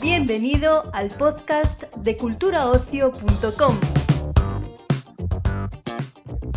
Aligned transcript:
Bienvenido 0.00 0.90
al 0.92 1.08
podcast 1.10 1.84
de 1.96 2.16
culturaocio.com. 2.16 3.76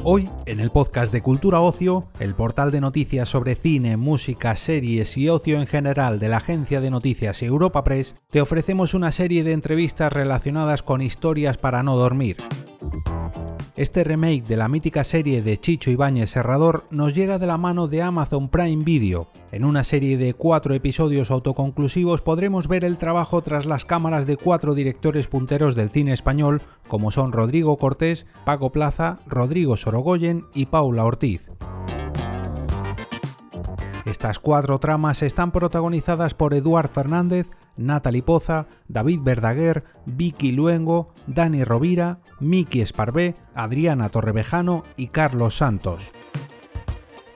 Hoy, 0.04 0.30
en 0.45 0.61
el 0.61 0.71
podcast 0.71 1.11
de 1.11 1.21
Cultura 1.21 1.60
Ocio, 1.60 2.07
el 2.20 2.34
portal 2.36 2.71
de 2.71 2.80
noticias 2.80 3.28
sobre 3.28 3.55
cine, 3.55 3.98
música, 3.98 4.55
series 4.55 5.18
y 5.18 5.28
ocio 5.28 5.60
en 5.60 5.68
general 5.68 6.20
de 6.20 6.30
la 6.30 6.38
agencia 6.38 6.80
de 6.80 6.89
noticias 6.89 7.44
Europa 7.44 7.84
Press, 7.84 8.16
te 8.30 8.39
ofrecemos 8.39 8.94
una 8.94 9.12
serie 9.12 9.44
de 9.44 9.52
entrevistas 9.52 10.14
relacionadas 10.14 10.84
con 10.84 11.02
historias 11.02 11.57
para 11.57 11.84
no 11.84 11.98
dormir. 11.98 12.38
Este 13.80 14.04
remake 14.04 14.43
de 14.46 14.57
la 14.57 14.68
mítica 14.68 15.05
serie 15.05 15.41
de 15.41 15.57
Chicho 15.57 15.89
Ibáñez 15.89 16.32
Serrador 16.32 16.83
nos 16.92 17.15
llega 17.15 17.39
de 17.39 17.47
la 17.47 17.57
mano 17.57 17.88
de 17.88 18.02
Amazon 18.02 18.50
Prime 18.50 18.83
Video. 18.83 19.29
En 19.54 19.64
una 19.64 19.86
serie 19.86 20.18
de 20.18 20.33
cuatro 20.33 20.74
episodios 20.74 21.32
autoconclusivos 21.32 22.21
podremos 22.21 22.68
ver 22.68 22.83
el 22.83 22.97
trabajo 22.97 23.42
tras 23.42 23.65
las 23.65 23.86
cámaras 23.86 24.28
de 24.28 24.36
cuatro 24.36 24.75
directores 24.75 25.28
punteros 25.28 25.75
del 25.75 25.92
cine 25.92 26.11
español, 26.11 26.61
como 26.89 27.10
son 27.10 27.32
Rodrigo 27.32 27.78
Cortés, 27.78 28.25
Paco 28.43 28.74
Plaza, 28.74 29.19
Rodrigo 29.25 29.78
Sorogoyen 29.78 30.43
y 30.54 30.66
Paula 30.66 31.05
Ortiz. 31.05 31.50
Estas 34.05 34.39
cuatro 34.39 34.80
tramas 34.80 35.22
están 35.22 35.52
protagonizadas 35.52 36.33
por 36.33 36.53
Eduard 36.53 36.89
Fernández, 36.89 37.50
Natalie 37.77 38.23
Poza, 38.23 38.67
David 38.89 39.22
Verdaguer, 39.23 39.86
Vicky 40.05 40.52
Luengo, 40.52 41.14
Dani 41.27 41.64
Rovira, 41.64 42.19
Miki 42.39 42.81
Esparvé, 42.81 43.36
Adriana 43.53 44.09
Torrevejano 44.09 44.84
y 44.95 45.08
Carlos 45.08 45.58
Santos. 45.58 46.11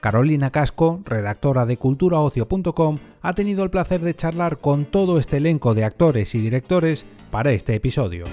Carolina 0.00 0.50
Casco, 0.50 1.00
redactora 1.04 1.66
de 1.66 1.76
culturaocio.com, 1.76 2.98
ha 3.22 3.34
tenido 3.34 3.64
el 3.64 3.70
placer 3.70 4.02
de 4.02 4.14
charlar 4.14 4.58
con 4.58 4.84
todo 4.84 5.18
este 5.18 5.38
elenco 5.38 5.74
de 5.74 5.84
actores 5.84 6.34
y 6.34 6.40
directores 6.40 7.06
para 7.30 7.52
este 7.52 7.74
episodio. 7.74 8.26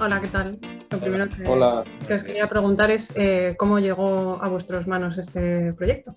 Hola, 0.00 0.20
¿qué 0.20 0.28
tal? 0.28 0.58
Lo 0.90 0.98
primero 0.98 1.26
que, 1.28 2.14
os 2.14 2.24
quería 2.24 2.48
preguntar 2.48 2.90
es 2.90 3.12
eh, 3.16 3.56
cómo 3.58 3.78
llegó 3.78 4.42
a 4.42 4.48
vuestras 4.48 4.86
manos 4.86 5.18
este 5.18 5.74
proyecto. 5.74 6.16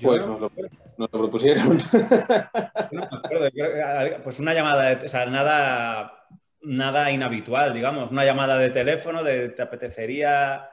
Pues 0.00 0.26
nos 0.26 0.40
lo, 0.40 1.08
propusieron. 1.08 1.78
pues 4.24 4.38
una 4.38 4.54
llamada, 4.54 4.94
de, 4.94 5.04
o 5.04 5.08
sea, 5.08 5.26
nada, 5.26 6.23
nada 6.64 7.10
inhabitual, 7.10 7.74
digamos, 7.74 8.10
una 8.10 8.24
llamada 8.24 8.58
de 8.58 8.70
teléfono 8.70 9.22
de 9.22 9.50
te 9.50 9.62
apetecería 9.62 10.68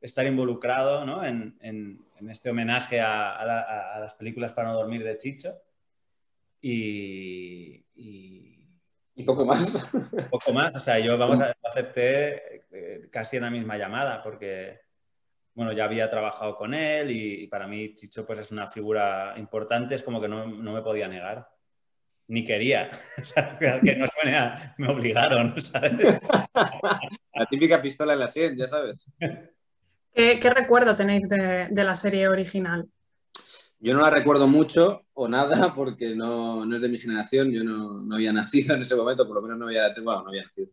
estar 0.00 0.26
involucrado 0.26 1.04
¿no? 1.04 1.24
en, 1.24 1.56
este 2.28 2.50
homenaje 2.50 3.00
a, 3.00 3.98
las 4.00 4.14
películas 4.14 4.52
para 4.52 4.68
no 4.68 4.74
dormir 4.74 5.04
de 5.04 5.18
Chicho. 5.18 5.54
Y, 6.60 7.84
y, 7.94 9.24
poco 9.24 9.44
más. 9.44 9.88
Poco 10.30 10.52
más, 10.52 10.74
o 10.74 10.80
sea, 10.80 10.98
yo 10.98 11.16
vamos 11.16 11.40
a 11.40 11.54
acepté 11.62 12.64
eh, 12.70 13.08
casi 13.10 13.36
en 13.36 13.42
la 13.42 13.50
misma 13.50 13.76
llamada 13.76 14.22
porque 14.22 14.80
bueno, 15.56 15.72
ya 15.72 15.84
había 15.84 16.10
trabajado 16.10 16.54
con 16.56 16.74
él 16.74 17.10
y, 17.10 17.46
para 17.46 17.66
mí 17.66 17.94
Chicho 17.94 18.26
pues 18.26 18.38
es 18.40 18.52
una 18.52 18.66
figura 18.66 19.34
importante, 19.38 19.94
es 19.94 20.02
como 20.02 20.20
que 20.20 20.28
no, 20.28 20.46
me 20.46 20.82
podía 20.82 21.08
negar. 21.08 21.48
Ni 22.28 22.44
quería. 22.44 22.90
O 23.22 23.24
sea, 23.24 23.58
que 23.58 23.96
no 23.96 24.06
suene 24.06 24.36
a, 24.36 24.74
me 24.78 24.88
obligaron, 24.88 25.60
¿sabes? 25.62 26.20
La 27.34 27.46
típica 27.46 27.80
pistola 27.80 28.12
en 28.12 28.18
la 28.20 28.28
sien, 28.28 28.56
ya 28.56 28.66
sabes. 28.66 29.06
¿Qué, 30.12 30.50
recuerdo 30.54 30.96
tenéis 30.96 31.28
de, 31.28 31.68
de 31.70 31.84
la 31.84 31.94
serie 31.94 32.28
original? 32.28 32.86
Yo 33.78 33.94
no 33.94 34.00
la 34.00 34.10
recuerdo 34.10 34.46
mucho 34.46 35.05
o 35.18 35.28
nada 35.28 35.74
porque 35.74 36.14
no, 36.14 36.64
no 36.66 36.76
es 36.76 36.82
de 36.82 36.88
mi 36.88 36.98
generación, 36.98 37.50
yo 37.50 37.64
no, 37.64 38.00
no, 38.02 38.14
había 38.14 38.32
nacido 38.34 38.74
en 38.74 38.82
ese 38.82 38.94
momento, 38.94 39.26
por 39.26 39.36
lo 39.36 39.42
menos 39.42 39.58
no 39.58 39.66
había, 39.66 39.92
no 39.94 40.28
había 40.28 40.44
nacido. 40.44 40.68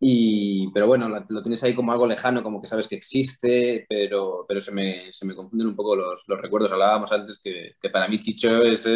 Y, 0.00 0.70
pero 0.72 0.86
bueno, 0.86 1.08
lo, 1.08 1.42
tienes 1.42 1.62
ahí 1.64 1.74
como 1.74 1.90
algo 1.90 2.06
lejano, 2.06 2.42
como 2.42 2.60
que 2.60 2.68
sabes 2.68 2.86
que 2.86 2.94
existe, 2.94 3.86
pero, 3.88 4.44
pero 4.46 4.60
se, 4.60 4.70
me, 4.70 5.12
se 5.12 5.26
me 5.26 5.34
confunden 5.34 5.68
un 5.68 5.76
poco 5.76 5.96
los, 5.96 6.24
los 6.28 6.40
recuerdos. 6.40 6.70
Hablábamos 6.70 7.10
antes 7.12 7.40
que, 7.40 7.74
para 7.92 8.08
mí 8.08 8.20
Chicho 8.20 8.62
es, 8.62 8.86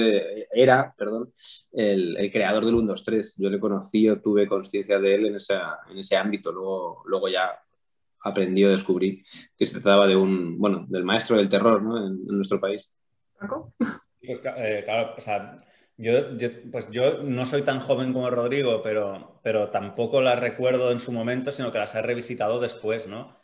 era 0.53 0.95
perdón, 0.97 1.33
el, 1.73 2.17
el, 2.17 2.31
creador 2.31 2.65
del 2.65 2.77
1, 2.77 2.87
2, 2.87 3.05
3. 3.05 3.35
Yo 3.39 3.51
le 3.51 3.59
conocí 3.59 4.09
o 4.09 4.21
tuve 4.21 4.47
conciencia 4.47 5.01
de 5.01 5.15
él 5.17 5.27
en, 5.27 5.35
en 5.35 5.99
ese 5.99 6.17
ámbito, 6.17 6.53
luego, 6.53 7.03
luego 7.07 7.29
ya 7.29 7.51
aprendí 8.25 8.65
o 8.65 8.71
descubrí 8.71 9.25
que 9.57 9.67
se 9.67 9.81
trataba 9.81 10.07
de 10.07 10.15
un, 10.15 10.59
bueno, 10.59 10.87
del 10.89 11.03
maestro 11.03 11.37
del 11.37 11.49
terror 11.49 11.83
¿no? 11.83 12.07
en 12.07 12.25
nuestro 12.27 12.61
país. 12.61 12.89
Pues, 14.25 14.41
eh, 14.57 14.83
claro, 14.85 15.15
o 15.17 15.21
sea, 15.21 15.61
yo, 15.97 16.13
pues 16.71 16.91
yo 16.91 17.23
no 17.23 17.45
soy 17.45 17.63
tan 17.63 17.81
joven 17.81 18.13
como 18.13 18.31
Rodrigo, 18.31 18.83
pero, 18.83 19.41
pero 19.43 19.71
tampoco 19.71 20.21
las 20.21 20.39
recuerdo 20.39 20.93
en 20.93 21.01
su 21.01 21.13
momento, 21.13 21.53
sino 21.53 21.73
que 21.73 21.79
las 21.79 21.95
he 21.95 22.03
revisitado 22.03 22.61
después, 22.61 23.07
¿no? 23.07 23.41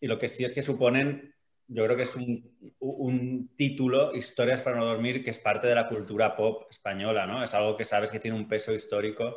Y 0.00 0.06
lo 0.06 0.18
que 0.18 0.28
sí 0.28 0.44
es 0.44 0.52
que 0.52 0.62
suponen, 0.62 1.34
yo 1.68 1.84
creo 1.84 1.96
que 1.96 2.02
es 2.04 2.16
un, 2.16 3.50
título, 3.56 4.14
Historias 4.14 4.62
para 4.62 4.76
no 4.76 4.86
dormir, 4.86 5.22
que 5.22 5.30
es 5.30 5.38
parte 5.38 5.66
de 5.66 5.74
la 5.74 5.88
cultura 5.88 6.34
pop 6.36 6.64
española, 6.70 7.26
¿no? 7.26 7.44
Es 7.44 7.54
algo 7.54 7.76
que 7.76 7.84
sabes 7.84 8.10
que 8.10 8.20
tiene 8.20 8.36
un 8.36 8.48
peso 8.48 8.72
histórico 8.72 9.36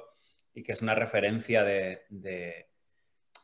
y 0.53 0.63
que 0.63 0.72
es 0.72 0.81
una 0.81 0.95
referencia 0.95 1.63
de 1.63 2.01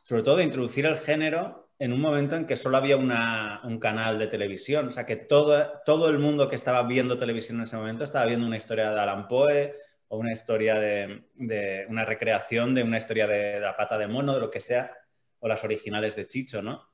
sobre 0.02 0.22
todo 0.22 0.36
de 0.36 0.44
introducir 0.44 0.84
el 0.86 0.98
género 0.98 1.71
en 1.78 1.92
un 1.92 2.00
momento 2.00 2.36
en 2.36 2.46
que 2.46 2.56
solo 2.56 2.76
había 2.76 2.96
un 2.96 3.78
canal 3.78 4.18
de 4.18 4.28
televisión. 4.28 4.88
O 4.88 4.90
sea, 4.90 5.04
que 5.04 5.16
todo, 5.16 5.80
todo 5.84 6.08
el 6.08 6.18
mundo 6.18 6.48
que 6.48 6.56
estaba 6.56 6.82
viendo 6.84 7.18
televisión 7.18 7.58
en 7.58 7.64
ese 7.64 7.76
momento 7.76 8.04
estaba 8.04 8.26
viendo 8.26 8.46
una 8.46 8.56
historia 8.56 8.90
de 8.90 9.00
Alan 9.00 9.26
Poe 9.26 9.74
o 10.08 10.18
una 10.18 10.32
historia 10.32 10.78
de, 10.78 11.86
una 11.88 12.04
recreación 12.04 12.74
de 12.74 12.82
una 12.82 12.98
historia 12.98 13.26
de, 13.26 13.58
la 13.58 13.76
pata 13.76 13.98
de 13.98 14.06
mono, 14.06 14.34
de 14.34 14.40
lo 14.40 14.50
que 14.50 14.60
sea, 14.60 14.92
o 15.40 15.48
las 15.48 15.64
originales 15.64 16.14
de 16.14 16.26
Chicho, 16.26 16.62
¿no? 16.62 16.88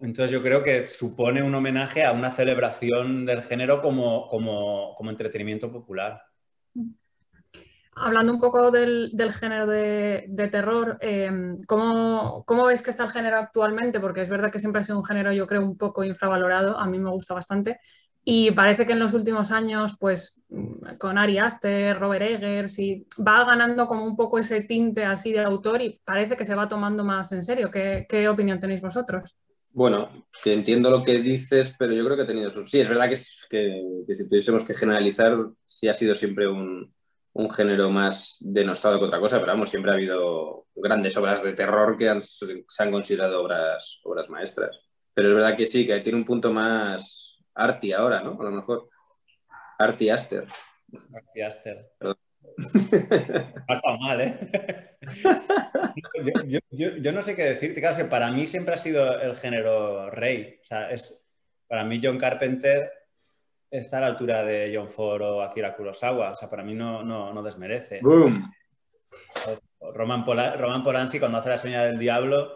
Entonces 0.00 0.30
yo 0.30 0.42
creo 0.42 0.62
que 0.62 0.86
supone 0.86 1.42
un 1.42 1.54
homenaje 1.54 2.04
a 2.04 2.12
una 2.12 2.32
celebración 2.32 3.24
del 3.24 3.42
género 3.42 3.80
como, 3.80 4.28
como, 4.28 4.94
como 4.96 5.10
entretenimiento 5.10 5.70
popular. 5.70 6.20
Hablando 7.96 8.32
un 8.32 8.40
poco 8.40 8.70
del, 8.70 9.12
género 9.32 9.66
de, 9.66 10.48
terror, 10.50 10.98
em, 11.00 11.62
¿cómo, 11.66 12.44
veis 12.66 12.82
que 12.82 12.90
está 12.90 13.04
el 13.04 13.10
género 13.10 13.38
actualmente? 13.38 14.00
Porque 14.00 14.22
es 14.22 14.28
verdad 14.28 14.50
que 14.50 14.58
siempre 14.58 14.80
ha 14.80 14.84
sido 14.84 14.98
un 14.98 15.04
género, 15.04 15.32
yo 15.32 15.46
creo, 15.46 15.62
un 15.62 15.76
poco 15.76 16.02
infravalorado, 16.02 16.78
a 16.78 16.86
mí 16.86 16.98
me 16.98 17.10
gusta 17.10 17.34
bastante. 17.34 17.78
Y 18.24 18.50
parece 18.52 18.86
que 18.86 18.94
en 18.94 19.00
los 19.00 19.12
últimos 19.12 19.52
años, 19.52 19.96
pues 20.00 20.42
con 20.98 21.18
Ari 21.18 21.38
Aster, 21.38 21.98
Robert 21.98 22.24
Eggers, 22.24 22.78
y 22.78 23.06
va 23.26 23.44
ganando 23.44 23.86
como 23.86 24.04
un 24.04 24.16
poco 24.16 24.38
ese 24.38 24.62
tinte 24.62 25.04
así 25.04 25.32
de 25.32 25.40
autor 25.40 25.82
y 25.82 26.00
parece 26.04 26.36
que 26.36 26.46
se 26.46 26.54
va 26.54 26.66
tomando 26.66 27.04
más 27.04 27.30
en 27.32 27.42
serio. 27.42 27.70
¿Qué, 27.70 28.28
opinión 28.28 28.58
tenéis 28.58 28.80
vosotros? 28.80 29.36
Bueno, 29.70 30.26
entiendo 30.44 30.90
lo 30.90 31.02
que 31.02 31.18
dices, 31.18 31.74
pero 31.78 31.92
yo 31.92 32.04
creo 32.04 32.16
que 32.16 32.22
ha 32.22 32.26
tenido. 32.26 32.50
Sí, 32.50 32.80
es 32.80 32.88
verdad 32.88 33.10
que, 33.10 33.18
que, 33.50 33.82
que 34.06 34.14
si 34.14 34.26
tuviésemos 34.26 34.64
que 34.64 34.72
generalizar, 34.72 35.36
sí 35.66 35.88
ha 35.88 35.94
sido 35.94 36.14
siempre 36.14 36.48
un, 36.48 36.94
un 37.34 37.50
género 37.50 37.90
más 37.90 38.36
denostado 38.40 38.98
que 38.98 39.06
otra 39.06 39.20
cosa, 39.20 39.40
pero 39.40 39.52
vamos, 39.52 39.68
siempre 39.68 39.90
ha 39.90 39.94
habido 39.94 40.66
grandes 40.74 41.16
obras 41.16 41.42
de 41.42 41.52
terror 41.52 41.98
que 41.98 42.20
se 42.20 42.82
han 42.82 42.92
considerado 42.92 43.42
obras, 43.42 44.00
obras 44.04 44.28
maestras. 44.28 44.80
Pero 45.12 45.28
es 45.28 45.34
verdad 45.34 45.56
que 45.56 45.66
sí, 45.66 45.86
que 45.86 46.00
tiene 46.00 46.18
un 46.18 46.24
punto 46.24 46.52
más 46.52 47.38
arty 47.54 47.92
ahora, 47.92 48.20
¿no? 48.20 48.40
A 48.40 48.44
lo 48.44 48.50
mejor. 48.50 48.88
Arty 49.78 50.10
Aster. 50.10 50.46
Arty 51.14 51.42
Aster. 51.42 51.90
ha 53.68 53.72
estado 53.72 53.98
mal, 53.98 54.20
¿eh? 54.20 54.96
yo, 56.70 57.12
no 57.12 57.22
sé 57.22 57.34
qué 57.34 57.44
decirte. 57.44 57.80
Claro, 57.80 58.08
para 58.08 58.30
mí 58.30 58.46
siempre 58.46 58.74
ha 58.74 58.78
sido 58.78 59.20
el 59.20 59.36
género 59.36 60.10
rey. 60.10 60.58
O 60.62 60.64
sea, 60.64 60.90
es, 60.90 61.20
para 61.66 61.84
mí 61.84 62.00
John 62.02 62.18
Carpenter 62.18 62.90
está 63.78 63.98
a 63.98 64.02
la 64.02 64.06
altura 64.08 64.44
de 64.44 64.72
John 64.74 64.88
Ford 64.88 65.22
o 65.22 65.42
Akira 65.42 65.74
Kurosawa. 65.74 66.30
O 66.30 66.34
sea, 66.34 66.48
para 66.48 66.62
mí 66.62 66.74
no, 66.74 67.02
no, 67.02 67.42
desmerece. 67.42 68.00
¡Boom! 68.02 68.52
Roman, 69.80 70.24
Polanski 70.24 71.18
cuando 71.18 71.38
hace 71.38 71.50
La 71.50 71.58
señal 71.58 71.90
del 71.90 71.98
diablo, 71.98 72.52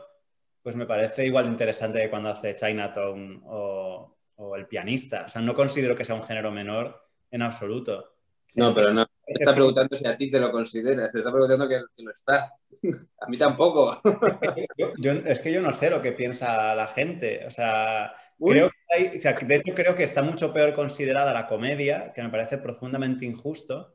pues 0.63 0.77
me 0.77 0.87
parece 0.87 1.27
igual 1.27 1.45
de 1.45 1.51
interesante 1.51 2.01
que 2.01 2.11
cuando 2.11 2.31
hace 2.31 2.55
Chinatown 2.55 3.43
o, 3.47 4.17
o 4.37 4.57
El 4.57 4.67
pianista. 4.67 5.25
O 5.27 5.29
sea, 5.29 5.43
no 5.43 5.55
considero 5.55 5.95
que 5.95 6.05
sea 6.05 6.15
un 6.15 6.25
género 6.25 6.51
menor 6.51 7.09
en 7.31 7.43
absoluto. 7.43 8.15
No, 8.55 8.75
pero 8.75 8.93
no. 8.93 9.07
Está 9.27 9.55
preguntando 9.55 9.95
si 9.95 10.07
a 10.07 10.17
ti 10.17 10.31
te 10.31 10.41
lo 10.41 10.51
consideras. 10.51 11.13
Te 11.13 11.19
está 11.19 11.31
preguntando 11.31 11.69
que, 11.69 11.81
lo 11.99 12.11
está. 12.11 12.55
A 13.21 13.29
mí 13.29 13.37
tampoco. 13.37 14.01
es 15.27 15.41
que 15.41 15.53
yo 15.53 15.61
no 15.61 15.73
sé 15.73 15.91
lo 15.91 16.01
que 16.01 16.13
piensa 16.13 16.75
la 16.75 16.87
gente. 16.87 17.45
O 17.47 17.51
sea, 17.51 18.15
creo 18.39 18.71
que 18.91 19.45
de 19.45 19.57
hecho 19.57 19.75
creo 19.75 19.95
que 19.95 20.05
está 20.05 20.23
mucho 20.23 20.53
peor 20.53 20.73
considerada 20.73 21.33
la 21.33 21.47
comedia, 21.47 22.13
que 22.13 22.23
me 22.23 22.31
parece 22.31 22.59
profundamente 22.59 23.25
injusto. 23.25 23.95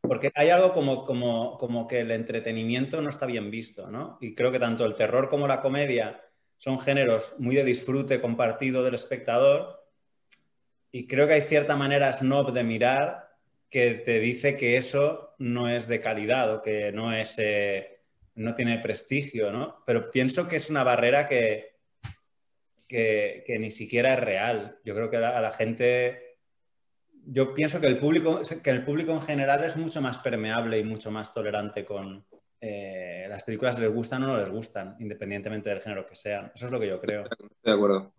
Porque 0.00 0.32
hay 0.34 0.50
algo 0.50 0.72
como, 0.72 1.04
como, 1.04 1.56
como 1.58 1.86
que 1.86 2.00
el 2.00 2.10
entretenimiento 2.10 3.00
no 3.00 3.08
está 3.08 3.24
bien 3.24 3.50
visto, 3.50 3.88
¿no? 3.88 4.18
Y 4.20 4.34
creo 4.34 4.50
que 4.50 4.58
tanto 4.58 4.84
el 4.84 4.96
terror 4.96 5.28
como 5.28 5.46
la 5.46 5.60
comedia 5.60 6.20
son 6.56 6.80
géneros 6.80 7.34
muy 7.38 7.54
de 7.54 7.64
disfrute 7.64 8.20
compartido 8.20 8.82
del 8.82 8.94
espectador 8.94 9.82
y 10.90 11.06
creo 11.06 11.26
que 11.26 11.34
hay 11.34 11.42
cierta 11.42 11.74
manera 11.74 12.12
snob 12.12 12.52
de 12.52 12.62
mirar 12.62 13.30
que 13.70 13.94
te 13.94 14.20
dice 14.20 14.56
que 14.56 14.76
eso 14.76 15.34
no 15.38 15.68
es 15.68 15.88
de 15.88 16.00
calidad 16.00 16.54
o 16.54 16.62
que 16.62 16.92
no 16.92 17.12
es 17.14 17.38
eh, 17.38 18.00
no 18.34 18.54
tiene 18.54 18.78
prestigio, 18.78 19.50
¿no? 19.50 19.82
Pero 19.86 20.10
pienso 20.10 20.46
que 20.46 20.56
es 20.56 20.68
una 20.68 20.84
barrera 20.84 21.26
que, 21.26 21.71
que, 22.92 23.56
ni 23.58 23.70
siquiera 23.70 24.14
es 24.14 24.20
real. 24.20 24.78
Yo 24.84 24.94
creo 24.94 25.10
que 25.10 25.16
a 25.16 25.40
la, 25.40 25.52
gente 25.52 26.36
yo 27.24 27.54
pienso 27.54 27.80
que 27.80 27.86
el, 27.86 27.98
público, 27.98 28.40
que 28.62 28.70
el 28.70 28.84
público 28.84 29.12
en 29.12 29.22
general 29.22 29.64
es 29.64 29.76
mucho 29.76 30.00
más 30.00 30.18
permeable 30.18 30.78
y 30.78 30.84
mucho 30.84 31.10
más 31.10 31.32
tolerante 31.32 31.84
con 31.84 32.24
eh, 32.60 33.26
las 33.28 33.42
películas 33.44 33.78
les 33.78 33.92
gustan 33.92 34.22
o 34.24 34.26
no 34.26 34.36
les 34.36 34.50
gustan, 34.50 34.96
independientemente 35.00 35.70
del 35.70 35.80
género 35.80 36.06
que 36.06 36.14
sean. 36.14 36.52
Eso 36.54 36.66
es 36.66 36.72
lo 36.72 36.78
que 36.78 36.88
yo 36.88 37.00
creo. 37.00 37.24
De 37.62 37.72
acuerdo. 37.72 38.14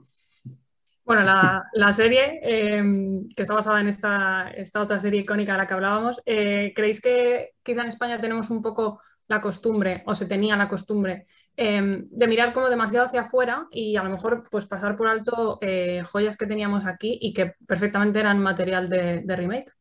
Bueno, 1.06 1.24
la, 1.24 1.94
serie, 1.94 2.40
em, 2.42 3.28
que 3.30 3.44
está 3.44 3.54
basada 3.54 3.82
en 3.82 3.90
esta, 3.90 4.52
esta, 4.56 4.82
otra 4.82 5.00
serie 5.00 5.22
icónica 5.22 5.52
de 5.52 5.58
la 5.58 5.68
que 5.68 5.74
hablábamos, 5.74 6.22
eh, 6.26 6.72
¿creéis 6.74 7.02
que 7.02 7.52
quizá 7.62 7.82
en 7.82 7.90
España 7.90 8.22
tenemos 8.22 8.50
un 8.50 8.62
poco 8.62 9.02
la 9.28 9.42
costumbre, 9.42 10.04
o 10.06 10.16
se 10.16 10.26
tenía 10.26 10.56
la 10.56 10.70
costumbre, 10.70 11.26
em, 11.56 12.08
de 12.10 12.28
mirar 12.28 12.54
como 12.54 12.70
demasiado 12.70 13.06
hacia 13.06 13.22
afuera 13.22 13.68
y 13.72 13.96
a 13.96 14.04
lo 14.04 14.10
mejor 14.10 14.48
pues 14.50 14.66
pasar 14.66 14.98
por 14.98 15.08
alto 15.08 15.60
eh, 15.62 16.04
joyas 16.06 16.38
que 16.38 16.48
teníamos 16.48 16.86
aquí 16.86 17.18
y 17.22 17.34
que 17.34 17.56
perfectamente 17.68 18.20
eran 18.20 18.40
material 18.40 18.90
de, 18.90 19.24
remake? 19.28 19.72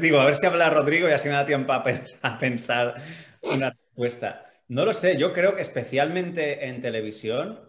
digo, 0.00 0.18
a 0.18 0.26
ver 0.26 0.34
si 0.34 0.46
habla 0.46 0.70
Rodrigo 0.70 1.08
y 1.08 1.12
así 1.12 1.28
me 1.28 1.34
da 1.34 1.46
tiempo 1.46 1.72
a 1.72 2.38
pensar 2.38 2.96
una 3.54 3.70
respuesta. 3.70 4.46
No 4.68 4.84
lo 4.86 4.92
sé, 4.92 5.16
yo 5.16 5.32
creo 5.32 5.54
que 5.54 5.60
especialmente 5.60 6.66
en 6.66 6.80
televisión 6.80 7.60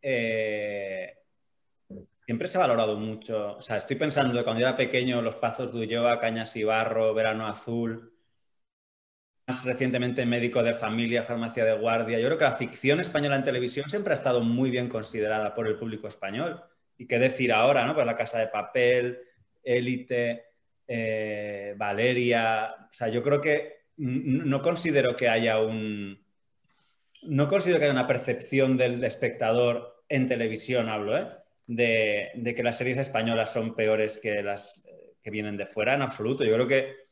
eh, 0.00 1.18
siempre 2.24 2.48
se 2.48 2.58
ha 2.58 2.60
valorado 2.60 2.96
mucho. 2.96 3.56
O 3.56 3.62
sea, 3.62 3.78
estoy 3.78 3.96
pensando 3.96 4.34
de 4.34 4.44
cuando 4.44 4.60
yo 4.60 4.68
era 4.68 4.76
pequeño, 4.76 5.22
Los 5.22 5.36
Pazos 5.36 5.72
de 5.72 5.80
Ulloa, 5.80 6.18
Cañas 6.18 6.54
y 6.56 6.64
Barro, 6.64 7.14
Verano 7.14 7.46
Azul, 7.46 8.13
más 9.46 9.64
recientemente 9.64 10.24
Médico 10.26 10.62
de 10.62 10.74
Familia, 10.74 11.22
Farmacia 11.22 11.64
de 11.64 11.76
Guardia. 11.76 12.18
Yo 12.18 12.26
creo 12.26 12.38
que 12.38 12.44
la 12.44 12.56
ficción 12.56 13.00
española 13.00 13.36
en 13.36 13.44
televisión 13.44 13.88
siempre 13.88 14.12
ha 14.12 14.14
estado 14.14 14.40
muy 14.40 14.70
bien 14.70 14.88
considerada 14.88 15.54
por 15.54 15.66
el 15.66 15.76
público 15.76 16.08
español. 16.08 16.62
Y 16.96 17.06
qué 17.06 17.18
decir 17.18 17.52
ahora, 17.52 17.84
¿no? 17.84 17.94
Pues 17.94 18.06
La 18.06 18.16
Casa 18.16 18.38
de 18.38 18.48
Papel, 18.48 19.18
Élite, 19.62 20.44
eh, 20.86 21.74
Valeria. 21.76 22.74
O 22.90 22.92
sea, 22.92 23.08
yo 23.08 23.22
creo 23.22 23.40
que 23.40 23.84
no 23.96 24.62
considero 24.62 25.14
que 25.14 25.28
haya 25.28 25.60
un. 25.60 26.24
No 27.22 27.48
considero 27.48 27.78
que 27.78 27.84
haya 27.86 27.92
una 27.92 28.06
percepción 28.06 28.76
del 28.76 29.02
espectador 29.04 30.02
en 30.08 30.26
televisión 30.26 30.88
hablo, 30.88 31.16
¿eh? 31.16 31.26
de, 31.66 32.54
que 32.54 32.62
las 32.62 32.78
series 32.78 32.98
españolas 32.98 33.52
son 33.52 33.74
peores 33.74 34.18
que 34.18 34.42
las 34.42 34.86
que 35.22 35.30
vienen 35.30 35.56
de 35.56 35.66
fuera, 35.66 35.94
en 35.94 36.02
absoluto. 36.02 36.44
Yo 36.44 36.52
creo 36.54 36.68
que 36.68 37.03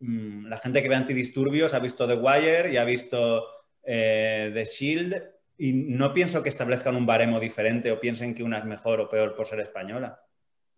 mm, 0.00 0.46
la 0.46 0.58
gente 0.58 0.82
que 0.82 0.88
ve 0.88 0.96
antidisturbios 0.96 1.74
ha 1.74 1.78
visto 1.78 2.06
The 2.06 2.14
Wire 2.14 2.72
y 2.72 2.76
ha 2.76 2.84
visto 2.84 3.46
eh, 3.82 4.50
The 4.52 4.64
Shield 4.64 5.22
y 5.58 5.72
no 5.72 6.12
pienso 6.14 6.42
que 6.42 6.48
establezcan 6.48 6.96
un 6.96 7.06
baremo 7.06 7.38
diferente 7.38 7.92
o 7.92 8.00
piensen 8.00 8.34
que 8.34 8.42
una 8.42 8.58
es 8.58 8.64
mejor 8.64 9.00
o 9.00 9.08
peor 9.08 9.34
por 9.34 9.46
ser 9.46 9.60
española. 9.60 10.20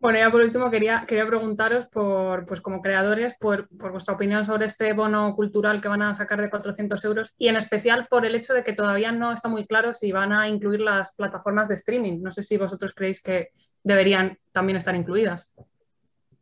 Bueno, 0.03 0.19
ya 0.19 0.33
por 0.33 0.41
último 0.41 0.69
quería, 0.69 1.05
quería 1.07 1.29
preguntaros 1.29 1.87
por, 1.87 2.45
pues 2.45 2.61
como 2.61 2.83
creadores, 2.83 3.37
por, 3.39 3.69
vuestra 3.71 4.15
opinión 4.15 4.45
sobre 4.45 4.67
este 4.67 4.93
bono 4.95 5.33
cultural 5.37 5.81
que 5.81 5.87
van 5.87 6.03
a 6.03 6.13
sacar 6.13 6.41
de 6.41 6.51
400 6.51 7.05
euros 7.05 7.35
y 7.39 7.47
en 7.47 7.55
especial 7.55 8.09
por 8.11 8.27
el 8.27 8.35
hecho 8.35 8.53
de 8.53 8.65
que 8.65 8.73
todavía 8.73 9.13
no 9.13 9.31
está 9.31 9.49
muy 9.49 9.65
claro 9.65 9.93
si 9.93 10.11
van 10.11 10.33
a 10.33 10.49
incluir 10.49 10.81
las 10.81 11.15
plataformas 11.15 11.69
de 11.69 11.77
streaming. 11.77 12.21
No 12.21 12.33
sé 12.33 12.43
si 12.43 12.57
vosotros 12.57 12.95
creéis 12.95 13.23
que 13.23 13.51
deberían 13.85 14.37
también 14.51 14.77
estar 14.77 14.97
incluidas. 14.97 15.55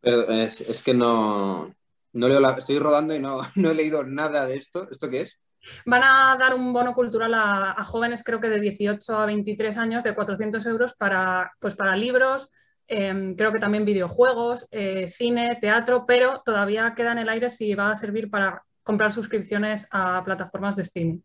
es, 0.01 0.81
que 0.83 0.95
no, 0.95 1.75
no 2.13 2.27
leo 2.27 2.39
la, 2.39 2.51
estoy 2.51 2.79
rodando 2.79 3.15
y 3.15 3.19
no, 3.19 3.41
no 3.55 3.69
he 3.71 3.75
leído 3.75 4.03
nada 4.03 4.45
de 4.45 4.55
esto. 4.55 4.87
¿Esto 4.89 5.09
qué 5.09 5.21
es? 5.21 5.39
Van 5.85 6.01
a 6.03 6.35
dar 6.39 6.55
un 6.55 6.73
bono 6.73 6.93
cultural 6.93 7.33
a, 7.35 7.71
a, 7.71 7.83
jóvenes, 7.83 8.23
creo 8.23 8.39
que 8.39 8.49
de 8.49 8.59
18 8.59 9.15
a 9.15 9.25
23 9.27 9.77
años, 9.77 10.03
de 10.03 10.15
400 10.15 10.65
euros 10.65 10.93
para, 10.93 11.51
pues 11.59 11.75
para 11.75 11.95
libros, 11.95 12.49
Em, 12.93 13.35
creo 13.37 13.53
que 13.53 13.59
también 13.59 13.85
videojuegos, 13.85 14.67
eh, 14.69 15.07
cine, 15.07 15.57
teatro, 15.61 16.03
pero 16.05 16.41
todavía 16.43 16.93
queda 16.93 17.13
en 17.13 17.19
el 17.19 17.29
aire 17.29 17.49
si 17.49 17.73
va 17.73 17.91
a 17.91 17.95
servir 17.95 18.29
para 18.29 18.63
comprar 18.83 19.13
suscripciones 19.13 19.87
a 19.91 20.21
plataformas 20.25 20.75
de 20.75 20.83
streaming. 20.83 21.19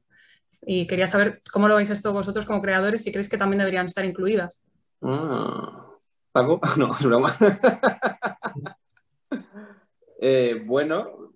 Y 0.62 0.86
quería 0.86 1.08
saber 1.08 1.42
cómo 1.52 1.66
lo 1.66 1.74
veis 1.74 1.90
esto 1.90 2.12
vosotros 2.12 2.46
como 2.46 2.62
creadores, 2.62 3.02
si 3.02 3.10
creéis 3.10 3.28
que 3.28 3.36
también 3.36 3.58
deberían 3.58 3.86
estar 3.86 4.04
incluidas. 4.04 4.62
Ah, 5.02 5.88
¿Pago? 6.30 6.60
No, 6.76 6.92
es 6.92 7.04
broma. 7.04 7.34
Eh, 10.20 10.62
bueno, 10.64 11.32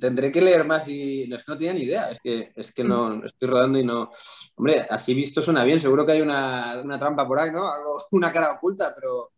tendré 0.00 0.32
que 0.32 0.40
leer 0.40 0.64
más 0.64 0.88
y 0.88 1.26
no, 1.28 1.36
es 1.36 1.44
que 1.44 1.52
no 1.52 1.58
tenía 1.58 1.74
ni 1.74 1.82
idea, 1.82 2.10
es 2.10 2.18
que, 2.20 2.52
es 2.54 2.72
que 2.72 2.84
no 2.84 3.24
estoy 3.24 3.48
rodando 3.48 3.78
y 3.78 3.84
no... 3.84 4.10
Hombre, 4.56 4.86
así 4.90 5.14
visto 5.14 5.40
suena 5.40 5.64
bien, 5.64 5.78
seguro 5.78 6.04
que 6.04 6.12
hay 6.12 6.20
una, 6.20 6.80
una 6.82 6.98
trampa 6.98 7.26
por 7.26 7.38
ahí, 7.38 7.50
¿no? 7.50 7.70
Algo, 7.70 8.02
una 8.12 8.32
cara 8.32 8.52
oculta, 8.52 8.94
pero 8.94 9.32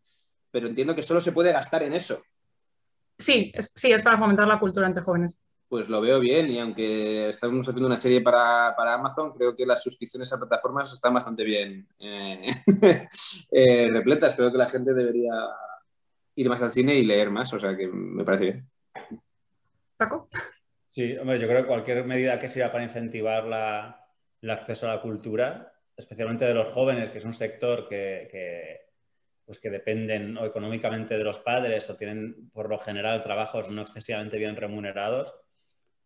pero 0.50 0.66
entiendo 0.66 0.94
que 0.94 1.02
solo 1.02 1.20
se 1.20 1.32
puede 1.32 1.52
gastar 1.52 1.82
en 1.82 1.94
eso. 1.94 2.22
Sí, 3.18 3.52
es, 3.54 3.72
sí, 3.74 3.92
es 3.92 4.02
para 4.02 4.18
fomentar 4.18 4.48
la 4.48 4.58
cultura 4.58 4.86
entre 4.86 5.02
jóvenes. 5.02 5.40
Pues 5.68 5.88
lo 5.88 6.00
veo 6.00 6.18
bien 6.18 6.50
y 6.50 6.58
aunque 6.58 7.28
estamos 7.28 7.68
haciendo 7.68 7.86
una 7.86 7.96
serie 7.96 8.20
para, 8.20 8.74
Amazon, 8.94 9.32
creo 9.32 9.54
que 9.54 9.64
las 9.64 9.82
suscripciones 9.82 10.32
a 10.32 10.38
plataformas 10.38 10.92
están 10.92 11.14
bastante 11.14 11.44
bien 11.44 11.86
eh, 12.00 12.50
eh, 13.52 13.88
repletas. 13.92 14.34
Creo 14.34 14.50
que 14.50 14.58
la 14.58 14.68
gente 14.68 14.92
debería 14.92 15.32
ir 16.40 16.48
más 16.48 16.62
al 16.62 16.70
cine 16.70 16.94
y 16.94 17.04
leer 17.04 17.30
más, 17.30 17.52
o 17.52 17.58
sea 17.58 17.76
que 17.76 17.86
me 17.86 18.24
parece 18.24 18.44
bien. 18.44 18.70
Paco. 19.96 20.28
Sí, 20.86 21.16
hombre, 21.16 21.38
yo 21.38 21.46
creo 21.46 21.62
que 21.62 21.68
cualquier 21.68 22.04
medida 22.04 22.38
que 22.38 22.48
sea 22.48 22.72
para 22.72 22.84
incentivar 22.84 23.44
el 24.40 24.50
acceso 24.50 24.86
a 24.86 24.96
la 24.96 25.02
cultura, 25.02 25.72
especialmente 25.96 26.44
de 26.44 26.54
los 26.54 26.68
jóvenes, 26.68 27.10
que 27.10 27.18
es 27.18 27.24
un 27.24 27.32
sector 27.32 27.88
que 27.88 28.88
pues 29.50 29.58
que 29.58 29.68
dependen 29.68 30.38
o 30.38 30.46
económicamente 30.46 31.18
de 31.18 31.24
los 31.24 31.40
padres 31.40 31.90
o 31.90 31.96
tienen 31.96 32.50
por 32.52 32.68
lo 32.68 32.78
general 32.78 33.20
trabajos 33.20 33.68
no 33.68 33.82
excesivamente 33.82 34.38
bien 34.38 34.54
remunerados, 34.54 35.34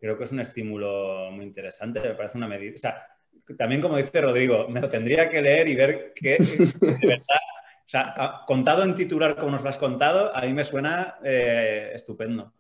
creo 0.01 0.17
que 0.17 0.25
es 0.25 0.33
un 0.33 0.41
estímulo 0.41 1.29
muy 1.31 1.45
interesante, 1.45 2.01
me 2.01 2.15
parece 2.15 2.39
una 2.39 2.49
medida. 2.49 2.73
O 2.75 2.79
sea, 2.79 3.07
también 3.59 3.83
como 3.83 3.99
dice 3.99 4.23
Rodrigo, 4.23 4.67
me 4.71 4.81
lo 4.81 4.89
tendría 4.89 5.29
que 5.29 5.43
leer 5.43 5.69
y 5.69 5.75
ver 5.75 6.15
qué 6.15 6.39
de 6.81 7.07
verdad. 7.07 7.41
O 7.87 7.91
sea, 7.91 8.43
contado 8.47 8.83
en 8.83 8.95
titular 8.95 9.37
como 9.37 9.53
nos 9.53 9.63
lo 9.63 9.69
has 9.69 9.79
contado, 9.79 10.35
a 10.35 10.43
mí 10.43 10.53
me 10.53 10.65
suena 10.65 11.17
eh, 11.23 11.93
estupendo. 11.95 12.53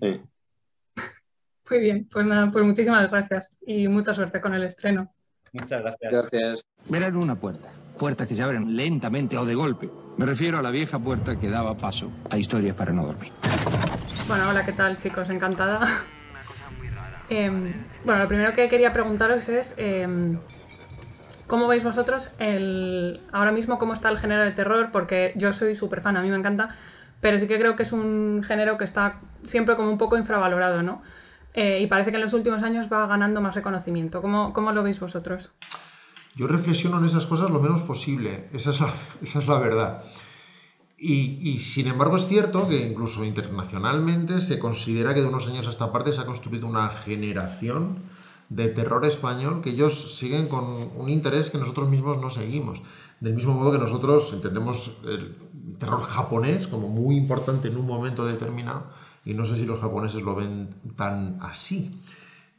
Muy 0.00 1.80
bien, 1.80 2.08
pues 2.10 2.26
nada, 2.26 2.50
pues 2.50 2.64
muchísimas 2.64 3.10
gracias 3.10 3.58
y 3.66 3.88
mucha 3.88 4.14
suerte 4.14 4.40
con 4.40 4.54
el 4.54 4.62
estreno. 4.62 5.12
Muchas 5.52 5.82
gracias. 5.82 6.12
Gracias. 6.12 6.64
Verán 6.88 7.16
una 7.16 7.34
puerta, 7.34 7.70
puertas 7.98 8.28
que 8.28 8.34
se 8.34 8.42
abren 8.42 8.76
lentamente 8.76 9.36
o 9.36 9.44
de 9.44 9.54
golpe 9.54 9.90
me 10.20 10.26
refiero 10.26 10.58
a 10.58 10.62
la 10.62 10.70
vieja 10.70 10.98
puerta 10.98 11.40
que 11.40 11.48
daba 11.48 11.74
paso 11.78 12.12
a 12.30 12.36
historias 12.36 12.76
para 12.76 12.92
no 12.92 13.06
dormir. 13.06 13.32
Bueno, 14.28 14.50
hola, 14.50 14.66
¿qué 14.66 14.72
tal 14.74 14.98
chicos? 14.98 15.30
Encantada. 15.30 15.80
Em, 17.30 17.72
bueno, 18.04 18.20
lo 18.20 18.28
primero 18.28 18.52
que 18.52 18.68
quería 18.68 18.92
preguntaros 18.92 19.48
es 19.48 19.76
em, 19.78 20.38
cómo 21.50 21.66
veis 21.66 21.82
vosotros 21.82 22.30
el, 22.38 23.20
ahora 23.32 23.50
mismo 23.50 23.76
cómo 23.76 23.92
está 23.92 24.08
el 24.08 24.18
género 24.18 24.44
de 24.44 24.52
terror, 24.52 24.90
porque 24.92 25.32
yo 25.34 25.52
soy 25.52 25.74
súper 25.74 26.00
fan, 26.00 26.16
a 26.16 26.22
mí 26.22 26.30
me 26.30 26.36
encanta, 26.36 26.68
pero 27.20 27.40
sí 27.40 27.48
que 27.48 27.58
creo 27.58 27.74
que 27.74 27.82
es 27.82 27.92
un 27.92 28.44
género 28.46 28.78
que 28.78 28.84
está 28.84 29.18
siempre 29.44 29.74
como 29.74 29.90
un 29.90 29.98
poco 29.98 30.16
infravalorado, 30.16 30.84
¿no? 30.84 31.02
Eh, 31.54 31.80
y 31.80 31.88
parece 31.88 32.12
que 32.12 32.18
en 32.18 32.22
los 32.22 32.34
últimos 32.34 32.62
años 32.62 32.86
va 32.90 33.04
ganando 33.08 33.40
más 33.40 33.56
reconocimiento. 33.56 34.22
¿Cómo, 34.22 34.52
cómo 34.52 34.70
lo 34.70 34.84
veis 34.84 35.00
vosotros? 35.00 35.50
Yo 36.36 36.46
reflexiono 36.46 37.00
en 37.00 37.06
esas 37.06 37.26
cosas 37.26 37.50
lo 37.50 37.58
menos 37.58 37.82
posible, 37.82 38.48
esa 38.52 38.70
es 38.70 38.80
la, 38.80 38.94
esa 39.20 39.40
es 39.40 39.48
la 39.48 39.58
verdad. 39.58 40.04
Y, 41.02 41.58
sin 41.58 41.88
embargo 41.88 42.14
es 42.14 42.26
cierto 42.26 42.68
que 42.68 42.86
incluso 42.86 43.24
internacionalmente 43.24 44.40
se 44.40 44.60
considera 44.60 45.14
que 45.14 45.22
de 45.22 45.26
unos 45.26 45.48
años 45.48 45.66
a 45.66 45.70
esta 45.70 45.90
parte 45.90 46.12
se 46.12 46.20
ha 46.20 46.26
construido 46.26 46.68
una 46.68 46.90
generación 46.90 48.02
de 48.50 48.68
terror 48.68 49.04
español 49.06 49.62
que 49.62 49.70
ellos 49.70 50.18
siguen 50.18 50.48
con 50.48 50.64
un 50.96 51.08
interés 51.08 51.50
que 51.50 51.58
nosotros 51.58 51.88
mismos 51.88 52.20
no 52.20 52.28
seguimos. 52.28 52.82
Del 53.20 53.34
mismo 53.34 53.54
modo 53.54 53.72
que 53.72 53.78
nosotros 53.78 54.32
entendemos 54.32 54.92
el 55.04 55.32
terror 55.78 56.00
japonés 56.02 56.66
como 56.66 56.88
muy 56.88 57.16
importante 57.16 57.68
en 57.68 57.76
un 57.76 57.86
momento 57.86 58.26
determinado 58.26 58.84
y 59.24 59.34
no 59.34 59.44
sé 59.44 59.56
si 59.56 59.66
los 59.66 59.80
japoneses 59.80 60.22
lo 60.22 60.34
ven 60.34 60.74
tan 60.96 61.38
así. 61.40 62.00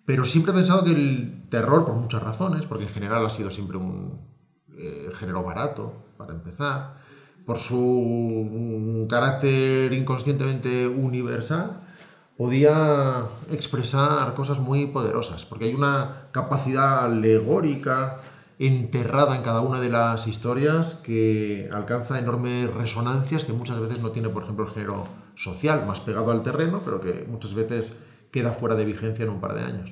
Pero 0.06 0.26
siempre 0.26 0.54
he 0.54 0.56
pensado 0.56 0.84
que 0.84 0.92
el 0.92 1.48
terror, 1.50 1.86
por 1.86 1.96
muchas 1.96 2.24
razones, 2.24 2.66
porque 2.66 2.86
en 2.86 2.90
general 2.90 3.26
ha 3.26 3.30
sido 3.30 3.52
siempre 3.52 3.78
un 3.78 4.20
eh, 4.78 5.10
género 5.14 5.44
barato, 5.44 5.94
para 6.18 6.34
empezar, 6.34 7.02
por 7.46 7.58
su 7.58 9.08
carácter 9.10 9.92
inconscientemente 9.94 10.88
universal, 10.88 11.82
podía 12.42 13.28
expresar 13.52 14.34
cosas 14.34 14.58
muy 14.58 14.88
poderosas, 14.88 15.46
porque 15.46 15.66
hay 15.66 15.76
una 15.76 16.28
capacidad 16.32 17.06
alegórica 17.06 18.18
enterrada 18.58 19.36
en 19.36 19.44
cada 19.44 19.62
una 19.62 19.80
de 19.80 19.92
las 19.92 20.26
historias 20.26 20.96
que 20.96 21.70
alcanza 21.72 22.18
enormes 22.18 22.74
resonancias 22.74 23.46
que 23.46 23.54
muchas 23.54 23.80
veces 23.80 24.00
no 24.00 24.10
tiene, 24.10 24.30
por 24.30 24.42
ejemplo, 24.42 24.66
el 24.66 24.72
género 24.72 25.06
social, 25.36 25.86
más 25.86 26.00
pegado 26.00 26.32
al 26.32 26.42
terreno, 26.42 26.82
pero 26.84 27.00
que 27.00 27.26
muchas 27.28 27.54
veces 27.54 27.94
queda 28.32 28.54
fuera 28.54 28.74
de 28.74 28.86
vigencia 28.86 29.22
en 29.22 29.30
un 29.30 29.40
par 29.40 29.54
de 29.54 29.62
años. 29.62 29.92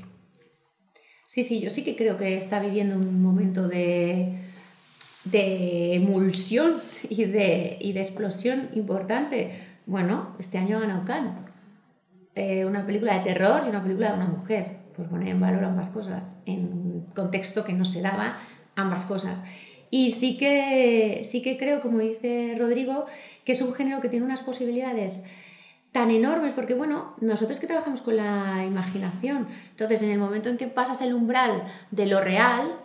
Sí, 1.28 1.44
sí, 1.44 1.62
yo 1.62 1.70
sí 1.70 1.84
que 1.84 1.96
creo 1.96 2.18
que 2.18 2.36
está 2.36 2.60
viviendo 2.60 2.96
un 2.96 3.22
momento 3.22 3.68
de, 3.68 4.40
de 5.26 5.94
emulsión 5.94 6.74
y 7.10 7.26
de, 7.26 7.78
y 7.80 7.94
de 7.94 8.00
explosión 8.00 8.70
importante. 8.74 9.52
Bueno, 9.86 10.36
este 10.40 10.58
año 10.58 10.80
ganado 10.80 11.06
Cannes. 11.06 11.49
Eh, 12.36 12.66
una 12.66 12.86
película 12.86 13.18
de 13.18 13.24
terror 13.24 13.64
y 13.66 13.70
una 13.70 13.82
película 13.82 14.10
de 14.10 14.14
una 14.16 14.28
mujer, 14.28 14.78
por 14.96 15.10
poner 15.10 15.30
en 15.30 15.40
valor 15.40 15.64
ambas 15.64 15.90
cosas, 15.90 16.36
en 16.46 16.66
un 16.66 17.06
contexto 17.16 17.64
que 17.64 17.74
no 17.74 17.86
se 17.86 18.02
daba 18.02 18.38
ambas 18.76 19.06
cosas. 19.06 19.46
Y 19.90 20.12
sí 20.12 20.38
que, 20.38 21.22
sí 21.24 21.42
que 21.42 21.58
creo, 21.58 21.82
como 21.82 22.00
dice 22.00 22.56
Rodrigo, 22.58 23.06
que 23.44 23.54
es 23.54 23.62
un 23.62 23.74
género 23.74 24.00
que 24.02 24.10
tiene 24.10 24.26
unas 24.26 24.42
posibilidades 24.42 25.26
tan 25.92 26.12
enormes, 26.12 26.54
porque 26.54 26.76
bueno, 26.76 27.16
nosotros 27.20 27.60
que 27.60 27.66
trabajamos 27.66 28.02
con 28.02 28.16
la 28.16 28.64
imaginación, 28.64 29.48
entonces 29.72 30.04
en 30.04 30.12
el 30.12 30.20
momento 30.20 30.50
en 30.50 30.58
que 30.58 30.68
pasas 30.68 31.02
el 31.02 31.14
umbral 31.14 31.68
de 31.90 32.06
lo 32.06 32.22
real, 32.22 32.80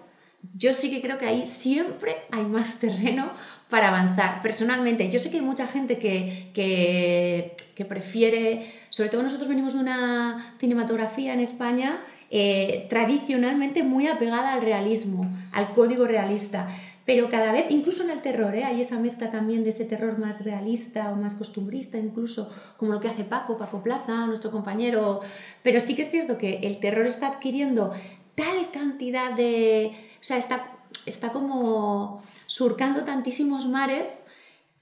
yo 0.54 0.72
sí 0.72 0.90
que 0.90 1.02
creo 1.02 1.18
que 1.18 1.26
ahí 1.26 1.46
siempre 1.46 2.16
hay 2.30 2.44
más 2.44 2.76
terreno 2.78 3.30
para 3.68 3.88
avanzar. 3.88 4.42
Personalmente, 4.42 5.08
yo 5.08 5.18
sé 5.18 5.30
que 5.30 5.38
hay 5.38 5.42
mucha 5.42 5.66
gente 5.66 5.98
que, 5.98 6.50
que, 6.54 7.84
prefiere, 7.84 8.72
sobre 8.88 9.10
todo 9.10 9.22
nosotros 9.22 9.48
venimos 9.48 9.74
de 9.74 9.80
una 9.80 10.54
cinematografía 10.58 11.34
en 11.34 11.40
España 11.40 12.00
eh, 12.30 12.86
tradicionalmente 12.88 13.82
muy 13.82 14.06
apegada 14.06 14.52
al 14.52 14.62
realismo, 14.62 15.30
al 15.52 15.72
código 15.72 16.06
realista. 16.06 16.68
Pero 17.06 17.28
cada 17.28 17.52
vez, 17.52 17.66
incluso 17.68 18.02
en 18.02 18.10
el 18.10 18.22
terror, 18.22 18.54
¿eh? 18.54 18.64
hay 18.64 18.80
esa 18.80 18.98
mezcla 18.98 19.30
también 19.30 19.62
de 19.62 19.70
ese 19.70 19.84
terror 19.84 20.18
más 20.18 20.44
realista 20.44 21.10
o 21.10 21.16
más 21.16 21.34
costumbrista, 21.34 21.98
incluso 21.98 22.50
como 22.78 22.92
lo 22.92 23.00
que 23.00 23.08
hace 23.08 23.24
Paco, 23.24 23.58
Paco 23.58 23.82
Plaza, 23.82 24.26
nuestro 24.26 24.50
compañero. 24.50 25.20
Pero 25.62 25.80
sí 25.80 25.94
que 25.94 26.02
es 26.02 26.10
cierto 26.10 26.38
que 26.38 26.60
el 26.62 26.80
terror 26.80 27.06
está 27.06 27.28
adquiriendo 27.28 27.92
tal 28.34 28.70
cantidad 28.72 29.32
de... 29.32 29.92
O 30.18 30.26
sea, 30.26 30.38
está, 30.38 30.73
está 31.06 31.32
como 31.32 32.22
surcando 32.46 33.04
tantísimos 33.04 33.66
mares 33.66 34.28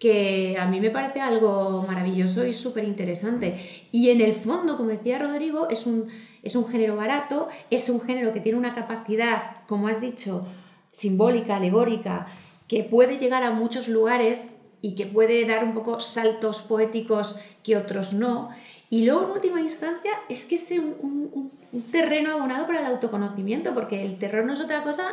que 0.02 0.57
a 0.59 0.67
mí 0.67 0.81
me 0.81 0.91
parece 0.91 1.21
algo 1.21 1.85
maravilloso 1.87 2.45
y 2.45 2.52
súper 2.52 2.83
interesante. 2.83 3.57
Y 3.93 4.11
en 4.11 4.21
el 4.21 4.35
fondo, 4.35 4.76
como 4.76 4.88
decía 4.88 5.21
Rodrigo, 5.21 5.69
es 5.69 5.87
un, 5.87 6.09
es 6.43 6.57
un 6.57 6.67
género 6.67 6.97
barato, 6.97 7.47
es 7.71 7.88
un 7.88 8.00
género 8.00 8.33
que 8.33 8.41
tiene 8.41 8.59
una 8.59 8.75
capacidad, 8.75 9.55
como 9.69 9.87
has 9.87 10.00
dicho, 10.00 10.45
simbólica, 10.91 11.55
alegórica, 11.55 12.26
que 12.67 12.83
puede 12.83 13.17
llegar 13.17 13.45
a 13.45 13.52
muchos 13.52 13.87
lugares 13.87 14.57
y 14.81 14.97
que 14.97 15.07
puede 15.07 15.45
dar 15.47 15.62
un 15.62 15.73
poco 15.73 16.00
saltos 16.00 16.62
poéticos 16.62 17.38
que 17.62 17.76
otros 17.76 18.12
no. 18.12 18.50
Y 18.92 19.04
luego, 19.06 19.25
en 19.25 19.30
última 19.30 19.61
instancia, 19.61 20.12
es 20.28 20.44
que 20.44 20.56
es 20.56 20.70
un, 20.70 21.50
terreno 21.90 22.32
abonado 22.32 22.66
para 22.66 22.80
el 22.80 22.87
autoconocimiento, 22.87 23.72
porque 23.72 24.04
el 24.04 24.18
terror 24.18 24.44
no 24.44 24.52
es 24.52 24.61
otra 24.61 24.82
cosa 24.82 25.04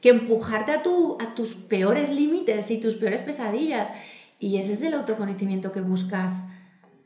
que 0.00 0.10
empujarte 0.10 0.70
a, 0.70 0.82
tu, 0.82 1.18
a 1.20 1.34
tus 1.34 1.54
peores 1.54 2.12
límites 2.12 2.70
y 2.70 2.80
tus 2.80 2.94
peores 2.94 3.22
pesadillas. 3.22 3.92
Y 4.38 4.58
ese 4.58 4.72
es 4.72 4.82
el 4.82 4.94
autoconocimiento 4.94 5.72
que 5.72 5.80
buscas 5.80 6.46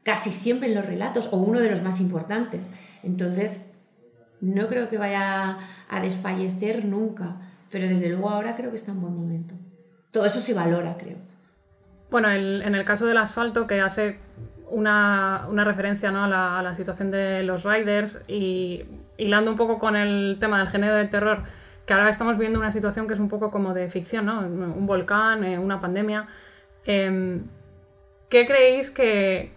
casi 0.02 0.30
siempre 0.30 0.68
en 0.68 0.74
los 0.74 0.84
relatos, 0.84 1.30
o 1.32 1.38
uno 1.38 1.60
de 1.60 1.70
los 1.70 1.82
más 1.82 1.98
importantes. 2.00 2.74
Entonces, 3.02 3.72
no 4.42 4.68
creo 4.68 4.90
que 4.90 4.98
vaya 4.98 5.58
a 5.88 6.00
desfallecer 6.02 6.84
nunca 6.84 7.40
pero 7.70 7.86
desde 7.86 8.08
luego 8.08 8.30
ahora 8.30 8.56
creo 8.56 8.70
que 8.70 8.76
está 8.76 8.92
en 8.92 9.00
buen 9.00 9.14
momento. 9.14 9.54
Todo 10.10 10.24
eso 10.24 10.40
se 10.40 10.54
valora, 10.54 10.96
creo. 10.96 11.18
Bueno, 12.10 12.30
en 12.30 12.74
el 12.74 12.84
caso 12.84 13.06
del 13.06 13.18
asfalto, 13.18 13.66
que 13.66 13.80
hace 13.80 14.18
una, 14.70 15.46
referencia 15.64 16.10
¿no? 16.10 16.24
a, 16.24 16.62
la, 16.62 16.74
situación 16.74 17.10
de 17.10 17.42
los 17.42 17.64
riders 17.64 18.22
y 18.28 18.84
hilando 19.16 19.50
un 19.50 19.56
poco 19.56 19.78
con 19.78 19.96
el 19.96 20.36
tema 20.38 20.58
del 20.58 20.68
género 20.68 20.94
de 20.94 21.06
terror, 21.06 21.44
que 21.86 21.92
ahora 21.92 22.08
estamos 22.10 22.36
viendo 22.38 22.58
una 22.58 22.70
situación 22.70 23.06
que 23.06 23.14
es 23.14 23.20
un 23.20 23.28
poco 23.28 23.50
como 23.50 23.74
de 23.74 23.88
ficción, 23.88 24.26
¿no? 24.26 24.40
Un 24.40 24.86
volcán, 24.86 25.44
eh, 25.44 25.58
una 25.58 25.80
pandemia. 25.80 26.26
Em, 26.84 27.44
¿Qué 28.28 28.46
creéis 28.46 28.90
que, 28.90 29.52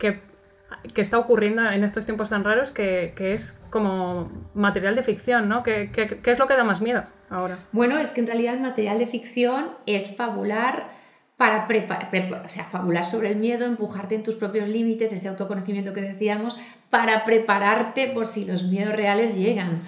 está 0.95 1.19
ocurriendo 1.19 1.69
en 1.69 1.83
estos 1.83 2.05
tiempos 2.05 2.29
tan 2.29 2.43
raros 2.43 2.71
que, 2.71 3.13
es 3.17 3.61
como 3.69 4.31
material 4.53 4.95
de 4.95 5.03
ficción, 5.03 5.49
¿no? 5.49 5.61
¿Qué, 5.61 5.91
qué 5.91 6.31
es 6.31 6.39
lo 6.39 6.47
que 6.47 6.55
da 6.55 6.63
más 6.63 6.81
miedo? 6.81 7.03
Bueno, 7.71 7.97
es 7.97 8.11
que 8.11 8.19
en 8.19 8.27
realidad 8.27 8.55
el 8.55 8.61
material 8.61 8.99
de 8.99 9.07
ficción 9.07 9.71
es 9.85 10.17
fabular 10.17 10.91
para 11.41 11.67
o 12.45 12.49
sea, 12.49 12.65
fabular 12.65 13.03
sobre 13.03 13.31
el 13.31 13.35
miedo, 13.35 13.65
empujarte 13.65 14.13
en 14.13 14.21
tus 14.21 14.35
propios 14.35 14.67
límites, 14.67 15.11
ese 15.11 15.27
autoconocimiento 15.27 15.91
que 15.91 16.01
decíamos, 16.01 16.55
para 16.91 17.25
prepararte 17.25 18.05
por 18.05 18.27
si 18.27 18.45
los 18.45 18.65
miedos 18.65 18.95
reales 18.95 19.35
llegan. 19.35 19.81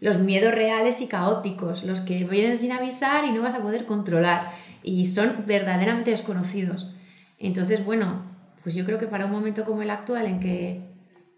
Los 0.00 0.18
miedos 0.18 0.54
reales 0.54 1.00
y 1.00 1.06
caóticos, 1.06 1.82
los 1.82 2.02
que 2.02 2.24
vienen 2.24 2.58
sin 2.58 2.72
avisar 2.72 3.24
y 3.24 3.30
no 3.30 3.40
vas 3.40 3.54
a 3.54 3.62
poder 3.62 3.86
controlar 3.86 4.52
y 4.82 5.06
son 5.06 5.44
verdaderamente 5.46 6.10
desconocidos. 6.10 6.94
Entonces, 7.38 7.86
bueno, 7.86 8.24
pues 8.62 8.74
yo 8.74 8.84
creo 8.84 8.98
que 8.98 9.06
para 9.06 9.24
un 9.24 9.32
momento 9.32 9.64
como 9.64 9.80
el 9.80 9.88
actual 9.88 10.26
en 10.26 10.40
que, 10.40 10.82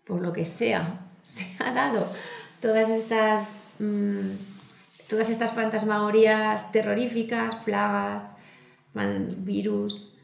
por 0.04 0.20
lo 0.20 0.32
que 0.32 0.46
sea, 0.46 1.06
se 1.22 1.46
ha 1.62 1.70
dado 1.70 2.12
todas 2.60 2.90
estas... 2.90 3.58
Mm, 3.78 4.32
todas 5.08 5.28
estas 5.28 5.52
fantasmagorías 5.52 6.70
terroríficas, 6.70 7.56
plagas, 7.56 8.39
virus, 9.38 10.18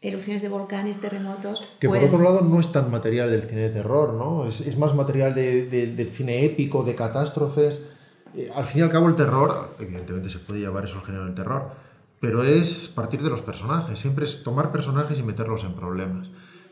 erupciones 0.00 0.42
de 0.42 0.48
volcanes, 0.48 0.98
terremotos. 0.98 1.62
Que 1.78 1.88
por 1.88 1.98
pues 1.98 2.12
otro 2.12 2.24
lado 2.24 2.40
no 2.42 2.60
es 2.60 2.72
tan 2.72 2.90
material 2.90 3.30
del 3.30 3.42
cine 3.42 3.62
de 3.62 3.70
terror, 3.70 4.14
¿no? 4.14 4.46
Es, 4.46 4.76
más 4.78 4.94
material 4.94 5.34
del 5.34 6.10
cine 6.12 6.44
épico, 6.44 6.82
de 6.82 6.94
catástrofes. 6.94 7.80
Eh, 8.36 8.50
al 8.54 8.64
fin 8.64 8.80
y 8.80 8.82
al 8.82 8.90
cabo 8.90 9.08
el 9.08 9.16
terror, 9.16 9.74
evidentemente 9.78 10.30
se 10.30 10.38
puede 10.38 10.60
llevar 10.60 10.84
eso 10.84 10.98
al 10.98 11.04
género 11.04 11.24
del 11.24 11.34
terror, 11.34 11.72
pero 12.20 12.44
es 12.44 12.88
partir 12.88 13.22
de 13.22 13.30
los 13.30 13.42
personajes, 13.42 13.98
siempre 13.98 14.24
es 14.24 14.44
tomar 14.44 14.70
personajes 14.70 15.18
y 15.18 15.22
meterlos 15.22 15.64
en 15.64 15.74
problemas. 15.74 16.28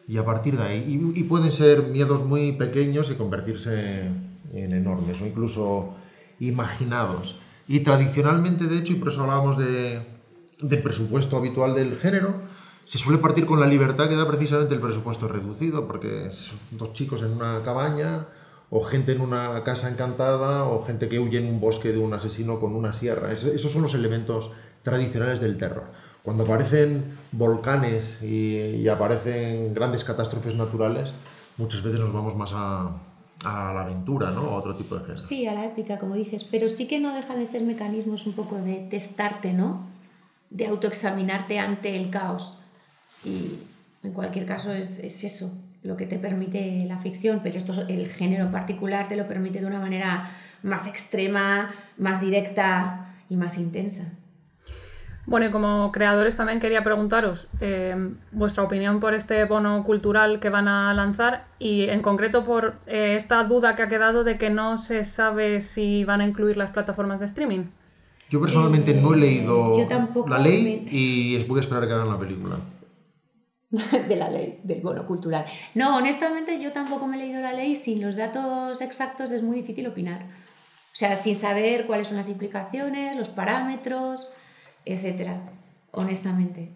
Y 0.06 0.16
a 0.16 0.24
partir 0.24 0.56
de 0.56 0.62
ahí, 0.62 1.12
y 1.14 1.22
pueden 1.24 1.52
ser 1.52 1.82
miedos 1.82 2.24
muy 2.24 2.52
pequeños 2.52 3.10
y 3.10 3.14
convertirse 3.14 4.06
en 4.52 4.72
enormes 4.72 5.20
o 5.20 5.26
incluso 5.26 5.94
imaginados. 6.40 7.38
Y 7.66 7.80
tradicionalmente, 7.80 8.64
de 8.64 8.78
hecho, 8.78 8.92
y 8.92 8.96
por 8.96 9.08
eso 9.08 9.22
hablábamos 9.22 9.58
de, 9.58 10.00
del 10.60 10.82
presupuesto 10.82 11.36
habitual 11.36 11.74
del 11.74 11.98
género, 11.98 12.34
se 12.84 12.98
suele 12.98 13.18
partir 13.18 13.44
con 13.44 13.60
la 13.60 13.66
libertad 13.66 14.08
que 14.08 14.16
da 14.16 14.26
precisamente 14.26 14.74
el 14.74 14.80
presupuesto 14.80 15.28
reducido, 15.28 15.86
porque 15.86 16.30
son 16.30 16.58
dos 16.72 16.92
chicos 16.94 17.22
en 17.22 17.32
una 17.32 17.60
cabaña, 17.62 18.26
o 18.70 18.82
gente 18.82 19.12
en 19.12 19.20
una 19.20 19.62
casa 19.62 19.90
encantada, 19.90 20.64
o 20.64 20.82
gente 20.82 21.08
que 21.08 21.18
huye 21.18 21.38
en 21.38 21.46
un 21.46 21.60
bosque 21.60 21.92
de 21.92 21.98
un 21.98 22.14
asesino 22.14 22.58
con 22.58 22.74
una 22.74 22.92
sierra. 22.92 23.32
esos 23.32 23.70
son 23.70 23.82
los 23.82 23.94
elementos 23.94 24.50
tradicionales 24.82 25.40
del 25.40 25.56
terror. 25.58 25.84
Cuando 26.22 26.44
aparecen 26.44 27.16
volcanes 27.32 28.22
y 28.22 28.88
aparecen 28.88 29.74
grandes 29.74 30.04
catástrofes 30.04 30.54
naturales, 30.54 31.12
muchas 31.56 31.82
veces 31.82 32.00
nos 32.00 32.12
vamos 32.12 32.36
más 32.36 32.52
a, 32.54 32.90
a 33.44 33.72
la 33.72 33.82
aventura, 33.82 34.30
¿no? 34.30 34.40
A 34.40 34.56
otro 34.56 34.76
tipo 34.76 34.94
de 34.94 35.02
género. 35.02 35.18
Sí, 35.18 35.46
a 35.46 35.54
la 35.54 35.64
épica, 35.66 35.98
como 35.98 36.14
dices, 36.14 36.44
pero 36.44 36.68
sí 36.68 36.86
que 36.88 36.98
no 36.98 37.14
deja 37.14 37.36
de 37.36 37.46
ser 37.46 37.62
mecanismos 37.62 38.26
un 38.26 38.32
poco 38.32 38.56
de 38.56 38.86
testarte, 38.90 39.52
¿no? 39.52 39.86
De 40.50 40.66
autoexaminarte 40.66 41.58
ante 41.58 41.96
el 41.96 42.10
caos. 42.10 42.58
Y 43.24 43.58
en 44.02 44.12
cualquier 44.12 44.46
caso 44.46 44.72
es, 44.72 44.98
es 44.98 45.24
eso 45.24 45.52
lo 45.82 45.96
que 45.96 46.06
te 46.06 46.18
permite 46.18 46.84
la 46.86 46.98
ficción, 46.98 47.40
pero 47.42 47.56
esto 47.56 47.84
el 47.88 48.08
género 48.08 48.50
particular 48.50 49.08
te 49.08 49.16
lo 49.16 49.26
permite 49.26 49.60
de 49.60 49.66
una 49.66 49.80
manera 49.80 50.28
más 50.62 50.86
extrema, 50.86 51.70
más 51.96 52.20
directa 52.20 53.14
y 53.28 53.36
más 53.36 53.58
intensa. 53.58 54.12
Bueno, 55.26 55.46
y 55.46 55.50
como 55.50 55.92
creadores 55.92 56.38
también 56.38 56.58
quería 56.58 56.82
preguntaros 56.82 57.48
eh, 57.60 57.94
vuestra 58.32 58.62
opinión 58.62 58.98
por 58.98 59.12
este 59.12 59.44
bono 59.44 59.84
cultural 59.84 60.40
que 60.40 60.48
van 60.48 60.68
a 60.68 60.94
lanzar 60.94 61.44
y 61.58 61.82
en 61.90 62.00
concreto 62.00 62.44
por 62.44 62.76
eh, 62.86 63.14
esta 63.14 63.44
duda 63.44 63.76
que 63.76 63.82
ha 63.82 63.88
quedado 63.88 64.24
de 64.24 64.38
que 64.38 64.48
no 64.48 64.78
se 64.78 65.04
sabe 65.04 65.60
si 65.60 66.02
van 66.04 66.22
a 66.22 66.26
incluir 66.26 66.56
las 66.56 66.70
plataformas 66.70 67.20
de 67.20 67.26
streaming. 67.26 67.64
Yo 68.30 68.40
personalmente 68.40 68.94
no 68.94 69.14
he 69.14 69.16
leído 69.16 69.74
la 70.26 70.38
ley 70.38 70.86
y 70.90 71.42
voy 71.44 71.58
a 71.58 71.62
esperar 71.62 71.84
a 71.84 71.86
que 71.86 71.92
hagan 71.94 72.08
la 72.08 72.18
película. 72.18 72.54
de 74.08 74.16
la 74.16 74.30
ley, 74.30 74.60
del 74.64 74.80
bono 74.80 75.06
cultural. 75.06 75.44
No, 75.74 75.96
honestamente 75.96 76.60
yo 76.60 76.72
tampoco 76.72 77.06
me 77.06 77.16
he 77.16 77.20
leído 77.20 77.40
la 77.40 77.52
ley, 77.52 77.76
sin 77.76 78.00
los 78.00 78.16
datos 78.16 78.80
exactos 78.80 79.30
es 79.30 79.42
muy 79.42 79.56
difícil 79.56 79.86
opinar. 79.86 80.22
O 80.22 80.96
sea, 80.98 81.16
sin 81.16 81.36
saber 81.36 81.86
cuáles 81.86 82.08
son 82.08 82.16
las 82.16 82.28
implicaciones, 82.28 83.16
los 83.16 83.28
parámetros 83.28 84.32
etcétera, 84.88 85.42
honestamente. 85.90 86.70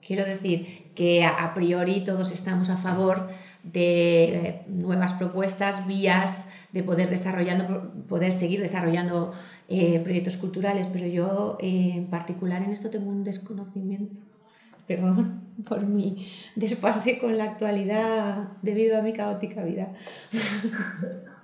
Quiero 0.00 0.24
decir 0.24 0.92
que 0.94 1.24
a 1.24 1.52
priori 1.52 2.02
todos 2.02 2.30
estamos 2.30 2.70
a 2.70 2.76
favor 2.76 3.28
de 3.62 4.62
nuevas 4.68 5.12
propuestas, 5.14 5.86
vías 5.86 6.52
de 6.72 6.82
poder, 6.82 7.10
desarrollando, 7.10 7.92
poder 8.08 8.32
seguir 8.32 8.60
desarrollando 8.60 9.34
eh, 9.68 10.00
proyectos 10.00 10.36
culturales, 10.36 10.88
pero 10.92 11.06
yo 11.06 11.58
eh, 11.60 11.92
en 11.96 12.06
particular 12.06 12.62
en 12.62 12.70
esto 12.70 12.90
tengo 12.90 13.10
un 13.10 13.24
desconocimiento, 13.24 14.16
perdón 14.86 15.46
por 15.66 15.86
mi 15.86 16.30
desfase 16.54 17.18
con 17.18 17.38
la 17.38 17.44
actualidad 17.44 18.48
debido 18.62 18.98
a 18.98 19.02
mi 19.02 19.12
caótica 19.12 19.64
vida. 19.64 19.92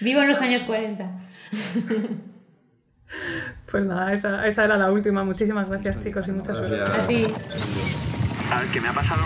Vivo 0.00 0.20
en 0.20 0.28
los 0.28 0.40
años 0.40 0.62
40. 0.62 1.20
Pues 3.70 3.84
nada, 3.84 4.12
esa, 4.12 4.46
esa, 4.46 4.64
era 4.64 4.76
la 4.78 4.90
última. 4.90 5.22
Muchísimas 5.22 5.68
gracias, 5.68 6.00
chicos, 6.00 6.28
y 6.28 6.32
mucha 6.32 6.54
suerte. 6.54 6.80
A 6.80 7.06
ti. 7.06 7.26
A 8.50 8.72
que 8.72 8.80
me 8.80 8.88
ha 8.88 8.92
pasado 8.92 9.22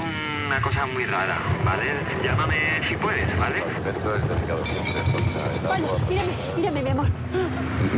una 0.47 0.61
cosa 0.61 0.87
muy 0.87 1.05
rara, 1.05 1.38
¿vale? 1.65 1.85
Llámame 2.23 2.57
si 2.88 2.97
puedes, 2.97 3.38
¿vale? 3.38 3.59
Esto 3.59 4.15
es 4.15 4.29
delicado 4.29 4.65
siempre, 4.65 4.93
Vaya, 5.69 5.87
mírame, 6.09 6.33
mírame, 6.57 6.83
mi 6.83 6.91
amor. 6.91 7.07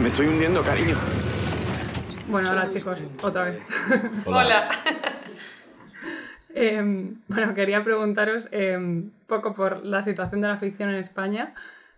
Me 0.01 0.09
estoy 0.09 0.27
hundiendo, 0.29 0.63
cariño. 0.63 0.97
Bueno, 2.29 2.51
hola 2.53 2.69
chicos, 2.69 3.11
otra 3.23 3.45
vez. 3.45 3.63
Hola. 4.25 4.69
eh, 6.55 7.13
bueno, 7.29 7.55
quería 7.55 7.85
preguntaros 7.85 8.47
un 8.47 8.51
eh, 8.53 9.11
poco 9.27 9.55
por 9.55 9.85
la 9.85 10.03
situación 10.03 10.41
de 10.41 10.49
la 10.49 10.57
ficción 10.57 10.89
en 10.89 10.97
España. 10.97 11.53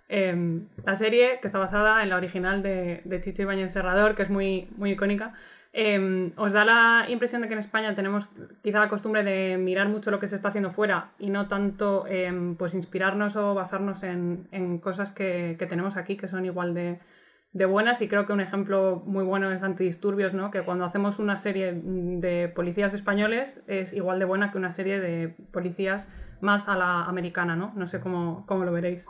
Eh, 0.09 0.62
la 0.85 0.97
serie, 0.97 1.38
que 1.40 1.47
está 1.47 1.61
basada 1.61 2.02
en 2.02 2.09
la 2.09 2.16
original 2.16 2.62
de, 2.62 3.02
de 3.04 3.21
Chicho 3.21 3.42
Ibañez 3.42 3.73
Serrador, 3.73 4.16
que 4.16 4.23
es 4.23 4.30
muy, 4.30 4.69
muy 4.76 4.92
icónica, 4.92 5.33
eh, 5.73 6.33
¿os 6.37 6.53
da 6.53 6.65
la 6.65 7.07
impresión 7.09 7.43
de 7.43 7.49
que 7.49 7.55
en 7.55 7.61
España 7.61 7.95
tenemos 7.95 8.29
quizá 8.62 8.81
la 8.81 8.89
costumbre 8.89 9.23
de 9.23 9.57
mirar 9.57 9.89
mucho 9.89 10.11
lo 10.11 10.19
que 10.19 10.27
se 10.27 10.35
está 10.35 10.49
haciendo 10.49 10.71
fuera 10.71 11.09
y 11.19 11.31
no 11.31 11.47
tanto 11.47 12.07
eh, 12.09 12.55
pues 12.59 12.75
inspirarnos 12.75 13.37
o 13.37 13.55
basarnos 13.55 14.03
en, 14.03 14.49
en 14.50 14.79
cosas 14.79 15.12
que, 15.12 15.55
que, 15.59 15.67
tenemos 15.67 15.97
aquí 15.97 16.17
que 16.17 16.27
son 16.27 16.45
igual 16.45 16.75
de, 16.75 16.99
de, 17.53 17.65
buenas? 17.67 18.03
Y 18.03 18.09
creo 18.09 18.27
que 18.27 18.33
un 18.33 18.41
ejemplo 18.41 19.00
muy 19.07 19.23
bueno 19.23 19.49
es 19.53 19.62
Antidisturbios, 19.62 20.35
¿no? 20.35 20.50
que 20.50 20.62
cuando 20.62 20.85
hacemos 20.85 21.21
una 21.21 21.37
serie 21.37 21.73
de 21.73 22.49
policías 22.49 22.93
españoles 22.93 23.62
es 23.69 23.93
igual 23.93 24.19
de 24.19 24.25
buena 24.25 24.50
que 24.50 24.59
una 24.59 24.73
serie 24.73 24.99
de 24.99 25.29
policías 25.53 26.09
más 26.41 26.69
a 26.69 26.77
la 26.77 27.05
americana, 27.05 27.55
¿no? 27.55 27.73
No 27.77 27.87
sé 27.87 28.00
cómo, 28.00 28.45
cómo 28.47 28.65
lo 28.65 28.73
veréis. 28.73 29.09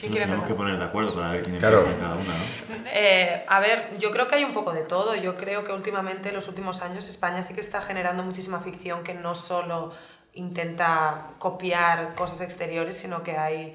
¿Qué 0.00 0.08
Nos 0.08 0.18
tenemos 0.18 0.46
que 0.46 0.54
poner 0.54 0.78
de 0.78 0.84
acuerdo 0.84 1.12
para 1.12 1.30
ver 1.30 1.42
quién 1.42 1.58
claro. 1.58 1.86
es 1.86 1.94
cada 1.96 2.14
una, 2.14 2.24
¿no? 2.24 2.88
Eh, 2.92 3.44
a 3.46 3.60
ver, 3.60 3.98
yo 3.98 4.10
creo 4.10 4.26
que 4.26 4.36
hay 4.36 4.44
un 4.44 4.52
poco 4.52 4.72
de 4.72 4.82
todo. 4.82 5.14
Yo 5.14 5.36
creo 5.36 5.64
que 5.64 5.72
últimamente, 5.72 6.30
en 6.30 6.34
los 6.34 6.48
últimos 6.48 6.82
años, 6.82 7.08
España 7.08 7.42
sí 7.42 7.54
que 7.54 7.60
está 7.60 7.82
generando 7.82 8.22
muchísima 8.22 8.60
ficción 8.60 9.02
que 9.02 9.14
no 9.14 9.34
solo 9.34 9.92
intenta 10.34 11.32
copiar 11.38 12.14
cosas 12.14 12.40
exteriores, 12.40 12.96
sino 12.96 13.22
que 13.22 13.36
hay, 13.36 13.74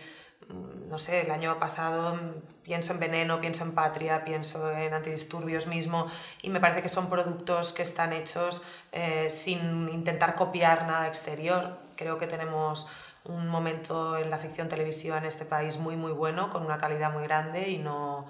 no 0.90 0.98
sé, 0.98 1.22
el 1.22 1.32
año 1.32 1.60
pasado 1.60 2.20
pienso 2.64 2.94
en 2.94 3.00
Veneno, 3.00 3.40
pienso 3.40 3.64
en 3.64 3.74
Patria, 3.74 4.26
pienso 4.26 4.72
en 4.72 4.94
Antidisturbios 4.94 5.68
mismo, 5.68 6.08
y 6.42 6.50
me 6.50 6.60
parece 6.60 6.82
que 6.82 6.90
son 6.90 7.10
productos 7.10 7.74
que 7.74 7.84
están 7.84 8.12
hechos 8.12 8.64
eh, 8.92 9.28
sin 9.30 9.90
intentar 9.90 10.36
copiar 10.36 10.88
nada 10.88 11.08
exterior. 11.08 11.78
Creo 11.96 12.18
que 12.18 12.28
tenemos 12.28 12.88
un 13.28 13.48
momento 13.48 14.18
en 14.18 14.30
la 14.30 14.38
ficción 14.38 14.70
televisiva 14.70 15.18
en 15.18 15.26
este 15.26 15.46
país 15.46 15.78
muy 15.78 15.96
muy 15.96 16.12
bueno, 16.12 16.50
con 16.50 16.64
una 16.66 16.78
calidad 16.78 17.12
muy 17.12 17.24
grande 17.24 17.70
y 17.70 17.78
no 17.78 18.26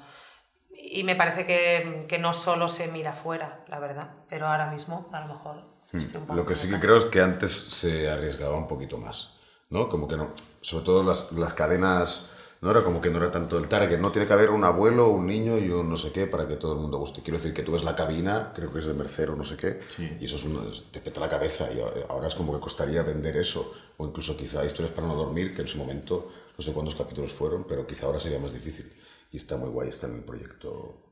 y 0.80 1.04
me 1.04 1.16
parece 1.16 1.46
que, 1.46 2.06
que 2.08 2.20
no 2.20 2.34
solo 2.34 2.70
se 2.70 2.88
mira 2.90 3.14
fuera, 3.14 3.64
la 3.68 3.80
verdad, 3.80 4.12
pero 4.30 4.48
ahora 4.48 4.70
mismo 4.70 5.10
a 5.12 5.22
lo 5.22 5.28
mejor... 5.28 5.78
Hmm. 5.92 6.36
Lo 6.36 6.46
que 6.46 6.54
sí 6.54 6.70
que 6.70 6.80
creo 6.80 6.98
es 6.98 7.06
que 7.06 7.22
antes 7.22 7.54
se 7.54 8.10
arriesgaba 8.10 8.56
un 8.56 8.68
poquito 8.68 8.98
más, 8.98 9.38
¿no? 9.70 9.88
Como 9.90 10.08
que 10.08 10.18
no, 10.18 10.32
sobre 10.62 10.86
todo 10.86 11.02
las, 11.02 11.32
las 11.32 11.54
cadenas 11.54 12.37
no 12.62 12.72
era 12.72 12.84
como 12.84 13.00
que 13.02 13.10
no 13.10 13.18
era 13.18 13.30
tanto 13.32 13.58
el 13.60 13.68
target, 13.68 14.00
no 14.00 14.12
tiene 14.12 14.28
que 14.28 14.34
haber 14.34 14.50
un 14.50 14.64
abuelo, 14.64 15.10
un 15.10 15.28
niño 15.28 15.58
y 15.58 15.70
un 15.70 15.90
no 15.90 15.96
sé 15.98 16.12
qué 16.12 16.26
para 16.28 16.48
que 16.48 16.56
todo 16.56 16.74
el 16.74 16.80
mundo 16.80 16.98
guste. 16.98 17.22
Quiero 17.22 17.38
decir 17.38 17.54
que 17.54 17.64
tú 17.64 17.72
ves 17.72 17.84
la 17.84 17.96
cabina, 17.96 18.52
creo 18.56 18.72
que 18.74 18.80
es 18.80 18.86
de 18.88 18.94
Mercero, 18.94 19.36
no 19.36 19.44
sé 19.44 19.58
qué, 19.58 19.80
Sí. 19.96 20.18
y 20.20 20.26
eso 20.26 20.36
es 20.38 20.46
uno, 20.46 20.62
te 20.92 21.00
peta 21.00 21.20
la 21.20 21.30
cabeza 21.30 21.68
y 21.72 21.80
ahora 22.10 22.28
es 22.28 22.36
como 22.36 22.54
que 22.54 22.60
costaría 22.60 23.04
vender 23.04 23.38
eso, 23.38 23.74
o 23.98 24.06
incluso 24.08 24.36
quizá 24.36 24.66
historias 24.66 24.92
para 24.92 25.08
no 25.08 25.16
dormir, 25.16 25.54
que 25.56 25.62
en 25.62 25.68
su 25.68 25.78
momento 25.78 26.30
no 26.58 26.64
sé 26.64 26.74
cuántos 26.74 26.96
capítulos 26.96 27.32
fueron, 27.32 27.66
pero 27.68 27.86
quizá 27.86 28.08
ahora 28.08 28.20
sería 28.20 28.40
más 28.40 28.54
difícil. 28.54 28.92
Y 29.32 29.38
está 29.38 29.58
muy 29.58 29.70
guay, 29.70 29.90
está 29.90 30.08
en 30.08 30.16
el 30.16 30.24
proyecto 30.24 31.04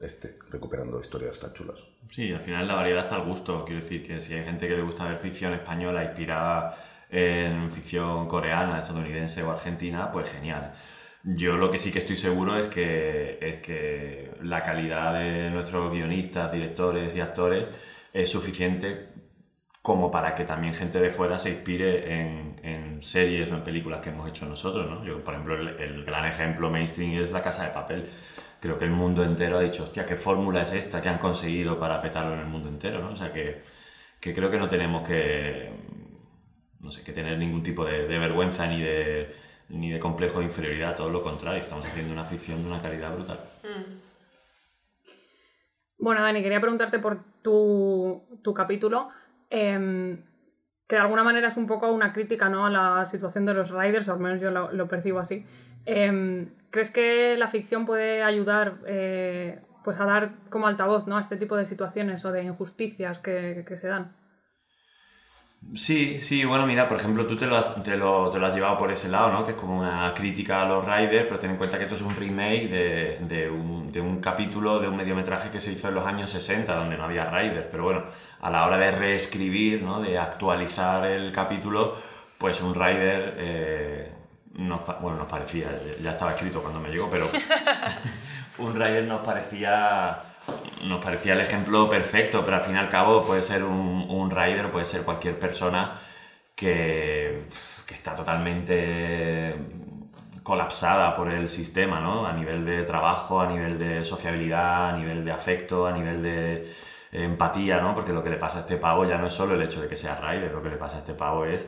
este, 0.00 0.36
recuperando 0.50 1.00
historias 1.00 1.38
tan 1.38 1.52
chulas. 1.54 1.84
Sí, 2.10 2.30
al 2.32 2.40
final 2.40 2.66
la 2.66 2.74
variedad 2.74 3.04
está 3.04 3.14
al 3.14 3.24
gusto. 3.24 3.64
Quiero 3.64 3.80
decir 3.80 4.04
que 4.06 4.20
si 4.20 4.34
hay 4.34 4.44
gente 4.44 4.68
que 4.68 4.74
le 4.76 4.82
gusta 4.82 5.04
ver 5.08 5.18
ficción 5.18 5.54
española 5.54 6.04
inspirada 6.04 6.76
en 7.14 7.70
ficción 7.70 8.26
coreana, 8.26 8.80
estadounidense 8.80 9.42
o 9.44 9.50
argentina, 9.52 10.10
pues 10.12 10.30
genial. 10.30 10.72
Yo 11.22 11.56
lo 11.56 11.70
que 11.70 11.78
sí 11.78 11.92
que 11.92 12.00
estoy 12.00 12.16
seguro 12.16 12.58
es 12.58 12.66
que, 12.66 13.38
es 13.40 13.58
que 13.58 14.32
la 14.42 14.62
calidad 14.62 15.14
de 15.14 15.50
nuestros 15.50 15.92
guionistas, 15.92 16.52
directores 16.52 17.14
y 17.16 17.20
actores 17.20 17.66
es 18.12 18.30
suficiente 18.30 19.08
como 19.82 20.10
para 20.10 20.34
que 20.34 20.44
también 20.44 20.74
gente 20.74 20.98
de 21.00 21.10
fuera 21.10 21.38
se 21.38 21.50
inspire 21.50 22.20
en, 22.20 22.60
en 22.62 23.02
series 23.02 23.50
o 23.52 23.54
en 23.54 23.64
películas 23.64 24.00
que 24.00 24.10
hemos 24.10 24.28
hecho 24.28 24.46
nosotros. 24.46 24.90
¿no? 24.90 25.04
Yo, 25.04 25.22
por 25.22 25.34
ejemplo, 25.34 25.56
el, 25.56 25.68
el 25.80 26.04
gran 26.04 26.26
ejemplo 26.26 26.70
mainstream 26.70 27.22
es 27.22 27.30
La 27.32 27.42
Casa 27.42 27.64
de 27.64 27.70
Papel. 27.70 28.08
Creo 28.60 28.78
que 28.78 28.84
el 28.86 28.90
mundo 28.90 29.22
entero 29.24 29.58
ha 29.58 29.60
dicho, 29.60 29.84
hostia, 29.84 30.06
¿qué 30.06 30.16
fórmula 30.16 30.62
es 30.62 30.72
esta 30.72 31.00
que 31.02 31.08
han 31.10 31.18
conseguido 31.18 31.78
para 31.78 32.00
petarlo 32.02 32.34
en 32.34 32.40
el 32.40 32.46
mundo 32.46 32.68
entero? 32.68 33.00
¿no? 33.00 33.10
O 33.10 33.16
sea, 33.16 33.32
que, 33.32 33.62
que 34.20 34.34
creo 34.34 34.50
que 34.50 34.58
no 34.58 34.68
tenemos 34.68 35.06
que, 35.06 35.70
no 36.84 36.92
sé, 36.92 37.02
que 37.02 37.12
tener 37.12 37.38
ningún 37.38 37.62
tipo 37.62 37.84
de, 37.84 38.06
vergüenza 38.06 38.66
ni 38.66 38.82
de, 38.82 39.34
ni 39.70 39.90
de 39.90 39.98
complejo 39.98 40.40
de 40.40 40.44
inferioridad, 40.44 40.94
todo 40.94 41.08
lo 41.08 41.22
contrario, 41.22 41.62
estamos 41.62 41.84
haciendo 41.84 42.12
una 42.12 42.24
ficción 42.24 42.62
de 42.62 42.68
una 42.68 42.82
calidad 42.82 43.14
brutal. 43.14 43.40
Mm. 43.62 44.04
Bueno, 45.98 46.20
Dani, 46.20 46.42
quería 46.42 46.60
preguntarte 46.60 46.98
por 46.98 47.18
tu, 47.40 48.22
tu 48.42 48.52
capítulo, 48.52 49.08
eh, 49.48 50.18
que 50.86 50.96
de 50.96 51.00
alguna 51.00 51.24
manera 51.24 51.48
es 51.48 51.56
un 51.56 51.66
poco 51.66 51.90
una 51.90 52.12
crítica 52.12 52.50
¿no? 52.50 52.66
a 52.66 52.70
la 52.70 53.04
situación 53.06 53.46
de 53.46 53.54
los 53.54 53.70
riders, 53.70 54.06
o 54.08 54.12
al 54.12 54.20
menos 54.20 54.40
yo 54.40 54.50
lo, 54.50 54.88
percibo 54.88 55.18
así. 55.20 55.46
Eh, 55.86 56.46
¿Crees 56.68 56.90
que 56.90 57.36
la 57.38 57.48
ficción 57.48 57.86
puede 57.86 58.22
ayudar 58.22 58.80
eh, 58.86 59.60
pues 59.82 59.98
a 60.00 60.04
dar 60.04 60.32
como 60.50 60.66
altavoz 60.66 61.06
¿no? 61.06 61.16
a 61.16 61.20
este 61.20 61.38
tipo 61.38 61.56
de 61.56 61.64
situaciones 61.64 62.22
o 62.26 62.32
de 62.32 62.42
injusticias 62.42 63.18
que 63.18 63.64
se 63.76 63.88
dan? 63.88 64.12
Sí, 65.72 66.20
sí, 66.20 66.44
bueno, 66.44 66.66
mira, 66.66 66.86
por 66.86 66.98
ejemplo, 66.98 67.26
tú 67.26 67.36
te 67.36 67.46
lo, 67.46 67.56
has, 67.56 67.82
te, 67.82 67.96
lo, 67.96 68.30
te 68.30 68.38
lo 68.38 68.46
has 68.46 68.54
llevado 68.54 68.76
por 68.78 68.92
ese 68.92 69.08
lado, 69.08 69.32
¿no? 69.32 69.44
Que 69.44 69.52
es 69.52 69.56
como 69.56 69.80
una 69.80 70.12
crítica 70.14 70.62
a 70.62 70.66
los 70.66 70.84
Riders, 70.84 71.24
pero 71.24 71.38
ten 71.38 71.50
en 71.52 71.56
cuenta 71.56 71.78
que 71.78 71.84
esto 71.84 71.96
es 71.96 72.02
un 72.02 72.14
remake 72.14 72.68
de, 72.68 73.18
de, 73.22 73.50
un, 73.50 73.90
de 73.90 74.00
un 74.00 74.20
capítulo 74.20 74.78
de 74.78 74.86
un 74.86 74.96
mediometraje 74.96 75.50
que 75.50 75.58
se 75.58 75.72
hizo 75.72 75.88
en 75.88 75.94
los 75.94 76.06
años 76.06 76.30
60, 76.30 76.74
donde 76.76 76.96
no 76.96 77.04
había 77.04 77.28
Riders. 77.28 77.66
Pero 77.70 77.84
bueno, 77.84 78.04
a 78.40 78.50
la 78.50 78.66
hora 78.66 78.78
de 78.78 78.92
reescribir, 78.92 79.82
¿no? 79.82 80.00
De 80.00 80.16
actualizar 80.16 81.06
el 81.06 81.32
capítulo, 81.32 81.96
pues 82.38 82.60
un 82.60 82.74
Rider, 82.74 83.34
eh, 83.38 84.12
nos, 84.52 84.80
bueno, 85.00 85.18
nos 85.18 85.26
parecía, 85.26 85.70
ya 86.00 86.12
estaba 86.12 86.32
escrito 86.32 86.62
cuando 86.62 86.78
me 86.78 86.90
llegó, 86.90 87.08
pero 87.10 87.26
un 88.58 88.74
Rider 88.74 89.04
nos 89.04 89.22
parecía 89.26 90.22
nos 90.84 91.00
parecía 91.00 91.32
el 91.32 91.40
ejemplo 91.40 91.88
perfecto, 91.88 92.44
pero 92.44 92.56
al 92.56 92.62
fin 92.62 92.76
y 92.76 92.78
al 92.78 92.88
cabo 92.88 93.24
puede 93.24 93.42
ser 93.42 93.64
un, 93.64 94.06
un 94.08 94.30
rider, 94.30 94.70
puede 94.70 94.84
ser 94.84 95.02
cualquier 95.02 95.38
persona 95.38 95.98
que, 96.54 97.48
que, 97.86 97.94
está 97.94 98.14
totalmente 98.14 99.54
colapsada 100.42 101.14
por 101.14 101.30
el 101.30 101.48
sistema, 101.48 102.00
¿no? 102.00 102.26
A 102.26 102.32
nivel 102.32 102.64
de 102.66 102.82
trabajo, 102.84 103.40
a 103.40 103.46
nivel 103.46 103.78
de 103.78 104.04
sociabilidad, 104.04 104.90
a 104.90 104.96
nivel 104.96 105.24
de 105.24 105.32
afecto, 105.32 105.86
a 105.86 105.92
nivel 105.92 106.22
de 106.22 106.72
empatía, 107.12 107.80
¿no? 107.80 107.94
Porque 107.94 108.12
lo 108.12 108.22
que 108.22 108.30
le 108.30 108.36
pasa 108.36 108.58
a 108.58 108.60
este 108.60 108.76
pavo 108.76 109.04
ya 109.06 109.18
no 109.18 109.26
es 109.28 109.32
solo 109.32 109.54
el 109.54 109.62
hecho 109.62 109.80
de 109.80 109.88
que 109.88 109.96
sea 109.96 110.16
rider, 110.16 110.52
lo 110.52 110.62
que 110.62 110.68
le 110.68 110.76
pasa 110.76 110.96
a 110.96 110.98
este 110.98 111.14
pavo 111.14 111.44
es 111.46 111.66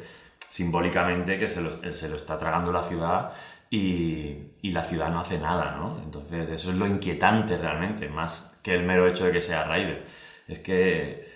simbólicamente 0.48 1.38
que 1.38 1.48
se 1.48 1.60
lo, 1.60 1.70
se 1.92 2.08
lo 2.08 2.16
está 2.16 2.36
tragando 2.38 2.72
la 2.72 2.82
ciudad 2.82 3.32
y, 3.70 4.52
y, 4.66 4.70
la 4.72 4.85
ciudad 4.85 5.11
no 5.11 5.20
hace 5.20 5.38
nada, 5.38 5.76
¿no? 5.76 6.00
Entonces 6.02 6.48
eso 6.50 6.70
es 6.70 6.76
lo 6.76 6.87
inquietante 6.87 7.57
realmente, 7.57 8.09
más 8.09 8.59
que 8.62 8.74
el 8.74 8.83
mero 8.83 9.07
hecho 9.07 9.26
de 9.26 9.33
que 9.33 9.40
sea 9.40 9.64
Raider. 9.64 10.05
Es 10.48 10.59
que 10.59 11.33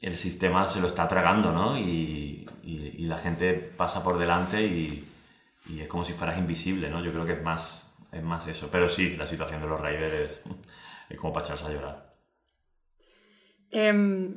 el 0.00 0.14
sistema 0.14 0.66
se 0.68 0.80
lo 0.80 0.86
está 0.86 1.08
tragando, 1.08 1.52
¿no? 1.52 1.78
Y, 1.78 2.46
la 2.98 3.16
gente 3.16 3.54
pasa 3.54 4.04
por 4.04 4.18
delante 4.18 4.62
y, 4.62 5.08
es 5.80 5.88
como 5.88 6.04
si 6.04 6.12
fueras 6.12 6.38
invisible, 6.38 6.90
¿no? 6.90 7.02
Yo 7.02 7.12
creo 7.12 7.24
que 7.24 7.32
es 7.32 7.42
más, 7.42 7.90
es 8.12 8.22
más 8.22 8.46
eso. 8.46 8.68
Pero 8.70 8.88
sí, 8.88 9.16
la 9.16 9.26
situación 9.26 9.62
de 9.62 9.68
los 9.68 9.80
Raiders 9.80 10.40
es, 11.08 11.18
como 11.18 11.32
para 11.32 11.46
echarse 11.46 11.64
a 11.66 11.70
llorar. 11.70 12.14
Eh, 13.70 14.30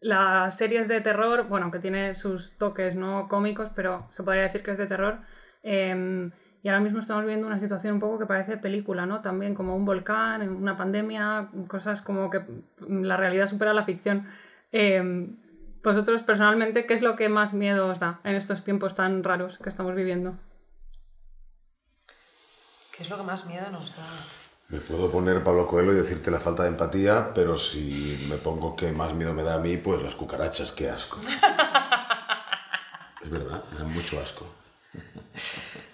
las 0.00 0.56
series 0.56 0.88
de 0.88 1.00
terror, 1.00 1.48
bueno, 1.48 1.70
que 1.70 1.78
tiene 1.78 2.14
sus 2.14 2.58
toques 2.58 2.94
no 2.94 3.28
cómicos, 3.28 3.70
pero 3.70 4.08
se 4.10 4.22
podría 4.22 4.44
decir 4.44 4.62
que 4.62 4.70
es 4.70 4.78
de 4.78 4.86
terror. 4.86 5.20
Eh, 5.62 6.30
y 6.62 6.68
ahora 6.68 6.80
mismo 6.80 7.00
estamos 7.00 7.24
viendo 7.24 7.46
una 7.46 7.58
situación 7.58 7.94
un 7.94 8.00
poco 8.00 8.18
que 8.18 8.26
parece 8.26 8.58
película, 8.58 9.06
¿no? 9.06 9.22
También 9.22 9.54
como 9.54 9.74
un 9.74 9.84
volcán, 9.84 10.46
una 10.48 10.76
pandemia, 10.76 11.48
cosas 11.68 12.02
como 12.02 12.28
que 12.28 12.42
la 12.86 13.16
realidad 13.16 13.46
supera 13.46 13.72
la 13.72 13.84
ficción. 13.84 14.26
Eh, 14.72 15.28
vosotros 15.82 16.22
personalmente, 16.22 16.84
¿qué 16.84 16.94
es 16.94 17.02
lo 17.02 17.16
que 17.16 17.30
más 17.30 17.54
miedo 17.54 17.86
os 17.86 18.00
da 18.00 18.20
en 18.24 18.36
estos 18.36 18.64
tiempos 18.64 18.94
tan 18.94 19.24
raros 19.24 19.58
que 19.58 19.70
estamos 19.70 19.94
viviendo? 19.94 20.34
¿Qué 22.94 23.04
es 23.04 23.10
lo 23.10 23.16
que 23.16 23.22
más 23.22 23.46
miedo 23.46 23.70
nos 23.70 23.96
da? 23.96 24.04
Me 24.68 24.80
puedo 24.80 25.10
poner 25.10 25.42
Pablo 25.42 25.66
Coelho 25.66 25.92
y 25.92 25.96
decirte 25.96 26.30
la 26.30 26.38
falta 26.38 26.64
de 26.64 26.68
empatía, 26.68 27.32
pero 27.34 27.56
si 27.56 28.26
me 28.28 28.36
pongo 28.36 28.76
que 28.76 28.92
más 28.92 29.14
miedo 29.14 29.32
me 29.32 29.42
da 29.42 29.54
a 29.54 29.58
mí, 29.58 29.78
pues 29.78 30.02
las 30.02 30.14
cucarachas, 30.14 30.72
qué 30.72 30.90
asco. 30.90 31.18
es 33.22 33.30
verdad, 33.30 33.64
me 33.72 33.78
dan 33.78 33.92
mucho 33.92 34.20
asco. 34.20 34.46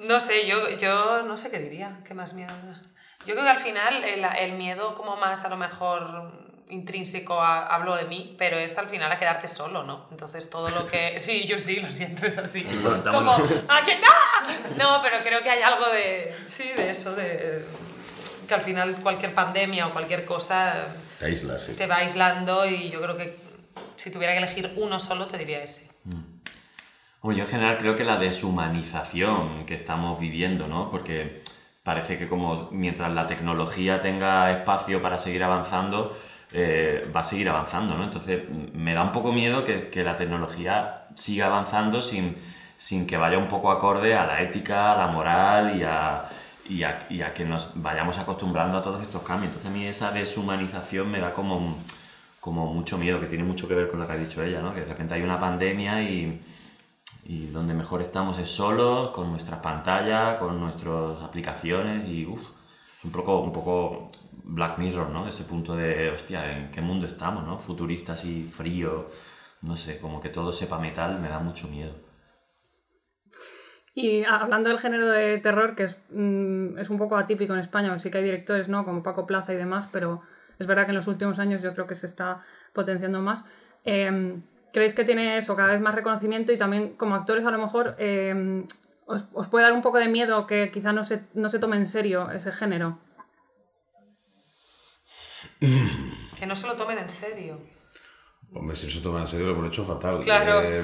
No 0.00 0.20
sé, 0.20 0.46
yo, 0.46 0.70
yo 0.70 1.22
no 1.22 1.36
sé 1.36 1.50
qué 1.50 1.58
diría, 1.58 2.00
qué 2.06 2.14
más 2.14 2.34
miedo 2.34 2.52
da. 2.66 2.82
Yo 3.26 3.34
creo 3.34 3.42
que 3.44 3.50
al 3.50 3.58
final 3.58 4.02
el, 4.02 4.24
el 4.24 4.52
miedo 4.52 4.94
como 4.94 5.16
más 5.16 5.44
a 5.44 5.48
lo 5.48 5.56
mejor 5.56 6.32
intrínseco 6.70 7.40
a, 7.40 7.66
hablo 7.66 7.96
de 7.96 8.04
mí, 8.04 8.34
pero 8.38 8.56
es 8.56 8.78
al 8.78 8.86
final 8.86 9.10
a 9.12 9.18
quedarte 9.18 9.48
solo, 9.48 9.82
¿no? 9.82 10.06
Entonces 10.10 10.48
todo 10.48 10.70
lo 10.70 10.86
que... 10.86 11.14
Sí, 11.18 11.44
yo 11.46 11.58
sí, 11.58 11.80
lo 11.80 11.90
siento, 11.90 12.26
es 12.26 12.38
así. 12.38 12.62
como, 12.62 13.32
¡a 13.68 13.82
que 13.84 13.98
no! 13.98 14.76
No, 14.76 15.02
pero 15.02 15.18
creo 15.22 15.42
que 15.42 15.50
hay 15.50 15.62
algo 15.62 15.86
de... 15.90 16.34
Sí, 16.48 16.72
de 16.76 16.90
eso, 16.90 17.14
de... 17.14 17.66
Que 18.48 18.54
al 18.54 18.62
final 18.62 18.96
cualquier 19.02 19.34
pandemia 19.34 19.86
o 19.86 19.90
cualquier 19.90 20.24
cosa... 20.24 20.86
Te 21.18 21.26
aíslas, 21.26 21.62
sí. 21.62 21.74
Te 21.74 21.86
va 21.86 21.96
aislando 21.96 22.66
y 22.66 22.90
yo 22.90 23.00
creo 23.02 23.16
que 23.16 23.38
si 23.96 24.10
tuviera 24.10 24.32
que 24.32 24.38
elegir 24.38 24.72
uno 24.76 24.98
solo 24.98 25.26
te 25.26 25.36
diría 25.36 25.62
ese. 25.62 25.90
Yo 27.22 27.30
en 27.32 27.46
general 27.46 27.76
creo 27.78 27.96
que 27.96 28.04
la 28.04 28.16
deshumanización 28.16 29.66
que 29.66 29.74
estamos 29.74 30.18
viviendo, 30.18 30.66
¿no? 30.68 30.90
Porque 30.90 31.42
parece 31.82 32.18
que 32.18 32.26
como 32.26 32.70
mientras 32.72 33.12
la 33.12 33.26
tecnología 33.26 34.00
tenga 34.00 34.50
espacio 34.52 35.02
para 35.02 35.18
seguir 35.18 35.42
avanzando, 35.44 36.16
eh, 36.52 37.10
va 37.14 37.20
a 37.20 37.24
seguir 37.24 37.48
avanzando, 37.50 37.96
¿no? 37.96 38.04
Entonces 38.04 38.42
me 38.72 38.94
da 38.94 39.02
un 39.02 39.12
poco 39.12 39.32
miedo 39.32 39.64
que, 39.64 39.90
la 40.02 40.16
tecnología 40.16 41.08
siga 41.14 41.46
avanzando 41.46 42.00
sin, 42.02 42.36
sin, 42.76 43.06
que 43.06 43.16
vaya 43.18 43.38
un 43.38 43.48
poco 43.48 43.70
acorde 43.70 44.14
a 44.14 44.26
la 44.26 44.40
ética, 44.42 44.92
a 44.94 44.96
la 44.96 45.06
moral 45.08 45.76
y 45.78 45.82
a, 45.84 46.24
y 46.68 46.82
a, 46.84 47.06
y 47.10 47.22
a 47.22 47.34
que 47.34 47.44
nos 47.44 47.70
vayamos 47.74 48.18
acostumbrando 48.18 48.78
a 48.78 48.82
todos 48.82 49.02
estos 49.02 49.22
cambios. 49.22 49.52
Entonces 49.52 49.70
a 49.70 49.74
mí 49.74 49.86
esa 49.86 50.10
deshumanización 50.12 51.10
me 51.10 51.20
da 51.20 51.32
como, 51.32 51.76
como 52.40 52.72
mucho 52.72 52.98
miedo, 52.98 53.20
que 53.20 53.26
tiene 53.26 53.44
mucho 53.44 53.68
que 53.68 53.74
ver 53.74 53.88
con 53.88 54.00
lo 54.00 54.06
que 54.06 54.12
ha 54.14 54.16
dicho 54.16 54.42
ella, 54.42 54.60
¿no? 54.62 54.74
Que 54.74 54.80
de 54.80 54.86
repente 54.86 55.14
hay 55.14 55.22
una 55.22 55.38
pandemia 55.38 56.02
y, 56.02 56.40
y 57.24 57.46
donde 57.46 57.74
mejor 57.74 58.02
estamos 58.02 58.38
es 58.38 58.48
solos, 58.48 59.10
con 59.10 59.30
nuestras 59.30 59.60
pantallas, 59.60 60.38
con 60.38 60.58
nuestras 60.58 61.22
aplicaciones 61.22 62.06
y 62.08 62.26
uff, 62.26 62.42
un 63.04 63.12
poco, 63.12 63.40
un 63.40 63.52
poco 63.52 64.10
Black 64.44 64.78
Mirror, 64.78 65.10
¿no? 65.10 65.28
Ese 65.28 65.44
punto 65.44 65.76
de, 65.76 66.10
hostia, 66.10 66.58
¿en 66.58 66.70
qué 66.70 66.80
mundo 66.80 67.06
estamos, 67.06 67.46
no? 67.46 67.58
Futurista 67.58 68.14
así, 68.14 68.44
frío, 68.44 69.10
no 69.62 69.76
sé, 69.76 69.98
como 69.98 70.20
que 70.20 70.28
todo 70.28 70.52
sepa 70.52 70.78
metal, 70.78 71.20
me 71.20 71.28
da 71.28 71.38
mucho 71.38 71.68
miedo. 71.68 71.94
Y 73.94 74.24
hablando 74.24 74.70
del 74.70 74.78
género 74.78 75.08
de 75.08 75.38
terror, 75.38 75.74
que 75.74 75.84
es, 75.84 75.98
mm, 76.10 76.78
es 76.78 76.90
un 76.90 76.98
poco 76.98 77.16
atípico 77.16 77.52
en 77.52 77.60
España, 77.60 77.96
sí 77.98 78.10
que 78.10 78.18
hay 78.18 78.24
directores, 78.24 78.68
¿no? 78.68 78.84
Como 78.84 79.02
Paco 79.02 79.26
Plaza 79.26 79.52
y 79.52 79.56
demás, 79.56 79.88
pero 79.92 80.22
es 80.58 80.66
verdad 80.66 80.84
que 80.84 80.90
en 80.90 80.96
los 80.96 81.08
últimos 81.08 81.38
años 81.38 81.62
yo 81.62 81.74
creo 81.74 81.86
que 81.86 81.94
se 81.94 82.06
está 82.06 82.40
potenciando 82.72 83.20
más. 83.20 83.44
Eh, 83.84 84.40
¿Creéis 84.72 84.94
que 84.94 85.04
tiene 85.04 85.38
eso, 85.38 85.56
cada 85.56 85.72
vez 85.72 85.80
más 85.80 85.94
reconocimiento 85.94 86.52
y 86.52 86.58
también 86.58 86.94
como 86.96 87.14
actores 87.14 87.44
a 87.44 87.50
lo 87.50 87.58
mejor 87.58 87.96
eh, 87.98 88.64
os, 89.06 89.24
os, 89.32 89.48
puede 89.48 89.64
dar 89.64 89.72
un 89.72 89.82
poco 89.82 89.98
de 89.98 90.08
miedo 90.08 90.46
que 90.46 90.70
quizá 90.70 90.92
no 90.92 91.02
se, 91.02 91.22
no 91.34 91.48
se 91.48 91.58
tome 91.58 91.76
en 91.76 91.86
serio 91.86 92.30
ese 92.30 92.52
género? 92.52 92.98
Que 96.38 96.46
no 96.46 96.56
se 96.56 96.66
lo 96.66 96.74
tomen 96.74 96.98
en 96.98 97.10
serio. 97.10 97.60
Hombre, 98.54 98.74
si 98.74 98.86
no 98.86 98.92
se 98.92 99.00
toman 99.00 99.22
en 99.22 99.26
serio 99.26 99.46
lo 99.46 99.52
hemos 99.52 99.68
hecho 99.68 99.84
fatal. 99.84 100.20
Claro. 100.22 100.62
Eh, 100.62 100.82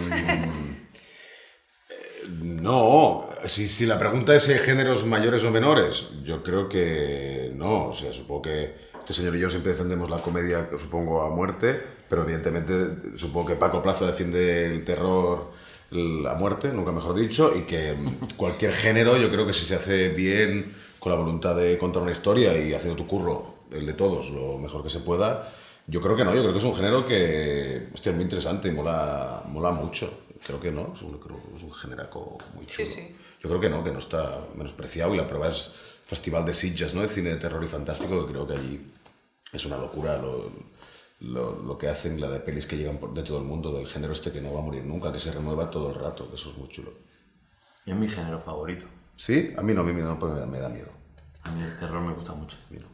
no, 2.42 3.24
si, 3.46 3.66
si, 3.66 3.86
la 3.86 3.98
pregunta 3.98 4.34
es 4.34 4.44
si 4.44 4.52
hay 4.52 4.58
géneros 4.58 5.06
mayores 5.06 5.44
o 5.44 5.50
menores, 5.50 6.08
yo 6.24 6.42
creo 6.42 6.68
que 6.68 7.52
no. 7.54 7.88
O 7.88 7.92
sea, 7.92 8.12
supongo 8.12 8.42
que 8.42 8.74
este 8.98 9.14
señor 9.14 9.36
y 9.36 9.40
yo 9.40 9.50
siempre 9.50 9.72
defendemos 9.72 10.10
la 10.10 10.20
comedia, 10.20 10.68
supongo, 10.78 11.22
a 11.22 11.30
muerte, 11.30 11.82
pero 12.08 12.22
evidentemente 12.22 13.16
supongo 13.16 13.48
que 13.48 13.56
Paco 13.56 13.82
Plaza 13.82 14.06
defiende 14.06 14.66
el 14.66 14.84
terror 14.84 15.50
a 16.28 16.34
muerte, 16.34 16.72
nunca 16.72 16.92
mejor 16.92 17.14
dicho, 17.14 17.52
y 17.56 17.62
que 17.62 17.94
cualquier 18.36 18.72
género 18.72 19.16
yo 19.16 19.30
creo 19.30 19.46
que 19.46 19.52
si 19.52 19.64
se 19.64 19.76
hace 19.76 20.08
bien, 20.08 20.74
con 20.98 21.12
la 21.12 21.18
voluntad 21.18 21.54
de 21.54 21.78
contar 21.78 22.02
una 22.02 22.10
historia 22.10 22.58
y 22.58 22.74
haciendo 22.74 22.96
tu 22.96 23.06
curro, 23.06 23.56
el 23.70 23.86
de 23.86 23.92
todos, 23.92 24.30
lo 24.30 24.58
mejor 24.58 24.82
que 24.82 24.90
se 24.90 25.00
pueda, 25.00 25.52
yo 25.86 26.00
creo 26.00 26.16
que 26.16 26.24
no, 26.24 26.34
yo 26.34 26.40
creo 26.40 26.52
que 26.52 26.58
es 26.58 26.64
un 26.64 26.74
género 26.74 27.04
que 27.04 27.88
hostia, 27.94 28.10
es 28.10 28.16
muy 28.16 28.24
interesante 28.24 28.68
y 28.68 28.72
mola, 28.72 29.44
mola 29.46 29.70
mucho. 29.70 30.22
Creo 30.44 30.60
que 30.60 30.70
no, 30.70 30.92
es 30.94 31.02
un, 31.02 31.18
creo, 31.18 31.40
es 31.54 31.62
un 31.62 31.72
generaco 31.72 32.38
muy 32.54 32.66
chulo. 32.66 32.86
Sí, 32.86 32.92
sí. 32.92 33.16
Yo 33.40 33.48
creo 33.48 33.60
que 33.60 33.70
no, 33.70 33.84
que 33.84 33.92
no 33.92 33.98
está 33.98 34.40
menospreciado 34.56 35.14
y 35.14 35.16
la 35.16 35.26
prueba 35.26 35.48
es 35.48 35.70
Festival 36.04 36.44
de 36.44 36.54
Sitges, 36.54 36.94
¿no? 36.94 37.02
De 37.02 37.08
cine 37.08 37.30
de 37.30 37.36
terror 37.36 37.62
y 37.62 37.68
fantástico, 37.68 38.26
que 38.26 38.32
creo 38.32 38.46
que 38.46 38.54
allí 38.54 38.80
es 39.52 39.64
una 39.64 39.76
locura 39.76 40.18
lo, 40.18 40.50
lo, 41.26 41.62
lo, 41.62 41.78
que 41.78 41.88
hacen, 41.88 42.20
la 42.20 42.28
de 42.28 42.40
pelis 42.40 42.66
que 42.66 42.76
llegan 42.76 42.98
por, 42.98 43.12
de 43.14 43.22
todo 43.22 43.38
el 43.38 43.44
mundo, 43.44 43.72
del 43.72 43.86
género 43.86 44.12
este 44.12 44.32
que 44.32 44.40
no 44.40 44.52
va 44.52 44.60
a 44.60 44.62
morir 44.62 44.84
nunca, 44.84 45.12
que 45.12 45.20
se 45.20 45.32
renueva 45.32 45.70
todo 45.70 45.90
el 45.90 45.94
rato, 45.94 46.28
que 46.28 46.36
eso 46.36 46.50
es 46.50 46.58
muy 46.58 46.68
chulo. 46.68 46.92
Y 47.84 47.90
es 47.90 47.96
mi 47.96 48.08
género 48.08 48.40
favorito. 48.40 48.86
¿Sí? 49.16 49.54
A 49.56 49.62
mí 49.62 49.72
no, 49.72 49.80
a 49.80 49.84
mí 49.84 49.92
me 49.92 50.02
da, 50.02 50.14
me 50.14 50.40
da, 50.40 50.46
me 50.46 50.58
da 50.58 50.68
miedo. 50.68 50.90
A 51.42 51.50
mí 51.50 51.62
el 51.62 51.76
terror 51.78 52.00
me 52.02 52.12
gusta 52.12 52.34
mucho. 52.34 52.58
Mira. 52.70 52.86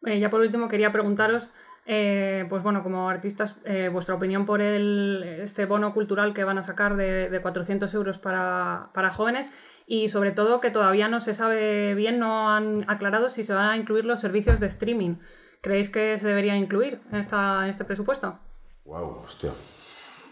Bueno, 0.00 0.20
ya 0.20 0.30
por 0.30 0.40
último 0.40 0.68
quería 0.68 0.92
preguntaros, 0.92 1.50
eh, 1.84 2.46
pues 2.48 2.62
bueno, 2.62 2.82
como 2.82 3.08
artistas, 3.08 3.56
eh, 3.64 3.88
vuestra 3.92 4.14
opinión 4.14 4.44
por 4.44 4.60
el, 4.60 5.22
este 5.40 5.66
bono 5.66 5.92
cultural 5.92 6.32
que 6.32 6.44
van 6.44 6.58
a 6.58 6.62
sacar 6.62 6.96
de, 6.96 7.28
de 7.28 7.40
400 7.40 7.92
euros 7.94 8.18
para, 8.18 8.90
para, 8.92 9.10
jóvenes 9.10 9.52
y 9.86 10.08
sobre 10.08 10.32
todo 10.32 10.60
que 10.60 10.70
todavía 10.70 11.08
no 11.08 11.18
se 11.18 11.34
sabe 11.34 11.94
bien, 11.94 12.18
no 12.18 12.50
han 12.50 12.84
aclarado 12.88 13.28
si 13.28 13.42
se 13.42 13.54
van 13.54 13.70
a 13.70 13.76
incluir 13.76 14.04
los 14.04 14.20
servicios 14.20 14.60
de 14.60 14.66
streaming. 14.66 15.16
¿Creéis 15.66 15.88
que 15.88 16.16
se 16.16 16.28
deberían 16.28 16.58
incluir 16.58 17.00
en, 17.10 17.18
esta, 17.18 17.64
en 17.64 17.70
este 17.70 17.84
presupuesto? 17.84 18.38
Wow, 18.84 19.22
hostia. 19.24 19.50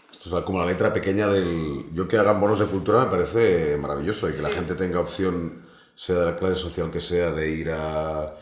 Esto 0.09 0.39
es 0.39 0.45
como 0.45 0.59
la 0.59 0.65
letra 0.65 0.93
pequeña 0.93 1.27
del... 1.27 1.87
Yo 1.93 2.07
que 2.07 2.17
hagan 2.17 2.39
bonos 2.39 2.59
de 2.59 2.67
cultura 2.67 3.03
me 3.03 3.11
parece 3.11 3.75
maravilloso 3.75 4.29
y 4.29 4.31
que 4.31 4.37
sí. 4.37 4.43
la 4.43 4.49
gente 4.51 4.75
tenga 4.75 5.01
opción, 5.01 5.65
sea 5.93 6.19
de 6.19 6.25
la 6.25 6.37
clase 6.37 6.55
social 6.55 6.89
que 6.89 7.01
sea, 7.01 7.31
de 7.31 7.49
ir 7.49 7.69
a 7.71 8.33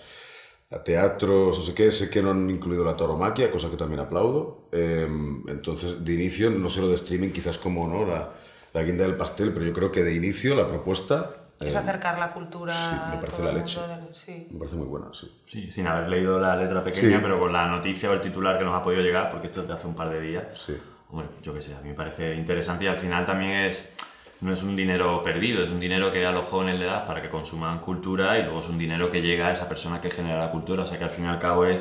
a 0.69 0.83
teatros, 0.83 1.57
no 1.57 1.63
sé 1.63 1.73
qué, 1.73 1.89
sé 1.89 2.11
que 2.11 2.21
no 2.21 2.29
han 2.29 2.47
incluido 2.49 2.83
la 2.83 2.95
tauromaquia, 2.95 3.49
cosa 3.49 3.71
que 3.71 3.77
también 3.77 3.99
aplaudo. 3.99 4.69
Eh, 4.71 5.07
entonces, 5.47 6.05
de 6.05 6.13
inicio, 6.13 6.51
no 6.51 6.69
sé 6.69 6.79
lo 6.81 6.89
de 6.89 6.95
streaming, 6.95 7.29
quizás 7.29 7.57
como 7.57 7.87
¿no? 7.87 8.05
la, 8.05 8.33
la 8.71 8.83
guinda 8.83 9.03
del 9.03 9.15
pastel, 9.15 9.51
pero 9.51 9.65
yo 9.65 9.73
creo 9.73 9.91
que 9.91 10.03
de 10.03 10.13
inicio 10.13 10.53
la 10.53 10.67
propuesta... 10.67 11.42
Es 11.59 11.75
eh, 11.75 11.77
acercar 11.77 12.17
la 12.19 12.31
cultura. 12.31 12.73
Sí, 12.73 12.95
me 13.11 13.17
parece 13.17 13.43
la 13.43 13.51
leche. 13.53 13.79
Sí. 14.11 14.47
Me 14.51 14.59
parece 14.59 14.75
muy 14.75 14.87
buena, 14.87 15.07
sí. 15.13 15.31
Sí, 15.45 15.71
sin 15.71 15.87
haber 15.87 16.09
leído 16.09 16.39
la 16.39 16.55
letra 16.55 16.83
pequeña, 16.83 17.17
Sí. 17.17 17.19
pero 17.21 17.39
con 17.39 17.53
la 17.53 17.67
noticia 17.67 18.09
o 18.09 18.13
el 18.13 18.21
titular 18.21 18.57
que 18.57 18.65
nos 18.65 18.75
ha 18.75 18.83
podido 18.83 19.01
llegar, 19.01 19.29
porque 19.29 19.47
esto 19.47 19.61
es 19.61 19.67
de 19.67 19.73
hace 19.73 19.87
un 19.87 19.95
par 19.95 20.09
de 20.09 20.19
días. 20.21 20.45
Sí. 20.55 20.75
Hombre, 21.11 21.27
yo 21.43 21.53
qué 21.53 21.61
sé, 21.61 21.75
a 21.75 21.81
mí 21.81 21.89
me 21.89 21.95
parece 21.95 22.33
interesante 22.35 22.85
y 22.85 22.87
al 22.87 22.97
final 22.97 23.25
también 23.25 23.51
es 23.65 23.93
no 24.41 24.51
es 24.51 24.61
un 24.61 24.75
dinero 24.75 25.23
perdido, 25.23 25.63
es 25.63 25.69
un 25.69 25.79
dinero 25.79 26.11
que 26.11 26.25
a 26.25 26.31
los 26.33 26.45
jóvenes 26.45 26.77
le 26.77 26.85
das 26.85 27.03
para 27.03 27.21
que 27.21 27.29
consuman 27.29 27.79
cultura 27.79 28.37
y 28.39 28.43
luego 28.43 28.59
es 28.59 28.67
un 28.67 28.77
dinero 28.77 29.09
que 29.09 29.21
llega 29.21 29.47
a 29.47 29.51
esa 29.53 29.69
persona 29.69 30.01
que 30.01 30.09
genera 30.09 30.39
la 30.39 30.51
cultura. 30.51 30.83
O 30.83 30.85
sea 30.85 30.97
que 30.97 31.05
al 31.05 31.09
fin 31.11 31.23
y 31.25 31.27
al 31.29 31.39
cabo 31.39 31.65
es 31.65 31.79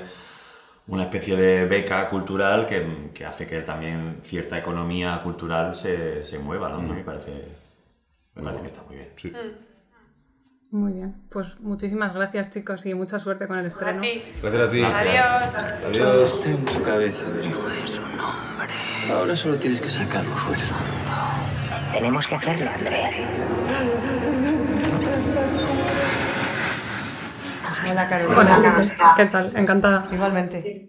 una 0.86 1.04
especie 1.04 1.34
de 1.34 1.64
beca 1.64 2.06
cultural 2.06 2.66
que, 2.66 3.10
que 3.14 3.24
hace 3.26 3.46
que 3.48 3.62
también 3.62 4.20
cierta 4.22 4.58
economía 4.58 5.20
cultural 5.24 5.74
se, 5.74 6.24
se 6.24 6.38
mueva, 6.38 6.68
¿no? 6.68 6.78
Mm. 6.82 6.94
Me 6.94 7.02
parece, 7.02 7.48
me 8.34 8.42
parece 8.42 8.60
que 8.60 8.66
está 8.66 8.82
muy 8.82 8.96
bien. 8.96 9.08
Sí. 9.16 9.32
Muy 10.70 10.94
bien, 10.94 11.14
pues 11.28 11.60
muchísimas 11.60 12.14
gracias 12.14 12.48
chicos 12.48 12.86
y 12.86 12.94
mucha 12.94 13.18
suerte 13.18 13.46
con 13.46 13.58
el 13.58 13.66
estreno. 13.66 13.98
A 13.98 14.00
ti. 14.00 14.22
Gracias 14.40 14.62
a 14.62 14.70
ti. 14.70 14.82
Adiós. 14.82 15.56
Adiós. 15.86 16.34
Está 16.34 16.48
en 16.48 16.64
tu 16.64 16.82
cabeza, 16.82 17.26
Adrián. 17.26 17.54
Es 17.84 17.98
un 17.98 18.04
hombre. 18.04 18.72
Ahora 19.12 19.36
solo 19.36 19.56
tienes 19.56 19.80
que 19.80 19.90
sacarlo 19.90 20.34
fuera. 20.34 20.62
Tenemos 21.92 22.26
que 22.26 22.34
hacerlo, 22.36 22.70
Andrea. 22.70 23.10
Hola, 27.90 28.08
Carolina. 28.08 28.58
Hola, 28.58 29.14
¿qué 29.16 29.26
tal? 29.26 29.52
Encantada. 29.54 30.08
Igualmente. 30.10 30.88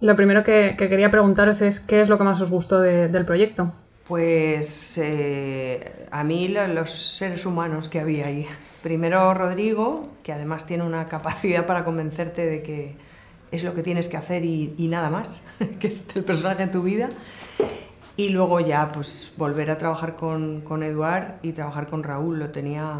Lo 0.00 0.16
primero 0.16 0.42
que, 0.42 0.76
que, 0.78 0.88
quería 0.88 1.10
preguntaros 1.10 1.60
es 1.60 1.80
qué 1.80 2.00
es 2.00 2.08
lo 2.08 2.16
que 2.16 2.24
más 2.24 2.40
os 2.40 2.50
gustó 2.50 2.80
de, 2.80 3.08
del 3.08 3.26
proyecto. 3.26 3.74
Pues 4.10 4.98
eh, 4.98 6.08
a 6.10 6.24
mí 6.24 6.48
lo, 6.48 6.66
los 6.66 6.90
seres 6.90 7.46
humanos 7.46 7.88
que 7.88 8.00
había 8.00 8.26
ahí. 8.26 8.44
Primero 8.82 9.32
Rodrigo, 9.34 10.02
que 10.24 10.32
además 10.32 10.66
tiene 10.66 10.82
una 10.82 11.06
capacidad 11.06 11.64
para 11.64 11.84
convencerte 11.84 12.44
de 12.44 12.60
que 12.60 12.96
es 13.52 13.62
lo 13.62 13.72
que 13.72 13.84
tienes 13.84 14.08
que 14.08 14.16
hacer 14.16 14.44
y, 14.44 14.74
y 14.76 14.88
nada 14.88 15.10
más, 15.10 15.44
que 15.78 15.86
es 15.86 16.08
el 16.16 16.24
personaje 16.24 16.64
en 16.64 16.72
tu 16.72 16.82
vida. 16.82 17.08
Y 18.16 18.30
luego 18.30 18.58
ya, 18.58 18.88
pues 18.88 19.32
volver 19.36 19.70
a 19.70 19.78
trabajar 19.78 20.16
con, 20.16 20.62
con 20.62 20.82
Eduard 20.82 21.36
y 21.42 21.52
trabajar 21.52 21.86
con 21.86 22.02
Raúl, 22.02 22.40
lo 22.40 22.50
tenía 22.50 22.98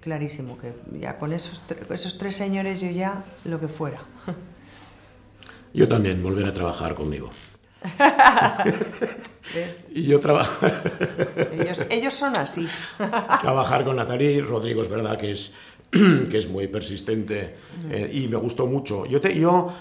clarísimo, 0.00 0.56
que 0.56 0.72
ya 1.00 1.18
con 1.18 1.32
esos, 1.32 1.62
esos 1.90 2.16
tres 2.16 2.36
señores 2.36 2.80
yo 2.80 2.92
ya 2.92 3.24
lo 3.44 3.58
que 3.58 3.66
fuera. 3.66 3.98
Yo 5.74 5.88
también, 5.88 6.22
volver 6.22 6.46
a 6.46 6.52
trabajar 6.52 6.94
conmigo. 6.94 7.28
y 9.94 10.02
yo 10.04 10.20
trabajo... 10.20 10.66
ellos, 11.52 11.86
ellos 11.90 12.14
son 12.14 12.36
así. 12.36 12.66
trabajar 13.40 13.84
con 13.84 13.96
Natalie, 13.96 14.40
Rodrigo 14.40 14.82
es 14.82 14.88
verdad 14.88 15.18
que 15.18 15.32
es, 15.32 15.52
que 15.90 16.38
es 16.38 16.48
muy 16.48 16.68
persistente 16.68 17.54
eh, 17.90 18.10
y 18.12 18.28
me 18.28 18.36
gustó 18.36 18.66
mucho. 18.66 19.06
Yo, 19.06 19.20
te, 19.20 19.38
yo 19.38 19.72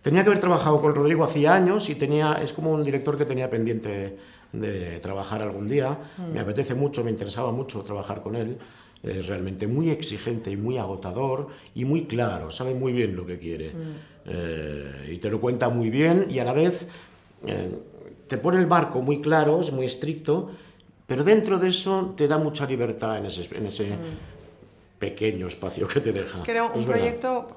tenía 0.00 0.22
que 0.22 0.30
haber 0.30 0.40
trabajado 0.40 0.80
con 0.80 0.94
Rodrigo 0.94 1.24
hacía 1.24 1.54
años 1.54 1.88
y 1.90 1.94
tenía, 1.94 2.34
es 2.42 2.52
como 2.52 2.72
un 2.72 2.84
director 2.84 3.18
que 3.18 3.24
tenía 3.24 3.50
pendiente 3.50 4.18
de 4.52 4.98
trabajar 5.00 5.42
algún 5.42 5.66
día. 5.66 5.98
Me 6.32 6.40
apetece 6.40 6.74
mucho, 6.74 7.02
me 7.04 7.10
interesaba 7.10 7.52
mucho 7.52 7.82
trabajar 7.82 8.22
con 8.22 8.36
él. 8.36 8.58
Es 9.02 9.26
realmente 9.26 9.66
muy 9.66 9.90
exigente 9.90 10.50
y 10.50 10.56
muy 10.56 10.78
agotador 10.78 11.48
y 11.74 11.84
muy 11.84 12.04
claro, 12.04 12.50
sabe 12.52 12.72
muy 12.72 12.92
bien 12.92 13.16
lo 13.16 13.26
que 13.26 13.38
quiere. 13.38 13.72
Eh, 14.24 15.10
y 15.14 15.18
te 15.18 15.28
lo 15.28 15.40
cuenta 15.40 15.68
muy 15.68 15.90
bien 15.90 16.28
y 16.30 16.38
a 16.38 16.44
la 16.44 16.52
vez 16.52 16.86
eh, 17.44 17.80
te 18.26 18.38
pone 18.38 18.58
el 18.58 18.66
marco 18.66 19.02
muy 19.02 19.20
claro, 19.20 19.60
es 19.60 19.72
muy 19.72 19.86
estricto, 19.86 20.50
pero 21.06 21.24
dentro 21.24 21.58
de 21.58 21.68
eso 21.68 22.14
te 22.16 22.28
da 22.28 22.38
mucha 22.38 22.66
libertad 22.66 23.18
en 23.18 23.26
ese, 23.26 23.48
en 23.56 23.66
ese 23.66 23.86
pequeño 24.98 25.46
espacio 25.48 25.86
que 25.88 26.00
te 26.00 26.12
deja. 26.12 26.42
Creo 26.44 26.66
un 26.66 26.86
verdad. 26.86 26.86
proyecto, 26.86 27.56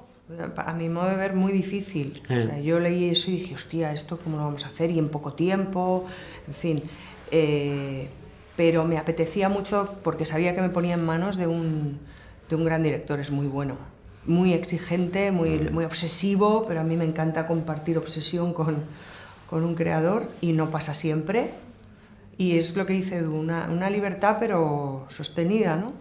a 0.56 0.72
mi 0.74 0.88
modo 0.88 1.08
de 1.08 1.16
ver, 1.16 1.34
muy 1.34 1.52
difícil. 1.52 2.22
Eh. 2.28 2.44
O 2.44 2.46
sea, 2.48 2.60
Yo 2.60 2.80
leí 2.80 3.10
eso 3.10 3.30
y 3.30 3.38
dije, 3.38 3.54
hostia, 3.54 3.92
¿esto 3.92 4.18
cómo 4.18 4.36
lo 4.36 4.44
vamos 4.44 4.64
a 4.64 4.68
hacer? 4.68 4.90
Y 4.90 4.98
en 4.98 5.08
poco 5.08 5.34
tiempo, 5.34 6.04
en 6.46 6.54
fin. 6.54 6.82
Eh, 7.30 8.08
pero 8.56 8.84
me 8.84 8.98
apetecía 8.98 9.48
mucho 9.48 9.94
porque 10.02 10.24
sabía 10.24 10.54
que 10.54 10.60
me 10.60 10.70
ponía 10.70 10.94
en 10.94 11.04
manos 11.04 11.36
de 11.36 11.46
un, 11.46 12.00
de 12.48 12.56
un 12.56 12.64
gran 12.64 12.82
director, 12.82 13.20
es 13.20 13.30
muy 13.30 13.46
bueno. 13.46 13.76
Muy 14.24 14.54
exigente, 14.54 15.30
muy, 15.30 15.58
muy 15.70 15.84
obsesivo, 15.84 16.64
pero 16.66 16.80
a 16.80 16.84
mí 16.84 16.96
me 16.96 17.04
encanta 17.04 17.46
compartir 17.46 17.96
obsesión 17.96 18.52
con, 18.52 18.82
con 19.48 19.64
un 19.64 19.74
creador 19.74 20.28
y 20.40 20.52
no 20.52 20.70
pasa 20.70 20.94
siempre. 20.94 21.50
Y 22.38 22.58
es 22.58 22.76
lo 22.76 22.84
que 22.84 22.92
dice 22.92 23.18
Edu, 23.18 23.34
una, 23.34 23.90
libertad 23.90 24.36
pero 24.38 25.06
sostenida, 25.08 25.76
¿no? 25.76 25.92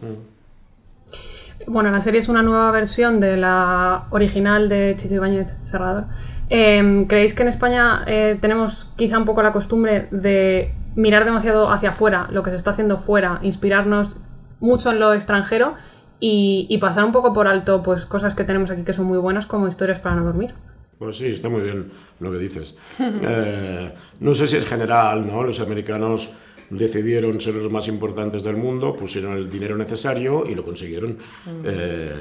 Bueno, 1.68 1.90
la 1.90 2.02
serie 2.02 2.20
es 2.20 2.28
una 2.28 2.44
nueva 2.44 2.70
versión 2.72 3.20
de 3.20 3.38
la 3.38 4.06
original 4.10 4.68
de 4.68 4.96
Chicho 4.98 5.16
Ibáñez 5.16 5.48
Serrador. 5.64 6.06
Eh, 6.50 7.06
¿Creéis 7.08 7.34
que 7.34 7.44
en 7.44 7.50
España 7.50 8.04
eh, 8.06 8.38
tenemos 8.40 8.90
quizá 8.98 9.18
un 9.18 9.26
poco 9.26 9.42
la 9.42 9.54
costumbre 9.54 10.08
de 10.12 10.74
mirar 10.96 11.26
demasiado 11.26 11.72
hacia 11.72 11.90
afuera, 11.90 12.28
lo 12.32 12.44
que 12.44 12.50
se 12.50 12.58
está 12.58 12.72
haciendo 12.72 12.98
fuera, 12.98 13.38
inspirarnos 13.42 14.18
mucho 14.60 14.92
en 14.92 15.00
lo 15.00 15.14
extranjero 15.14 15.74
y, 16.20 16.68
y 16.70 16.78
pasar 16.78 17.04
un 17.06 17.12
poco 17.12 17.34
por 17.34 17.48
alto 17.48 17.84
pues 17.84 18.06
cosas 18.06 18.36
que 18.36 18.44
tenemos 18.44 18.72
aquí 18.72 18.84
que 18.84 18.94
son 18.94 19.06
muy 19.06 19.18
buenas 19.18 19.48
como 19.48 19.68
historias 19.68 20.00
para 20.00 20.16
no 20.16 20.24
dormir? 20.24 20.54
Pues 20.98 21.18
sí, 21.18 21.28
está 21.28 21.50
muy 21.50 21.62
bien 21.62 21.92
lo 22.20 22.32
que 22.32 22.38
dices. 22.38 22.76
Eh, 23.28 23.92
no 24.20 24.34
sé 24.34 24.48
si 24.48 24.58
es 24.58 24.66
general, 24.66 25.26
¿no? 25.28 25.44
Los 25.44 25.60
americanos 25.60 26.30
decidieron 26.70 27.40
ser 27.42 27.56
los 27.56 27.72
más 27.72 27.88
importantes 27.88 28.44
del 28.44 28.58
mundo, 28.58 28.96
pusieron 28.96 29.38
el 29.38 29.50
dinero 29.50 29.78
necesario 29.78 30.46
y 30.48 30.56
lo 30.56 30.64
consiguieron. 30.64 31.18
Eh, 31.64 32.12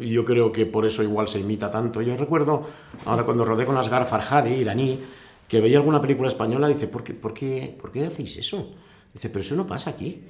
y 0.00 0.10
yo 0.10 0.24
creo 0.24 0.52
que 0.52 0.66
por 0.66 0.86
eso 0.86 1.02
igual 1.02 1.28
se 1.28 1.40
imita 1.40 1.70
tanto. 1.70 2.02
Yo 2.02 2.16
recuerdo, 2.16 2.62
ahora 3.04 3.24
cuando 3.24 3.44
rodé 3.44 3.64
con 3.64 3.76
Asghar 3.76 4.06
Farhadi, 4.06 4.54
iraní, 4.54 4.98
que 5.48 5.60
veía 5.60 5.78
alguna 5.78 6.00
película 6.00 6.28
española, 6.28 6.68
dice, 6.68 6.88
¿por 6.88 7.04
qué, 7.04 7.14
por 7.14 7.34
qué, 7.34 7.76
por 7.78 7.90
qué 7.92 8.06
hacéis 8.06 8.36
eso? 8.36 8.72
Dice, 9.12 9.28
pero 9.28 9.40
eso 9.40 9.54
no 9.54 9.66
pasa 9.66 9.90
aquí. 9.90 10.22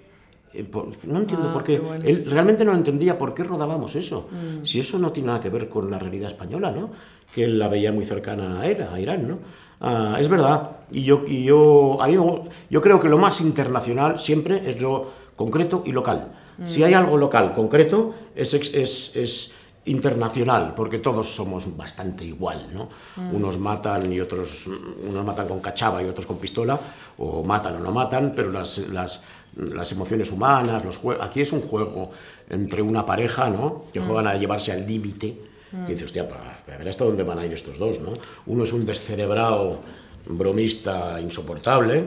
Eh, 0.54 0.66
no 1.04 1.18
entiendo 1.18 1.48
Ah, 1.50 1.52
por 1.52 1.64
qué. 1.64 1.74
qué 1.74 1.80
bueno. 1.80 2.04
Él 2.06 2.26
realmente 2.28 2.64
no 2.64 2.72
entendía 2.74 3.16
por 3.16 3.32
qué 3.34 3.42
rodábamos 3.44 3.94
eso. 3.96 4.28
Mm. 4.30 4.64
Si 4.64 4.80
eso 4.80 4.98
no 4.98 5.10
tiene 5.12 5.28
nada 5.28 5.40
que 5.40 5.48
ver 5.50 5.68
con 5.68 5.90
la 5.90 5.98
realidad 5.98 6.28
española, 6.28 6.70
¿no? 6.72 6.90
Que 7.34 7.44
él 7.44 7.58
la 7.58 7.68
veía 7.68 7.90
muy 7.92 8.04
cercana 8.04 8.60
a, 8.60 8.66
él, 8.68 8.82
a 8.92 9.00
Irán, 9.00 9.26
¿no? 9.28 9.38
Ah, 9.80 10.18
es 10.20 10.28
verdad. 10.28 10.70
Y 10.90 11.02
yo, 11.04 11.22
y 11.26 11.44
yo, 11.44 12.00
a 12.02 12.06
mí 12.06 12.16
me- 12.16 12.42
yo 12.70 12.80
creo 12.82 13.00
que 13.00 13.08
lo 13.08 13.18
más 13.18 13.40
internacional 13.40 14.20
siempre 14.20 14.62
es 14.68 14.80
lo 14.80 15.10
concreto 15.36 15.82
y 15.86 15.92
local. 15.92 16.32
Si 16.64 16.80
Mm. 16.80 16.84
hay 16.84 16.94
algo 16.94 17.16
local, 17.16 17.52
concreto, 17.54 18.14
es, 18.36 18.52
es, 18.54 19.16
es 19.16 19.52
internacional, 19.84 20.74
porque 20.76 20.98
todos 20.98 21.34
somos 21.34 21.76
bastante 21.76 22.24
igual, 22.24 22.68
¿no? 22.72 22.88
Mm. 23.16 23.34
Unos 23.34 23.58
matan 23.58 24.12
y 24.12 24.20
otros, 24.20 24.66
unos 24.66 25.24
matan 25.24 25.48
con 25.48 25.60
cachava 25.60 26.02
y 26.02 26.06
otros 26.06 26.26
con 26.26 26.38
pistola, 26.38 26.78
o 27.18 27.42
matan 27.42 27.76
o 27.76 27.80
no 27.80 27.90
matan, 27.90 28.32
pero 28.34 28.50
las, 28.52 28.78
las, 28.90 29.24
las 29.56 29.90
emociones 29.92 30.30
humanas, 30.30 30.84
los 30.84 31.00
jue- 31.02 31.18
aquí 31.20 31.40
es 31.40 31.52
un 31.52 31.60
juego 31.62 32.10
entre 32.48 32.80
una 32.82 33.04
pareja, 33.04 33.50
¿no? 33.50 33.84
Que 33.92 34.00
Mm. 34.00 34.06
juegan 34.06 34.26
a 34.28 34.34
llevarse 34.36 34.70
al 34.72 34.86
límite, 34.86 35.36
Mm. 35.72 35.86
que 35.86 35.92
dice, 35.94 36.04
hostia, 36.04 36.28
para 36.28 36.78
ver 36.78 36.88
hasta 36.88 37.04
dónde 37.04 37.22
van 37.24 37.38
a 37.38 37.46
ir 37.46 37.52
estos 37.52 37.78
dos, 37.78 37.98
¿no? 38.00 38.10
Uno 38.46 38.64
es 38.64 38.72
un 38.72 38.86
descerebrado 38.86 39.80
bromista 40.26 41.20
insoportable, 41.20 42.04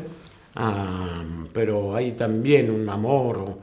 ah, 0.55 1.23
pero 1.51 1.95
hay 1.95 2.13
también 2.13 2.71
un 2.71 2.87
amor, 2.89 3.57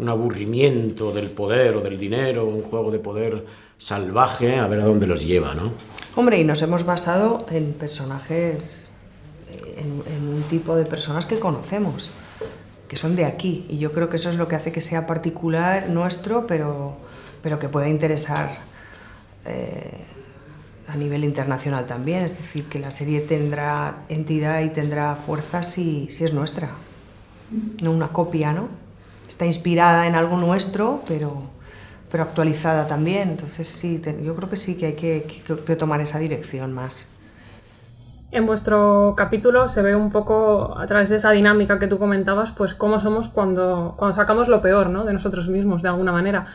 un 0.00 0.08
aburrimiento 0.08 1.12
del 1.12 1.30
poder 1.30 1.76
o 1.76 1.80
del 1.80 1.98
dinero, 1.98 2.46
un 2.46 2.62
juego 2.62 2.90
de 2.90 2.98
poder 2.98 3.44
salvaje, 3.76 4.58
a 4.58 4.66
ver 4.66 4.80
a 4.80 4.84
dónde 4.84 5.06
los 5.06 5.24
lleva, 5.26 5.54
¿no? 5.54 5.72
Hombre, 6.16 6.38
y 6.40 6.44
nos 6.44 6.62
hemos 6.62 6.84
basado 6.84 7.46
en 7.50 7.72
personajes, 7.72 8.92
eh, 9.50 9.84
en, 9.84 10.28
un 10.28 10.42
tipo 10.44 10.74
de 10.74 10.84
personas 10.84 11.26
que 11.26 11.38
conocemos, 11.38 12.10
que 12.88 12.96
son 12.96 13.14
de 13.14 13.24
aquí. 13.24 13.66
Y 13.68 13.78
yo 13.78 13.92
creo 13.92 14.08
que 14.08 14.16
eso 14.16 14.30
es 14.30 14.36
lo 14.36 14.48
que 14.48 14.56
hace 14.56 14.72
que 14.72 14.80
sea 14.80 15.06
particular 15.06 15.88
nuestro, 15.90 16.46
pero, 16.46 16.96
pero 17.42 17.58
que 17.58 17.68
pueda 17.68 17.88
interesar 17.88 18.50
eh, 19.44 19.98
a 20.88 20.96
nivel 20.96 21.24
internacional 21.24 21.86
también. 21.86 22.24
Es 22.24 22.36
decir, 22.36 22.64
que 22.66 22.78
la 22.78 22.90
serie 22.90 23.20
tendrá 23.20 24.04
entidad 24.08 24.62
y 24.62 24.70
tendrá 24.70 25.14
fuerza 25.14 25.62
si, 25.62 26.08
si 26.10 26.24
es 26.24 26.32
nuestra, 26.32 26.70
no 27.82 27.92
una 27.92 28.08
copia, 28.08 28.52
¿no? 28.52 28.79
Está 29.30 29.46
inspirada 29.46 30.08
en 30.08 30.16
algo 30.16 30.36
nuestro, 30.36 31.02
pero, 31.06 31.42
pero 32.10 32.24
actualizada 32.24 32.88
también. 32.88 33.30
Entonces 33.30 33.68
sí, 33.68 33.98
te- 34.00 34.20
yo 34.24 34.34
creo 34.34 34.50
que 34.50 34.56
sí 34.56 34.76
que 34.76 34.86
hay 34.86 34.92
que, 34.94 35.22
que- 35.46 35.56
que 35.56 35.76
tomar 35.76 36.00
esa 36.00 36.18
dirección 36.18 36.72
más. 36.72 37.08
En 38.32 38.44
vuestro 38.46 39.14
capítulo 39.16 39.68
se 39.68 39.82
ve 39.82 39.94
un 39.94 40.10
poco 40.10 40.76
a 40.76 40.84
través 40.86 41.08
de 41.10 41.16
esa 41.16 41.30
dinámica 41.30 41.78
que 41.78 41.86
tú 41.86 41.98
comentabas, 42.00 42.50
pues 42.50 42.74
cómo 42.74 42.98
somos 42.98 43.28
cuando, 43.28 43.94
cuando 43.96 44.16
sacamos 44.16 44.48
lo 44.48 44.60
peor 44.62 44.88
¿no? 44.90 45.04
de 45.04 45.12
nosotros 45.12 45.48
mismos, 45.48 45.82
de 45.82 45.88
alguna 45.90 46.10
manera. 46.12 46.46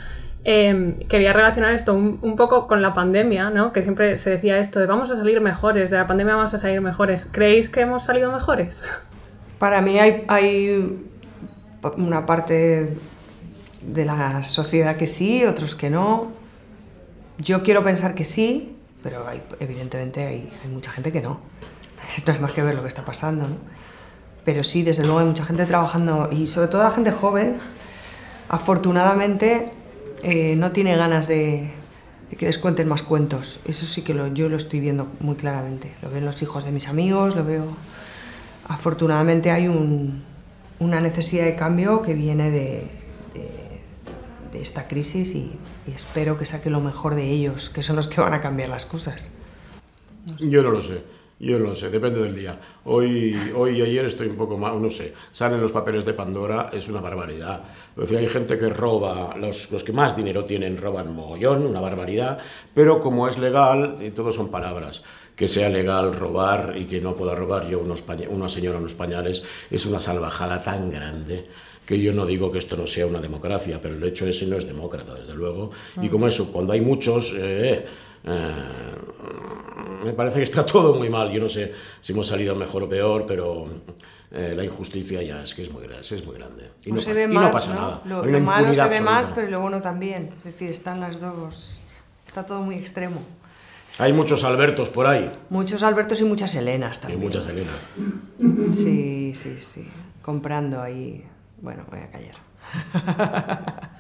Eh, 0.44 1.06
quería 1.10 1.32
relacionar 1.34 1.72
esto 1.74 1.94
un, 1.94 2.20
un 2.22 2.36
poco 2.36 2.68
con 2.68 2.82
la 2.82 2.94
pandemia, 2.94 3.50
¿no? 3.52 3.72
que 3.72 3.82
siempre 3.82 4.18
se 4.18 4.32
decía 4.32 4.58
esto 4.60 4.80
de 4.82 4.86
vamos 4.86 5.12
a 5.12 5.16
salir 5.16 5.40
mejores, 5.42 5.90
de 5.92 5.98
la 5.98 6.08
pandemia 6.08 6.36
vamos 6.36 6.54
a 6.54 6.60
salir 6.60 6.82
mejores. 6.82 7.26
¿Creéis 7.32 7.68
que 7.70 7.82
hemos 7.82 8.04
salido 8.04 8.32
mejores? 8.34 8.92
Para 9.60 9.82
mí 9.82 9.98
hay, 10.00 10.24
hay 10.28 10.98
una 11.98 12.26
parte 12.26 12.98
de 13.82 14.06
la 14.06 14.44
sociedad 14.44 14.98
que 14.98 15.08
sí, 15.08 15.44
otros 15.46 15.76
que 15.76 15.90
no. 15.90 16.32
Yo 17.38 17.64
quiero 17.64 17.84
pensar 17.84 18.16
que 18.16 18.26
sí, 18.26 18.76
pero 19.04 19.28
hay- 19.28 19.42
evidentemente 19.60 20.26
hay, 20.26 20.50
hay 20.64 20.70
mucha 20.72 20.92
gente 20.92 21.12
que 21.12 21.22
no. 21.22 21.40
No 22.28 22.34
hay 22.34 22.40
más 22.40 22.54
que 22.54 22.62
ver 22.64 22.76
lo 22.76 22.82
que 22.82 22.88
está 22.88 23.04
pasando. 23.06 23.48
¿no? 23.48 23.56
Pero 24.46 24.64
sí, 24.64 24.84
desde 24.84 25.04
luego 25.04 25.20
hay 25.20 25.26
mucha 25.26 25.44
gente 25.46 25.66
trabajando 25.66 26.30
y 26.32 26.48
sobre 26.48 26.68
todo 26.68 26.84
la 26.84 26.92
gente 26.92 27.12
joven, 27.12 27.58
afortunadamente 28.50 29.72
eh, 30.24 30.56
no 30.56 30.72
tiene 30.72 30.96
ganas 30.96 31.28
de, 31.28 31.72
de 32.30 32.36
que 32.38 32.46
les 32.46 32.58
cuenten 32.58 32.88
más 32.88 33.02
cuentos. 33.04 33.60
Eso 33.66 33.86
sí 33.86 34.02
que 34.04 34.14
lo- 34.14 34.28
yo 34.28 34.50
lo 34.50 34.58
estoy 34.58 34.80
viendo 34.80 35.08
muy 35.20 35.36
claramente. 35.36 35.94
Lo 36.02 36.10
veo 36.10 36.20
en 36.20 36.26
los 36.26 36.42
hijos 36.42 36.64
de 36.66 36.72
mis 36.72 36.88
amigos, 36.88 37.36
lo 37.36 37.44
veo 37.44 37.66
afortunadamente 38.68 39.52
hay 39.52 39.68
un- 39.68 40.24
una 40.80 41.00
necesidad 41.00 41.46
de 41.46 41.56
cambio 41.56 42.02
que 42.02 42.14
viene 42.14 42.52
de, 42.52 43.06
esta 44.54 44.88
crisis 44.88 45.36
y, 45.36 45.52
espero 45.94 46.38
que 46.38 46.46
saque 46.46 46.70
lo 46.70 46.80
mejor 46.80 47.14
de 47.14 47.30
ellos, 47.30 47.70
que 47.70 47.84
son 47.84 47.98
los 47.98 48.08
que 48.08 48.22
van 48.22 48.34
a 48.34 48.42
cambiar 48.42 48.70
las 48.70 48.86
cosas. 48.86 49.36
Yo 50.40 50.64
no 50.64 50.72
lo 50.72 50.82
sé, 50.82 51.04
yo 51.40 51.60
no 51.60 51.66
lo 51.66 51.76
sé, 51.76 51.90
depende 51.90 52.22
del 52.22 52.36
día. 52.36 52.60
Hoy, 52.86 53.38
hoy 53.54 53.78
y 53.78 53.82
ayer 53.82 54.06
estoy 54.06 54.28
un 54.28 54.38
poco 54.38 54.58
más, 54.58 54.74
no 54.76 54.90
sé, 54.90 55.14
salen 55.32 55.62
los 55.62 55.74
papeles 55.74 56.06
de 56.06 56.14
Pandora, 56.14 56.70
es 56.72 56.88
una 56.88 57.02
barbaridad. 57.02 57.64
Es 57.96 58.04
decir, 58.04 58.18
hay 58.18 58.28
gente 58.28 58.58
que 58.58 58.70
roba, 58.70 59.36
los, 59.38 59.70
los 59.72 59.84
que 59.84 59.92
más 59.92 60.16
dinero 60.16 60.46
tienen 60.46 60.78
roban 60.78 61.14
mogollón, 61.14 61.64
una 61.66 61.82
barbaridad, 61.82 62.40
pero 62.74 63.02
como 63.02 63.28
es 63.28 63.38
legal, 63.38 63.98
y 64.02 64.12
todo 64.12 64.32
son 64.32 64.50
palabras. 64.50 65.04
Que 65.36 65.48
sea 65.48 65.70
legal 65.70 66.14
robar 66.14 66.76
y 66.78 66.86
que 66.86 67.02
no 67.02 67.16
pueda 67.16 67.36
robar 67.36 67.68
yo 67.68 67.80
unos 67.80 68.04
una 68.30 68.48
señora 68.50 68.78
unos 68.78 68.94
pañales 68.94 69.44
es 69.70 69.86
una 69.86 70.00
salvajada 70.00 70.64
tan 70.64 70.90
grande 70.90 71.48
que 71.86 72.02
yo 72.02 72.14
no 72.14 72.26
digo 72.26 72.52
que 72.52 72.58
esto 72.58 72.76
no 72.76 72.88
sea 72.88 73.06
una 73.06 73.20
democracia, 73.20 73.80
pero 73.82 73.96
el 73.96 74.04
hecho 74.04 74.26
ese 74.28 74.48
no 74.48 74.58
es 74.58 74.66
demócrata, 74.66 75.14
desde 75.14 75.36
luego. 75.36 75.70
Y 76.02 76.10
como 76.10 76.28
eso, 76.28 76.52
cuando 76.52 76.74
hay 76.74 76.82
muchos, 76.82 77.34
eh, 77.38 77.86
eh, 78.24 78.52
me 80.04 80.14
parece 80.14 80.38
que 80.38 80.44
está 80.44 80.66
todo 80.66 80.96
muy 80.96 81.10
mal. 81.10 81.32
Yo 81.32 81.40
no 81.42 81.50
sé 81.50 81.74
si 82.02 82.14
hemos 82.14 82.28
salido 82.28 82.56
mejor 82.56 82.84
o 82.84 82.90
peor, 82.90 83.26
pero 83.28 83.68
eh, 84.32 84.54
la 84.56 84.64
injusticia 84.64 85.22
ya 85.22 85.44
es 85.44 85.54
que 85.54 85.62
es 85.62 85.72
muy, 85.72 85.84
es 85.86 86.26
muy 86.26 86.36
grande. 86.36 86.72
Y 86.84 86.90
no, 86.90 86.96
No 86.96 87.02
se 87.02 87.14
ve 87.14 87.24
y 87.24 87.28
más, 87.28 87.46
no 87.46 87.52
pasa 87.52 87.74
¿no? 87.74 87.82
nada. 87.82 88.02
Lo, 88.06 88.26
lo 88.26 88.40
malo 88.40 88.74
se 88.74 88.88
ve 88.88 89.02
más, 89.02 89.32
pero 89.34 89.50
lo 89.50 89.62
bueno 89.62 89.82
también. 89.82 90.34
Es 90.38 90.44
decir, 90.44 90.72
están 90.72 91.00
las 91.00 91.20
dos. 91.20 91.82
Está 92.26 92.44
todo 92.44 92.62
muy 92.62 92.76
extremo. 92.76 93.22
Hay 93.98 94.14
muchos 94.14 94.44
Albertos 94.44 94.90
por 94.90 95.08
ahí. 95.08 95.32
Muchos 95.50 95.84
Albertos 95.84 96.20
y 96.22 96.26
muchas 96.26 96.54
Helenas 96.56 96.98
Y 96.98 97.02
también. 97.02 97.22
muchas 97.22 97.48
Helenas. 97.48 97.88
Sí, 98.74 99.32
sí, 99.34 99.58
sí. 99.60 99.88
Comprando 100.22 100.82
ahí. 100.82 101.24
Bueno, 101.62 101.84
voy 101.90 102.00
a 102.00 102.10
callar. 102.12 102.36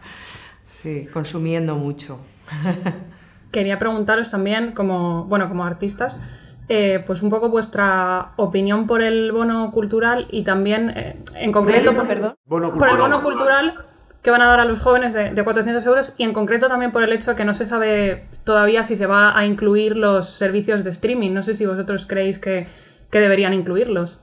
Sí, 0.75 1.07
consumiendo 1.11 1.75
mucho. 1.75 2.19
Quería 3.53 3.79
preguntaros 3.79 4.29
también, 4.29 4.73
como, 4.73 5.23
bueno, 5.23 5.47
como 5.47 5.63
artistas, 5.63 6.19
eh, 6.67 7.01
pues 7.07 7.23
un 7.23 7.29
poco 7.29 7.47
vuestra 7.47 8.33
opinión 8.35 8.85
por 8.85 9.01
el 9.01 9.31
bono 9.31 9.71
cultural 9.71 10.27
y 10.31 10.43
también, 10.43 10.89
eh, 10.89 11.15
en 11.35 11.53
concreto, 11.53 11.95
por, 11.95 12.07
perdón. 12.07 12.35
Bono 12.45 12.77
por 12.77 12.89
el 12.89 12.97
bono 12.97 13.23
cultural 13.23 13.85
que 14.25 14.31
van 14.31 14.41
a 14.41 14.47
dar 14.47 14.59
a 14.59 14.65
los 14.65 14.79
jóvenes 14.79 15.13
de, 15.13 15.29
de 15.29 15.43
400 15.43 15.85
euros 15.85 16.13
y 16.17 16.23
en 16.23 16.33
concreto 16.33 16.67
también 16.67 16.91
por 16.91 17.03
el 17.03 17.13
hecho 17.13 17.29
de 17.29 17.37
que 17.37 17.45
no 17.45 17.53
se 17.53 17.67
sabe 17.67 18.25
todavía 18.43 18.81
si 18.81 18.95
se 18.95 19.05
va 19.05 19.37
a 19.37 19.45
incluir 19.45 19.95
los 19.95 20.27
servicios 20.27 20.83
de 20.83 20.89
streaming. 20.89 21.29
No 21.29 21.43
sé 21.43 21.53
si 21.53 21.67
vosotros 21.67 22.07
creéis 22.07 22.39
que, 22.39 22.65
que 23.11 23.19
deberían 23.19 23.53
incluirlos. 23.53 24.17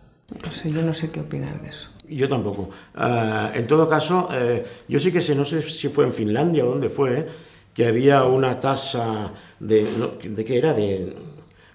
No 0.45 0.51
sé, 0.51 0.73
yo 0.73 0.83
no 0.83 0.93
sé 0.93 1.12
qué 1.12 1.21
opinar 1.21 1.62
de 1.62 1.69
eso. 1.69 1.88
Yo 2.09 2.29
tampoco. 2.29 2.71
Ah, 2.97 3.53
en 3.55 3.69
todo 3.69 3.88
caso, 3.88 4.29
eh, 4.33 4.67
yo 4.88 4.99
sí 4.99 5.12
que 5.12 5.21
sé, 5.21 5.37
no 5.37 5.45
sé 5.45 5.62
si 5.62 5.87
fue 5.87 6.05
en 6.05 6.12
Finlandia 6.12 6.65
o 6.65 6.71
dónde 6.71 6.88
fue, 6.88 7.29
que 7.73 7.87
había 7.87 8.25
una 8.25 8.59
tasa 8.59 9.33
de... 9.61 9.87
no, 10.01 10.09
¿De 10.21 10.45
qué 10.45 10.59
era? 10.59 10.75
De, 10.75 11.15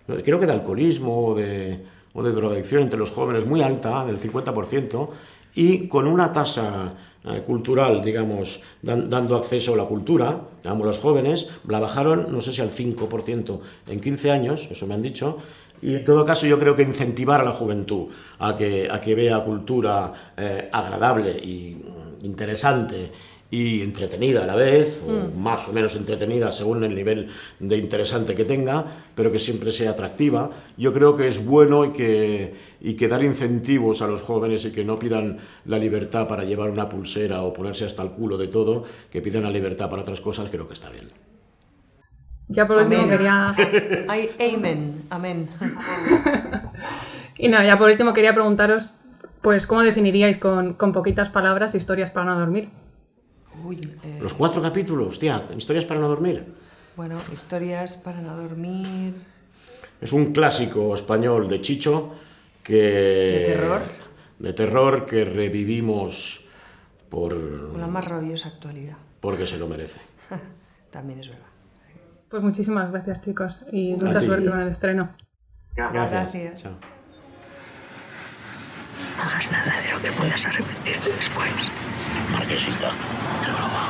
no, 0.05 0.17
creo 0.17 0.37
que 0.37 0.47
de 0.47 0.51
alcoholismo 0.51 1.27
o 1.27 1.33
de, 1.35 1.81
o 2.11 2.21
de 2.21 2.33
drogadicción 2.33 2.81
entre 2.81 2.99
los 2.99 3.09
jóvenes 3.09 3.45
muy 3.45 3.61
alta, 3.61 4.03
del 4.03 4.19
50%, 4.19 5.09
y 5.55 5.87
con 5.87 6.07
una 6.07 6.33
tasa 6.33 6.93
eh, 7.25 7.41
cultural, 7.45 8.01
digamos, 8.03 8.61
dan- 8.81 9.09
dando 9.09 9.35
acceso 9.35 9.73
a 9.73 9.77
la 9.77 9.85
cultura, 9.85 10.41
digamos, 10.63 10.85
los 10.85 10.97
jóvenes, 10.99 11.49
la 11.67 11.79
bajaron, 11.79 12.27
no 12.31 12.41
sé 12.41 12.53
si 12.53 12.61
al 12.61 12.69
5% 12.71 13.61
en 13.87 13.99
15 13.99 14.31
años, 14.31 14.67
eso 14.71 14.87
me 14.87 14.93
han 14.95 15.01
dicho, 15.01 15.37
y 15.81 15.93
en 15.95 16.05
todo 16.05 16.25
caso 16.25 16.47
yo 16.47 16.57
creo 16.59 16.75
que 16.75 16.81
incentivar 16.83 17.41
a 17.41 17.43
la 17.43 17.51
juventud 17.51 18.07
a 18.39 18.55
que, 18.55 18.87
a 18.89 18.99
que 18.99 19.13
vea 19.13 19.43
cultura 19.43 20.11
eh, 20.35 20.69
agradable 20.71 21.33
mm, 21.75 22.25
interesante 22.25 23.11
y 23.49 23.81
entretenida 23.81 24.43
a 24.43 24.45
la 24.45 24.55
vez, 24.55 25.01
o 25.07 25.37
más 25.37 25.67
o 25.69 25.73
menos 25.73 25.95
entretenida 25.95 26.51
según 26.51 26.83
el 26.83 26.93
nivel 26.93 27.29
de 27.59 27.77
interesante 27.77 28.35
que 28.35 28.43
tenga, 28.43 28.85
pero 29.15 29.31
que 29.31 29.39
siempre 29.39 29.71
sea 29.71 29.91
atractiva. 29.91 30.49
Yo 30.77 30.93
creo 30.93 31.15
que 31.15 31.27
es 31.27 31.43
bueno 31.45 31.85
y 31.85 31.91
que, 31.91 32.55
y 32.81 32.95
que 32.95 33.07
dar 33.07 33.23
incentivos 33.23 34.01
a 34.01 34.07
los 34.07 34.21
jóvenes 34.21 34.65
y 34.65 34.71
que 34.71 34.83
no 34.83 34.99
pidan 34.99 35.37
la 35.65 35.79
libertad 35.79 36.27
para 36.27 36.43
llevar 36.43 36.69
una 36.69 36.89
pulsera 36.89 37.43
o 37.43 37.53
ponerse 37.53 37.85
hasta 37.85 38.03
el 38.03 38.09
culo 38.09 38.37
de 38.37 38.47
todo, 38.47 38.83
que 39.09 39.21
pidan 39.21 39.43
la 39.43 39.51
libertad 39.51 39.89
para 39.89 40.01
otras 40.01 40.19
cosas, 40.19 40.49
creo 40.49 40.67
que 40.67 40.73
está 40.73 40.89
bien. 40.89 41.09
Ya 42.49 42.65
por 42.65 42.77
último 42.77 43.03
Amén. 43.03 43.17
quería... 43.17 43.55
Ay, 44.07 44.29
amen, 44.39 45.03
amén. 45.09 45.49
Y 47.39 47.49
no, 47.49 47.63
ya 47.63 47.77
por 47.77 47.89
último 47.89 48.13
quería 48.13 48.33
preguntaros, 48.33 48.91
pues, 49.41 49.67
¿cómo 49.67 49.83
definiríais 49.83 50.37
con, 50.37 50.73
con 50.73 50.91
poquitas 50.91 51.29
palabras 51.29 51.75
historias 51.75 52.09
para 52.09 52.25
no 52.25 52.39
dormir? 52.39 52.69
Uy, 53.67 53.97
eh, 54.03 54.19
Los 54.21 54.33
cuatro 54.33 54.61
capítulos, 54.61 55.07
hostia, 55.07 55.43
historias 55.57 55.83
para 55.85 55.99
no 55.99 56.07
dormir. 56.07 56.45
bueno, 56.95 57.17
historias 57.33 57.97
para 57.97 58.21
no 58.21 58.35
dormir. 58.37 59.13
Es 59.99 60.13
un 60.13 60.31
clásico 60.31 60.93
español 60.93 61.49
de 61.49 61.59
Chicho 61.59 62.13
que... 62.63 62.73
¿De 62.73 63.43
terror? 63.45 63.81
De 64.39 64.53
terror 64.53 65.05
que 65.05 65.25
revivimos 65.25 66.45
por... 67.09 67.33
Con 67.71 67.81
la 67.81 67.87
más 67.87 68.05
rabiosa 68.07 68.49
actualidad. 68.49 68.95
porque 69.19 69.45
se 69.45 69.57
lo 69.57 69.67
merece. 69.67 69.99
También 70.91 71.19
es 71.19 71.27
verdad. 71.29 71.43
Pues 72.29 72.41
muchísimas 72.43 72.91
gracias 72.91 73.21
chicos 73.21 73.65
y 73.71 73.95
mucha 73.95 74.21
suerte 74.21 74.49
con 74.49 74.59
el 74.61 74.69
estreno. 74.69 75.09
Gracias. 75.75 76.61
Chao. 76.63 76.96
No 79.17 79.23
hagas 79.23 79.51
nada 79.51 79.81
de 79.81 79.91
lo 79.91 80.01
que 80.01 80.11
puedas 80.11 80.45
arrepentirte 80.45 81.09
después. 81.11 81.71
Marquesita, 82.31 82.91
qué 83.43 83.51
broma. 83.51 83.89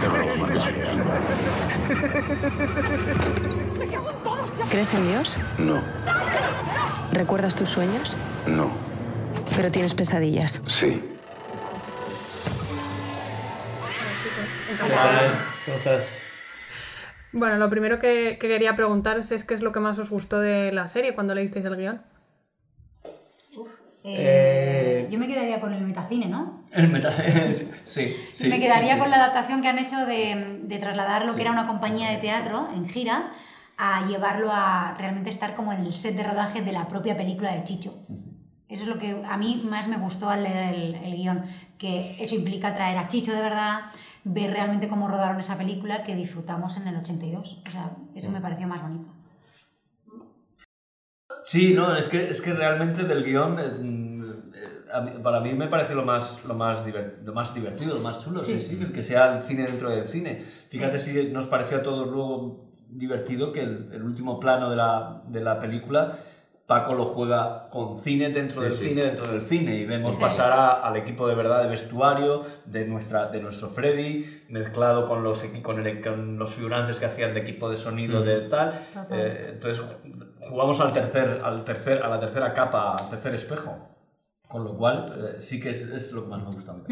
Qué 0.00 0.08
broma, 0.08 0.34
Marquesita. 0.46 0.92
¿Crees 4.70 4.94
en 4.94 5.08
Dios? 5.08 5.36
No, 5.58 5.82
¿Recuerdas 7.12 7.56
tus 7.56 7.68
sueños? 7.70 8.16
no, 8.46 8.70
Pero 9.56 9.70
tienes 9.70 9.94
pesadillas. 9.94 10.60
sí. 10.66 11.02
¿Cómo 15.64 15.76
estás? 15.78 16.04
Bueno, 17.32 17.56
lo 17.56 17.68
primero 17.70 17.98
que, 17.98 18.36
que 18.40 18.48
quería 18.48 18.76
preguntaros 18.76 19.30
es 19.32 19.44
qué 19.44 19.54
es 19.54 19.62
lo 19.62 19.72
que 19.72 19.80
más 19.80 19.98
os 19.98 20.10
gustó 20.10 20.40
de 20.40 20.72
la 20.72 20.86
serie 20.86 21.14
cuando 21.14 21.34
leísteis 21.34 21.64
el 21.64 21.76
guion. 21.76 22.02
Eh, 24.08 25.08
Yo 25.10 25.18
me 25.18 25.26
quedaría 25.26 25.60
con 25.60 25.72
el 25.72 25.82
metacine, 25.82 26.26
¿no? 26.26 26.62
El 26.72 26.88
meta... 26.88 27.12
sí, 27.82 28.16
sí. 28.32 28.48
me 28.48 28.60
quedaría 28.60 28.88
sí, 28.90 28.94
sí. 28.94 28.98
con 29.00 29.10
la 29.10 29.16
adaptación 29.16 29.62
que 29.62 29.68
han 29.68 29.78
hecho 29.78 30.04
de, 30.06 30.60
de 30.62 30.78
trasladar 30.78 31.24
lo 31.24 31.30
Sí. 31.32 31.36
que 31.36 31.42
era 31.42 31.50
una 31.52 31.66
compañía 31.66 32.10
de 32.10 32.16
teatro 32.18 32.68
en 32.74 32.88
gira 32.88 33.30
a 33.78 34.06
llevarlo 34.06 34.50
a 34.52 34.94
realmente 34.98 35.28
estar 35.30 35.54
como 35.54 35.72
en 35.72 35.80
el 35.84 35.92
set 35.92 36.16
de 36.16 36.22
rodaje 36.22 36.62
de 36.62 36.72
la 36.72 36.88
propia 36.88 37.16
película 37.16 37.52
de 37.52 37.62
Chicho. 37.64 37.92
Eso 38.68 38.82
es 38.82 38.88
lo 38.88 38.98
que 38.98 39.22
a 39.28 39.36
mí 39.36 39.62
más 39.68 39.86
me 39.88 39.96
gustó 39.98 40.28
al 40.30 40.42
leer 40.42 40.74
el, 40.74 40.94
el 40.96 41.16
guion, 41.16 41.44
que 41.78 42.16
eso 42.20 42.34
implica 42.34 42.74
traer 42.74 42.96
a 42.98 43.06
Chicho 43.06 43.32
de 43.32 43.40
verdad, 43.40 43.80
ver 44.24 44.50
realmente 44.50 44.88
cómo 44.88 45.08
rodaron 45.08 45.38
esa 45.38 45.56
película 45.56 46.02
que 46.04 46.16
disfrutamos 46.16 46.76
en 46.78 46.88
el 46.88 46.96
82. 46.96 47.62
O 47.66 47.70
sea, 47.70 47.90
eso 48.14 48.30
me 48.30 48.40
pareció 48.40 48.66
más 48.66 48.82
bonito. 48.82 49.08
Sí, 51.48 51.74
no, 51.74 51.94
es 51.96 52.08
que, 52.08 52.28
es 52.28 52.40
que 52.42 52.52
realmente 52.52 53.04
del 53.04 53.22
guion, 53.22 53.56
eh, 53.60 53.68
mm, 53.80 54.24
eh, 54.52 55.18
para 55.22 55.38
mí 55.40 55.52
me 55.54 55.68
parece 55.68 55.94
lo 55.94 56.04
más, 56.04 56.40
lo, 56.44 56.54
más 56.54 56.84
lo 57.24 57.32
más 57.32 57.54
divertido, 57.54 57.94
lo 57.94 58.00
más 58.00 58.18
chulo, 58.18 58.40
sí. 58.40 58.58
Sí. 58.58 58.76
sí, 58.76 58.82
el 58.82 58.90
que 58.92 59.04
sea 59.04 59.36
el 59.36 59.42
cine 59.44 59.62
dentro 59.62 59.88
del 59.90 60.08
cine. 60.08 60.42
Fíjate 60.68 60.98
si 60.98 61.28
nos 61.32 61.46
pareció 61.46 61.76
a 61.78 61.82
todos 61.82 62.08
luego 62.08 62.64
divertido 62.88 63.52
que 63.52 63.60
el, 63.62 63.90
el 63.92 64.02
último 64.02 64.40
plano 64.40 64.68
de 64.70 64.76
la, 64.76 65.22
de 65.28 65.40
la 65.40 65.60
película, 65.60 66.18
Paco 66.66 66.94
lo 66.94 67.04
juega 67.06 67.68
con 67.70 68.00
cine 68.00 68.30
dentro 68.30 68.60
Sí, 68.62 68.68
del 68.68 68.76
sí. 68.76 68.88
cine 68.88 69.02
dentro 69.02 69.30
del 69.30 69.40
cine 69.40 69.76
y 69.76 69.84
vemos 69.86 70.16
Sí. 70.16 70.20
pasar 70.20 70.52
a- 70.52 70.72
al 70.80 70.96
equipo 70.96 71.28
de 71.28 71.36
verdad 71.36 71.62
de 71.62 71.68
vestuario 71.68 72.42
de, 72.64 72.84
nuestra, 72.86 73.28
de 73.28 73.40
nuestro 73.40 73.68
Freddy 73.68 74.42
mezclado 74.48 75.06
con 75.06 75.22
los, 75.22 75.44
con, 75.62 75.86
el- 75.86 76.00
con 76.02 76.38
los 76.38 76.54
figurantes 76.54 76.98
que 76.98 77.04
hacían 77.06 77.34
de 77.34 77.40
equipo 77.40 77.70
de 77.70 77.76
sonido 77.76 78.20
Mm. 78.20 78.24
de 78.24 78.40
tal. 78.48 78.72
Eh, 79.12 79.50
entonces 79.52 79.84
jugamos 80.48 80.80
al 80.80 80.92
tercer, 80.92 81.40
al 81.44 81.64
tercer, 81.64 82.02
a 82.02 82.08
la 82.08 82.20
tercera 82.20 82.52
capa, 82.52 82.96
al 82.96 83.10
tercer 83.10 83.34
espejo. 83.34 83.76
Con 84.48 84.64
lo 84.64 84.76
cual, 84.76 85.04
eh, 85.10 85.40
sí 85.40 85.60
que 85.60 85.70
es, 85.70 85.82
es 85.82 86.12
lo 86.12 86.22
que 86.24 86.28
más 86.30 86.40
me 86.44 86.50
gusta. 86.52 86.72
a 86.72 86.74
mí. 86.74 86.82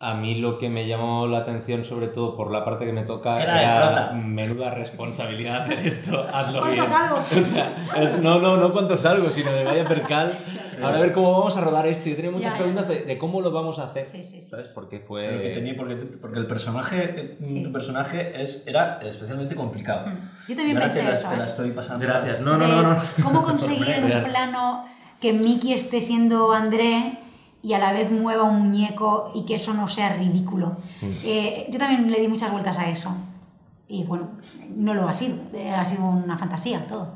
A 0.00 0.14
mí 0.14 0.34
lo 0.34 0.58
que 0.58 0.68
me 0.68 0.86
llamó 0.86 1.26
la 1.26 1.38
atención, 1.38 1.84
sobre 1.84 2.08
todo 2.08 2.36
por 2.36 2.50
la 2.50 2.64
parte 2.64 2.84
que 2.84 2.92
me 2.92 3.04
toca, 3.04 3.40
era 3.42 4.12
menuda 4.12 4.70
responsabilidad 4.70 5.62
hacer 5.64 5.86
esto. 5.86 6.26
Hazlo 6.30 6.58
¿Cuánto 6.60 6.74
bien. 6.82 6.86
salgo? 6.88 7.16
O 7.20 7.22
sea, 7.22 7.86
es- 7.96 8.18
no, 8.18 8.38
no, 8.40 8.56
no 8.56 8.72
cuánto 8.72 8.96
salgo, 8.96 9.28
sino 9.28 9.52
de 9.52 9.64
vaya 9.64 9.84
percal. 9.84 10.36
Ahora 10.82 10.96
a 10.96 11.00
ver 11.00 11.12
cómo 11.12 11.32
vamos 11.32 11.56
a 11.56 11.60
rodar 11.60 11.86
esto. 11.86 12.08
Yo 12.08 12.16
tenía 12.16 12.30
muchas 12.30 12.44
Ya, 12.46 12.50
ya. 12.52 12.56
preguntas 12.58 12.88
de, 12.88 13.04
de 13.04 13.18
cómo 13.18 13.40
lo 13.40 13.50
vamos 13.52 13.78
a 13.78 13.84
hacer. 13.84 14.06
Sí, 14.10 14.22
sí, 14.22 14.40
sí. 14.40 14.48
¿Sabes? 14.48 14.66
Porque 14.74 14.96
Pero 14.96 15.06
fue. 15.08 15.42
que 15.42 15.50
tenía, 15.54 15.76
porque, 15.76 15.96
porque 15.96 16.38
el 16.38 16.46
personaje, 16.46 17.14
eh, 17.16 17.38
Sí. 17.44 17.62
tu 17.62 17.72
personaje 17.72 18.40
es, 18.42 18.62
era 18.66 18.98
especialmente 19.02 19.54
complicado. 19.54 20.06
Yo 20.48 20.56
también 20.56 20.78
pensé 20.78 21.00
te 21.00 21.06
la, 21.06 21.12
eso, 21.12 21.28
te 21.28 21.36
la 21.36 21.42
¿eh? 21.42 21.46
estoy 21.46 21.70
pasando. 21.72 22.04
Gracias. 22.06 22.40
No, 22.40 22.56
no, 22.56 22.66
no, 22.66 22.82
no. 22.82 22.96
cómo 23.22 23.42
conseguir 23.44 23.88
en 23.90 24.04
un 24.04 24.24
plano 24.24 24.84
que 25.20 25.32
Mickey 25.32 25.72
esté 25.72 26.02
siendo 26.02 26.52
André 26.52 27.18
y 27.62 27.72
a 27.72 27.78
la 27.78 27.92
vez 27.92 28.10
mueva 28.10 28.42
un 28.42 28.58
muñeco 28.58 29.32
y 29.34 29.46
que 29.46 29.54
eso 29.54 29.72
no 29.74 29.88
sea 29.88 30.14
ridículo. 30.16 30.76
Mm. 31.00 31.10
Eh, 31.24 31.66
yo 31.70 31.78
también 31.78 32.10
le 32.10 32.20
di 32.20 32.28
muchas 32.28 32.52
vueltas 32.52 32.78
a 32.78 32.90
eso. 32.90 33.14
Y 33.88 34.04
bueno, 34.04 34.28
no 34.76 34.92
lo 34.94 35.08
ha 35.08 35.14
sido. 35.14 35.36
eh, 35.54 35.70
Ha 35.70 35.84
sido 35.84 36.04
una 36.04 36.36
fantasía 36.36 36.86
todo. 36.86 37.12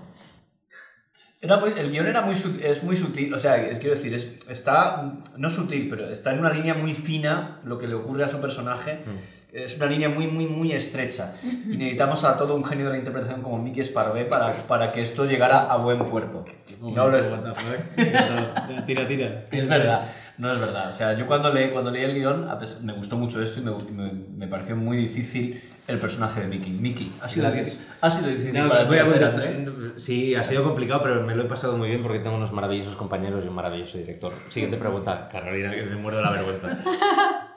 Era 1.40 1.56
muy- 1.58 1.72
el 1.76 1.90
guion 1.92 2.06
era 2.08 2.22
muy 2.22 2.34
es 2.62 2.82
muy 2.82 2.96
sutil, 2.96 3.32
o 3.32 3.38
sea, 3.38 3.68
quiero 3.78 3.90
decir, 3.94 4.12
es, 4.12 4.36
está, 4.50 5.12
no 5.36 5.48
sutil, 5.50 5.86
pero 5.88 6.08
está 6.08 6.32
en 6.32 6.40
una 6.40 6.52
línea 6.52 6.74
muy 6.74 6.94
fina 6.94 7.60
lo 7.64 7.78
que 7.78 7.86
le 7.86 7.94
ocurre 7.94 8.24
a 8.24 8.28
su 8.28 8.40
personaje. 8.40 9.00
Es 9.52 9.76
una 9.76 9.86
línea 9.86 10.08
muy, 10.10 10.26
muy, 10.26 10.46
muy 10.46 10.72
estrecha. 10.72 11.32
Y 11.42 11.76
necesitamos 11.76 12.24
a 12.24 12.36
todo 12.36 12.54
un 12.56 12.64
genio 12.64 12.86
de 12.86 12.92
la 12.92 12.98
interpretación 12.98 13.40
como 13.42 13.58
Mickey 13.58 13.84
Sparvé 13.84 14.24
para, 14.24 14.52
para 14.66 14.90
que 14.92 15.00
esto 15.02 15.26
llegara 15.26 15.60
a 15.70 15.76
buen 15.76 16.04
puerto. 16.06 16.44
No 16.80 17.08
lo 17.08 17.16
es. 17.18 17.28
Tira, 18.86 19.06
tira. 19.06 19.44
Es 19.50 19.68
verdad, 19.68 20.08
no 20.38 20.52
es 20.52 20.58
verdad. 20.58 20.88
O 20.88 20.92
sea, 20.92 21.12
yo 21.16 21.26
cuando 21.26 21.52
leí, 21.52 21.70
cuando 21.70 21.90
leí 21.90 22.02
el 22.02 22.14
guion 22.14 22.48
me 22.82 22.92
gustó 22.94 23.16
mucho 23.16 23.40
esto 23.40 23.60
y 23.60 23.62
me, 23.62 23.70
me, 23.92 24.12
me 24.12 24.48
pareció 24.48 24.74
muy 24.76 24.96
difícil 24.96 25.60
el 25.88 25.98
personaje 25.98 26.40
de 26.42 26.46
Mickey. 26.46 26.72
Mickey, 26.72 27.12
ha 27.20 27.28
sido, 27.28 27.46
Gracias. 27.46 27.66
difícil, 27.70 27.88
ha 28.00 28.10
sido 28.10 28.28
difícil 28.28 28.52
No, 28.52 28.68
para 28.68 28.84
voy 28.84 28.98
a 28.98 29.04
contestar. 29.04 29.46
André? 29.48 29.72
Sí, 29.96 30.34
ha 30.34 30.44
sido 30.44 30.62
complicado, 30.62 31.02
pero 31.02 31.22
me 31.22 31.34
lo 31.34 31.42
he 31.42 31.46
pasado 31.46 31.76
muy 31.76 31.88
bien 31.88 32.02
porque 32.02 32.20
tengo 32.20 32.36
unos 32.36 32.52
maravillosos 32.52 32.94
compañeros 32.96 33.44
y 33.44 33.48
un 33.48 33.54
maravilloso 33.54 33.98
director. 33.98 34.32
Siguiente 34.50 34.76
pregunta, 34.76 35.28
Carolina, 35.32 35.70
que 35.74 35.82
me 35.82 35.96
muerdo 35.96 36.22
la 36.22 36.30
vergüenza. 36.30 36.78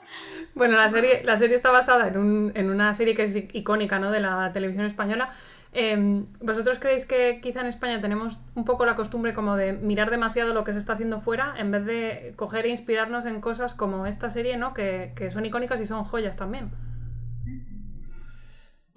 Bueno, 0.54 0.76
la 0.76 0.90
serie, 0.90 1.22
la 1.24 1.38
serie 1.38 1.54
está 1.54 1.70
basada 1.70 2.08
en, 2.08 2.18
un- 2.18 2.52
en 2.54 2.68
una 2.68 2.92
serie 2.92 3.14
que 3.14 3.22
es 3.22 3.34
icónica 3.54 3.98
¿no? 3.98 4.10
de 4.10 4.20
la 4.20 4.52
televisión 4.52 4.84
española. 4.84 5.30
Eh, 5.72 6.24
¿Vosotros 6.42 6.78
creéis 6.78 7.06
que 7.06 7.40
quizá 7.42 7.62
en 7.62 7.68
España 7.68 8.02
tenemos 8.02 8.42
un 8.54 8.66
poco 8.66 8.84
la 8.84 8.94
costumbre 8.94 9.32
como 9.32 9.56
de 9.56 9.72
mirar 9.72 10.10
demasiado 10.10 10.52
lo 10.52 10.62
que 10.64 10.74
se 10.74 10.78
está 10.78 10.92
haciendo 10.92 11.20
fuera 11.22 11.54
en 11.56 11.70
vez 11.70 11.86
de 11.86 12.32
coger 12.36 12.66
e 12.66 12.68
inspirarnos 12.68 13.24
en 13.24 13.40
cosas 13.40 13.72
como 13.72 14.04
esta 14.06 14.28
serie, 14.28 14.58
¿no? 14.58 14.74
que, 14.74 15.12
que 15.16 15.30
son 15.30 15.46
icónicas 15.46 15.80
y 15.80 15.86
son 15.86 16.04
joyas 16.04 16.36
también? 16.36 16.70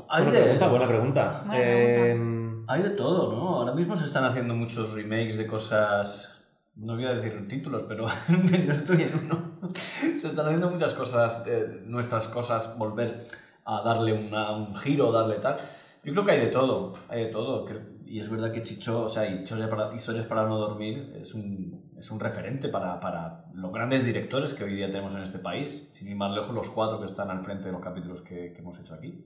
Hay 0.09 0.23
Buena 0.23 0.39
de- 0.39 0.43
pregunta, 0.43 0.67
buena 0.69 0.87
pregunta. 0.87 1.43
Buena 1.45 1.61
Eh, 1.63 2.63
Hay 2.67 2.81
de 2.81 2.89
todo, 2.91 3.31
¿no? 3.31 3.49
Ahora 3.57 3.73
mismo 3.73 3.95
se 3.95 4.05
están 4.05 4.25
haciendo 4.25 4.55
muchos 4.55 4.93
remakes 4.93 5.37
de 5.37 5.45
cosas. 5.47 6.31
No 6.75 6.95
voy 6.95 7.05
a 7.05 7.13
decir 7.13 7.47
títulos, 7.47 7.83
pero 7.87 8.07
yo 8.27 8.73
estoy 8.73 9.03
en 9.03 9.15
uno. 9.15 9.55
Se 9.75 10.27
están 10.27 10.45
haciendo 10.47 10.69
muchas 10.69 10.93
cosas, 10.93 11.45
eh, 11.47 11.81
nuestras 11.85 12.27
cosas, 12.27 12.77
volver 12.77 13.27
a 13.65 13.81
darle 13.81 14.13
una- 14.13 14.51
un 14.51 14.75
giro, 14.75 15.11
darle 15.11 15.35
tal. 15.35 15.57
Yo 16.03 16.11
creo 16.13 16.25
que 16.25 16.31
hay 16.33 16.39
de 16.41 16.47
todo, 16.47 16.93
hay 17.07 17.25
de 17.25 17.29
todo. 17.31 17.65
Y 18.05 18.19
es 18.19 18.29
verdad 18.29 18.51
que 18.51 18.61
Chicho, 18.61 19.03
o 19.05 19.09
sea, 19.09 19.25
Historias 19.27 19.67
para, 19.69 19.93
Historias 19.95 20.27
para 20.27 20.45
no 20.45 20.57
dormir 20.57 21.13
es 21.19 21.33
un, 21.33 21.91
es 21.97 22.11
un 22.11 22.19
referente 22.19 22.69
para, 22.69 22.99
para 22.99 23.45
los 23.53 23.71
grandes 23.71 24.05
directores 24.05 24.53
que 24.53 24.63
hoy 24.63 24.75
día 24.75 24.87
tenemos 24.87 25.15
en 25.15 25.21
este 25.23 25.39
país. 25.39 25.89
Sin 25.93 26.07
ir 26.09 26.15
más 26.15 26.31
lejos, 26.31 26.51
los 26.53 26.69
cuatro 26.69 26.99
que 26.99 27.07
están 27.07 27.31
al 27.31 27.43
frente 27.43 27.65
de 27.65 27.71
los 27.71 27.81
capítulos 27.81 28.21
que, 28.21 28.53
que 28.53 28.59
hemos 28.59 28.77
hecho 28.79 28.93
aquí. 28.93 29.25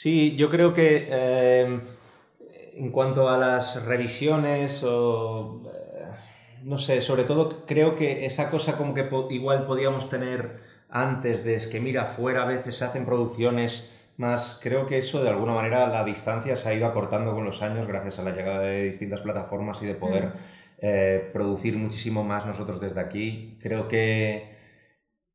Sí, 0.00 0.34
yo 0.36 0.50
creo 0.50 0.74
que 0.74 1.06
eh, 1.08 1.80
en 2.74 2.90
cuanto 2.90 3.28
a 3.28 3.38
las 3.38 3.84
revisiones 3.84 4.82
o... 4.84 5.62
eh, 5.72 6.06
no 6.64 6.78
sé, 6.78 7.00
sobre 7.00 7.22
todo 7.24 7.64
creo 7.66 7.94
que 7.96 8.26
esa 8.26 8.50
cosa 8.50 8.76
como 8.76 8.92
que 8.94 9.04
po- 9.04 9.28
igual 9.30 9.66
podíamos 9.66 10.08
tener 10.08 10.58
antes 10.88 11.44
de 11.44 11.54
es 11.54 11.66
que 11.68 11.78
mira, 11.80 12.06
fuera 12.06 12.42
a 12.42 12.46
veces 12.46 12.76
se 12.76 12.84
hacen 12.84 13.04
producciones 13.06 13.90
más... 14.16 14.58
Creo 14.62 14.86
que 14.88 14.98
eso 14.98 15.22
de 15.22 15.28
alguna 15.30 15.54
manera 15.54 15.86
la 15.88 16.04
distancia 16.04 16.56
se 16.56 16.68
ha 16.68 16.74
ido 16.74 16.86
acortando 16.86 17.32
con 17.32 17.44
los 17.44 17.62
años 17.62 17.86
gracias 17.86 18.18
a 18.18 18.22
la 18.24 18.32
llegada 18.32 18.62
de 18.62 18.84
distintas 18.90 19.20
plataformas 19.20 19.80
y 19.82 19.86
de 19.86 19.94
poder 19.94 20.24
Mm. 20.26 20.32
eh, 20.86 21.30
producir 21.32 21.76
muchísimo 21.78 22.24
más 22.24 22.44
nosotros 22.46 22.80
desde 22.80 23.00
aquí. 23.00 23.58
Creo 23.62 23.86
que 23.88 24.52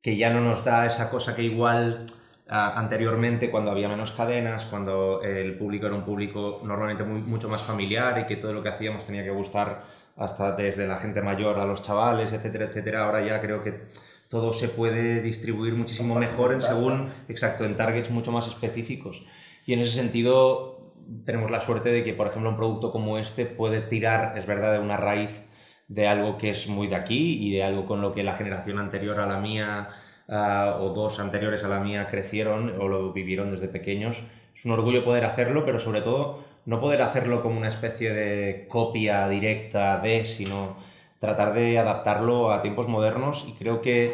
que 0.01 0.17
ya 0.17 0.29
no 0.31 0.41
nos 0.41 0.63
da 0.63 0.85
esa 0.85 1.09
cosa 1.09 1.35
que 1.35 1.43
igual 1.43 2.05
anteriormente, 2.49 3.51
cuando 3.51 3.71
había 3.71 3.87
menos 3.87 4.11
cadenas, 4.11 4.65
cuando 4.65 5.21
el 5.21 5.55
público 5.55 5.85
era 5.85 5.95
un 5.95 6.03
público 6.03 6.61
normalmente 6.63 7.03
muy- 7.03 7.21
mucho 7.21 7.47
más 7.47 7.61
familiar 7.61 8.19
y 8.19 8.25
que 8.25 8.37
todo 8.37 8.53
lo 8.53 8.63
que 8.63 8.69
hacíamos 8.69 9.05
tenía 9.05 9.23
que 9.23 9.29
gustar 9.29 9.83
hasta 10.17 10.55
desde 10.55 10.87
la 10.87 10.97
gente 10.97 11.21
mayor 11.21 11.59
a 11.59 11.65
los 11.65 11.81
chavales, 11.83 12.33
etcétera, 12.33 12.65
etcétera. 12.65 13.05
Ahora 13.05 13.21
ya 13.25 13.39
creo 13.39 13.61
que 13.63 13.85
todo 14.29 14.51
se 14.51 14.67
puede 14.67 15.21
distribuir 15.21 15.73
muchísimo 15.75 16.15
mejor 16.15 16.53
en 16.53 16.61
según, 16.61 17.13
exacto, 17.27 17.65
en 17.65 17.77
targets 17.77 18.09
mucho 18.09 18.31
más 18.31 18.47
específicos. 18.47 19.23
Y 19.65 19.73
en 19.73 19.79
ese 19.79 19.91
sentido 19.91 20.93
tenemos 21.25 21.49
la 21.51 21.61
suerte 21.61 21.89
de 21.89 22.03
que, 22.03 22.13
por 22.13 22.27
ejemplo, 22.27 22.49
un 22.49 22.57
producto 22.57 22.91
como 22.91 23.17
este 23.17 23.45
puede 23.45 23.81
tirar, 23.81 24.37
es 24.37 24.45
verdad, 24.45 24.73
de 24.73 24.79
una 24.79 24.97
raíz 24.97 25.45
de 25.87 26.07
algo 26.07 26.37
que 26.37 26.49
es 26.51 26.67
muy 26.67 26.87
de 26.87 26.95
aquí 26.95 27.37
y 27.39 27.53
de 27.53 27.63
algo 27.63 27.85
con 27.85 28.01
lo 28.01 28.13
que 28.13 28.23
la 28.23 28.33
generación 28.33 28.77
anterior 28.77 29.19
a 29.19 29.25
la 29.25 29.39
mía 29.39 29.89
ah, 30.29 30.77
o 30.79 30.89
dos 30.89 31.19
anteriores 31.19 31.63
a 31.63 31.67
la 31.67 31.79
mía 31.79 32.07
crecieron 32.09 32.79
o 32.79 32.87
lo 32.87 33.13
vivieron 33.13 33.51
desde 33.51 33.67
pequeños. 33.67 34.17
Es 34.55 34.65
un 34.65 34.71
orgullo 34.71 35.03
poder 35.03 35.25
hacerlo, 35.25 35.65
pero 35.65 35.79
sobre 35.79 36.01
todo 36.01 36.43
no 36.65 36.79
poder 36.79 37.01
hacerlo 37.01 37.41
como 37.41 37.57
una 37.57 37.67
especie 37.67 38.13
de 38.13 38.67
copia 38.67 39.27
directa 39.27 39.99
de, 39.99 40.25
sino 40.25 40.77
tratar 41.19 41.53
de 41.53 41.77
adaptarlo 41.79 42.51
a 42.51 42.61
tiempos 42.61 42.87
modernos 42.87 43.45
y 43.47 43.53
creo 43.53 43.81
que 43.81 44.13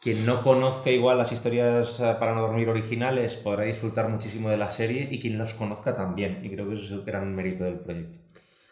quien 0.00 0.26
no 0.26 0.42
conozca 0.42 0.90
igual 0.90 1.16
las 1.16 1.32
historias 1.32 2.00
ah, 2.00 2.18
para 2.18 2.34
no 2.34 2.42
dormir 2.42 2.68
originales 2.68 3.36
podrá 3.36 3.64
disfrutar 3.64 4.08
muchísimo 4.08 4.50
de 4.50 4.58
la 4.58 4.70
serie 4.70 5.08
y 5.10 5.20
quien 5.20 5.38
los 5.38 5.54
conozca 5.54 5.96
también 5.96 6.44
y 6.44 6.50
creo 6.50 6.68
que 6.68 6.74
eso 6.74 6.84
es 6.84 6.90
el 6.90 7.04
gran 7.04 7.34
mérito 7.34 7.64
del 7.64 7.80
proyecto. 7.80 8.18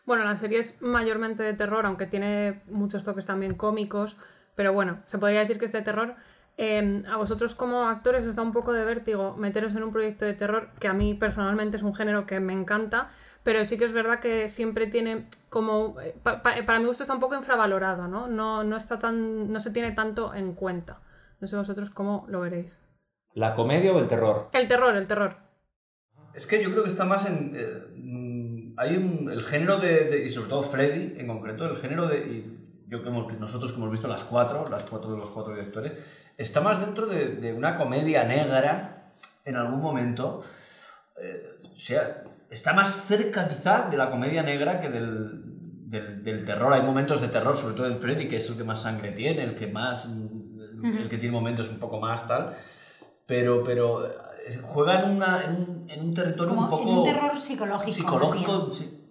Bueno, 0.05 0.25
la 0.25 0.37
serie 0.37 0.59
es 0.59 0.83
mayormente 0.83 1.43
de 1.43 1.55
terror, 1.55 1.87
aunque 1.87 2.07
tiene 2.07 2.61
muchos 2.67 3.05
toques 3.05 3.25
también 3.25 3.55
cómicos, 3.55 4.17
pero 4.57 4.73
bueno, 4.73 4.99
se 5.07 5.19
podría 5.19 5.41
decir 5.41 5.59
que 5.59 5.65
es 5.65 5.73
de 5.73 5.83
terror. 5.83 6.17
Eh, 6.59 7.03
a 7.11 7.17
vosotros 7.17 7.55
como 7.55 7.89
actores 7.89 8.27
os 8.27 8.37
da 8.37 8.43
un 8.43 8.53
poco 8.53 8.73
de 8.75 8.85
vértigo 8.85 9.35
meteros 9.39 9.75
en 9.75 9.83
un 9.83 9.91
proyecto 9.91 10.27
de 10.27 10.35
terror 10.35 10.69
que 10.79 10.87
a 10.87 10.93
mí 10.93 11.15
personalmente 11.15 11.79
es 11.79 11.83
un 11.83 11.95
género 11.95 12.27
que 12.27 12.41
me 12.41 12.53
encanta, 12.53 13.09
pero 13.43 13.65
sí 13.65 13.79
que 13.79 13.87
es 13.87 13.93
verdad 13.93 14.21
que 14.21 14.49
siempre 14.49 14.87
tiene 14.87 15.29
como... 15.49 15.99
eh, 16.01 16.15
pa- 16.23 16.43
pa- 16.43 16.57
para 16.67 16.79
mi 16.79 16.85
gusto 16.87 17.03
está 17.05 17.15
un 17.15 17.21
poco 17.21 17.35
infravalorado, 17.37 18.07
¿no? 18.07 18.27
No, 18.29 18.65
no, 18.65 18.77
está 18.77 18.99
tan, 18.99 19.51
no 19.51 19.61
se 19.61 19.71
tiene 19.71 19.93
tanto 19.93 20.35
en 20.35 20.53
cuenta. 20.55 21.01
No 21.41 21.49
sé 21.49 21.57
vosotros 21.57 21.91
cómo 21.91 22.27
lo 22.29 22.41
veréis. 22.41 22.83
¿La 23.35 23.55
comedia 23.55 23.93
o 23.93 23.99
el 23.99 24.07
terror? 24.07 24.49
El 24.53 24.69
terror, 24.69 24.95
el 24.95 25.07
terror. 25.07 25.37
Es 26.35 26.47
que 26.47 26.63
yo 26.63 26.71
creo 26.71 26.83
que 26.83 26.89
está 26.91 27.05
más 27.07 27.27
en. 27.27 27.53
eh, 27.57 27.83
mm, 27.97 28.75
hay 28.77 28.97
un, 28.97 29.31
el 29.31 29.43
género 29.43 29.79
de, 29.79 30.05
de- 30.05 30.25
Y 30.25 30.29
sobre 30.29 30.49
todo 30.51 30.63
Freddy 30.63 31.19
en 31.19 31.27
concreto, 31.27 31.65
el 31.67 31.77
género 31.79 32.07
de. 32.07 32.19
y 32.19 32.59
yo 32.93 33.03
que 33.03 33.09
hemos, 33.09 33.33
nosotros 33.41 33.73
que 33.73 33.79
hemos 33.79 33.91
visto 33.91 34.07
las 34.07 34.25
cuatro, 34.25 34.69
las 34.69 34.85
cuatro 34.85 35.11
de 35.13 35.17
los 35.17 35.31
cuatro 35.31 35.55
directores, 35.55 35.93
está 36.37 36.61
más 36.61 36.79
dentro 36.79 37.07
de, 37.07 37.37
de 37.37 37.53
una 37.55 37.77
comedia 37.77 38.25
negra 38.25 39.13
en 39.45 39.57
algún 39.57 39.81
momento. 39.81 40.43
eh, 41.21 41.61
o 41.75 41.79
sea, 41.79 42.23
está 42.51 42.73
más 42.75 43.07
cerca 43.07 43.49
quizá 43.49 43.89
de 43.91 43.97
la 43.97 44.11
comedia 44.11 44.43
negra 44.43 44.81
que 44.81 44.89
del, 44.91 45.43
del, 45.91 46.23
del 46.23 46.45
terror. 46.45 46.73
Hay 46.73 46.83
momentos 46.83 47.21
de 47.23 47.29
terror, 47.29 47.57
sobre 47.57 47.75
todo 47.75 47.87
en 47.87 47.99
Freddy, 48.01 48.29
que 48.29 48.37
es 48.37 48.49
el 48.51 48.57
que 48.57 48.65
más 48.65 48.83
sangre 48.83 49.13
tiene, 49.13 49.43
el 49.43 49.55
que 49.55 49.67
más. 49.67 50.07
mm, 50.07 50.61
el, 50.85 50.99
el 51.03 51.09
que 51.09 51.17
tiene 51.19 51.33
momentos 51.33 51.69
un 51.71 51.79
poco 51.79 51.99
más 51.99 52.29
tal. 52.29 52.55
Pero, 53.27 53.63
pero 53.65 54.05
eh, 54.07 54.61
juega 54.63 55.01
en, 55.03 55.11
una, 55.17 55.45
en, 55.45 55.51
un, 55.57 55.87
en 55.89 56.01
un 56.09 56.13
territorio 56.15 56.55
Como 56.55 56.65
un 56.65 56.71
poco. 56.71 56.89
en 56.91 56.97
un 56.99 57.05
terror 57.05 57.41
psicológico. 57.41 57.91
psicológico, 57.93 58.71
sí. 58.73 59.02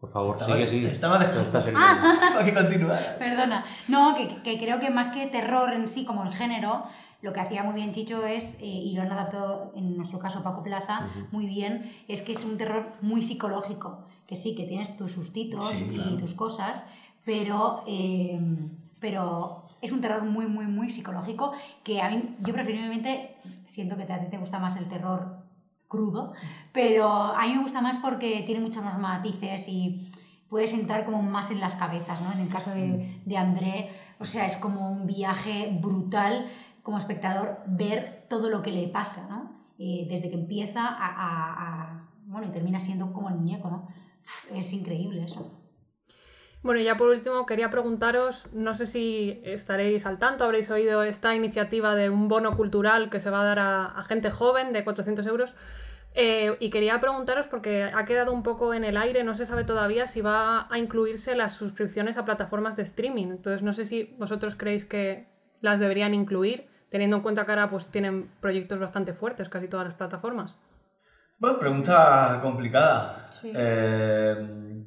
Por 0.00 0.10
favor, 0.12 0.36
Estaba- 0.36 0.54
sigue, 0.54 0.66
sigue. 0.68 0.86
estaba 0.88 1.18
dejando. 1.18 1.58
Ah. 1.76 2.14
Hay 2.38 2.44
que 2.44 2.54
continuar. 2.54 3.16
Perdona. 3.18 3.64
No, 3.88 4.14
que, 4.14 4.42
que 4.42 4.58
creo 4.58 4.78
que 4.78 4.90
más 4.90 5.08
que 5.08 5.26
terror 5.26 5.72
en 5.72 5.88
sí, 5.88 6.04
como 6.04 6.22
el 6.22 6.32
género, 6.32 6.84
lo 7.20 7.32
que 7.32 7.40
hacía 7.40 7.64
muy 7.64 7.74
bien 7.74 7.90
Chicho 7.90 8.24
es, 8.24 8.54
eh, 8.60 8.64
y 8.66 8.94
lo 8.94 9.02
han 9.02 9.10
adaptado 9.10 9.72
en 9.74 9.96
nuestro 9.96 10.20
caso 10.20 10.44
Paco 10.44 10.62
Plaza 10.62 11.08
muy 11.32 11.46
bien, 11.46 11.92
es 12.06 12.22
que 12.22 12.30
es 12.32 12.44
un 12.44 12.56
terror 12.56 12.92
muy 13.00 13.22
psicológico. 13.22 14.04
Que 14.28 14.36
sí, 14.36 14.54
que 14.54 14.64
tienes 14.64 14.96
tus 14.96 15.12
sustitos 15.12 15.68
Sí, 15.70 15.88
y 15.90 15.94
claro. 15.96 16.16
tus 16.16 16.34
cosas, 16.34 16.86
pero, 17.24 17.82
eh, 17.88 18.38
pero 19.00 19.64
es 19.80 19.90
un 19.90 20.00
terror 20.00 20.22
muy, 20.22 20.46
muy, 20.46 20.66
muy 20.66 20.90
psicológico 20.90 21.52
que 21.82 22.00
a 22.02 22.08
mí, 22.10 22.36
yo 22.40 22.52
preferiblemente 22.52 23.34
siento 23.64 23.96
que 23.96 24.04
te- 24.04 24.12
a 24.12 24.20
ti 24.20 24.26
te 24.30 24.38
gusta 24.38 24.58
más 24.60 24.76
el 24.76 24.86
terror 24.86 25.37
crudo, 25.88 26.32
pero 26.72 27.08
a 27.10 27.42
mí 27.46 27.54
me 27.54 27.62
gusta 27.62 27.80
más 27.80 27.98
porque 27.98 28.42
tiene 28.46 28.60
muchos 28.60 28.84
más 28.84 28.98
matices 28.98 29.68
y 29.68 30.10
puedes 30.48 30.72
entrar 30.74 31.04
como 31.04 31.22
más 31.22 31.50
en 31.50 31.60
las 31.60 31.76
cabezas, 31.76 32.20
¿no? 32.22 32.32
En 32.32 32.40
el 32.40 32.48
caso 32.48 32.70
de, 32.70 33.20
de 33.24 33.36
André, 33.36 33.90
o 34.20 34.24
sea, 34.24 34.46
es 34.46 34.56
como 34.56 34.90
un 34.90 35.06
viaje 35.06 35.76
brutal 35.80 36.46
como 36.82 36.98
espectador 36.98 37.58
ver 37.66 38.26
todo 38.30 38.48
lo 38.48 38.62
que 38.62 38.70
le 38.70 38.88
pasa, 38.88 39.26
¿no? 39.28 39.50
Eh, 39.78 40.06
desde 40.10 40.28
que 40.30 40.34
empieza 40.36 40.86
a, 40.86 41.06
a- 41.06 41.82
a- 41.82 42.08
bueno, 42.26 42.46
y 42.46 42.50
termina 42.50 42.80
siendo 42.80 43.12
como 43.12 43.28
el 43.28 43.36
muñeco, 43.36 43.70
¿no? 43.70 43.88
Es 44.52 44.72
increíble 44.72 45.24
eso. 45.24 45.50
Bueno, 46.62 46.80
y 46.80 46.84
ya 46.84 46.96
por 46.96 47.08
último 47.08 47.46
quería 47.46 47.70
preguntaros, 47.70 48.48
no 48.52 48.74
sé 48.74 48.86
si 48.86 49.40
estaréis 49.44 50.06
al 50.06 50.18
tanto, 50.18 50.44
habréis 50.44 50.70
oído 50.70 51.02
esta 51.02 51.34
iniciativa 51.34 51.94
de 51.94 52.10
un 52.10 52.28
bono 52.28 52.56
cultural 52.56 53.10
que 53.10 53.20
se 53.20 53.30
va 53.30 53.42
a 53.42 53.44
dar 53.44 53.58
a, 53.60 53.86
a 53.86 54.02
gente 54.02 54.30
joven 54.30 54.72
de 54.72 54.82
400 54.84 55.26
euros. 55.26 55.54
Eh, 56.14 56.56
y 56.58 56.70
quería 56.70 56.98
preguntaros 56.98 57.46
porque 57.46 57.84
ha 57.84 58.04
quedado 58.04 58.32
un 58.32 58.42
poco 58.42 58.74
en 58.74 58.82
el 58.82 58.96
aire, 58.96 59.22
no 59.22 59.34
se 59.34 59.46
sabe 59.46 59.62
todavía 59.62 60.08
si 60.08 60.20
va 60.20 60.66
a 60.68 60.78
incluirse 60.78 61.36
las 61.36 61.52
suscripciones 61.52 62.18
a 62.18 62.24
plataformas 62.24 62.74
de 62.74 62.82
streaming. 62.82 63.26
Entonces 63.28 63.62
no 63.62 63.72
sé 63.72 63.84
si 63.84 64.16
vosotros 64.18 64.56
creéis 64.56 64.84
que 64.84 65.28
las 65.60 65.78
deberían 65.78 66.14
incluir, 66.14 66.66
teniendo 66.88 67.16
en 67.16 67.22
cuenta 67.22 67.44
que 67.44 67.52
ahora 67.52 67.70
pues 67.70 67.88
tienen 67.88 68.32
proyectos 68.40 68.80
bastante 68.80 69.12
fuertes 69.12 69.48
casi 69.48 69.68
todas 69.68 69.86
las 69.86 69.94
plataformas. 69.94 70.58
Bueno, 71.38 71.58
pregunta 71.58 72.40
complicada. 72.42 73.30
Sí. 73.40 73.52
Eh, 73.54 74.84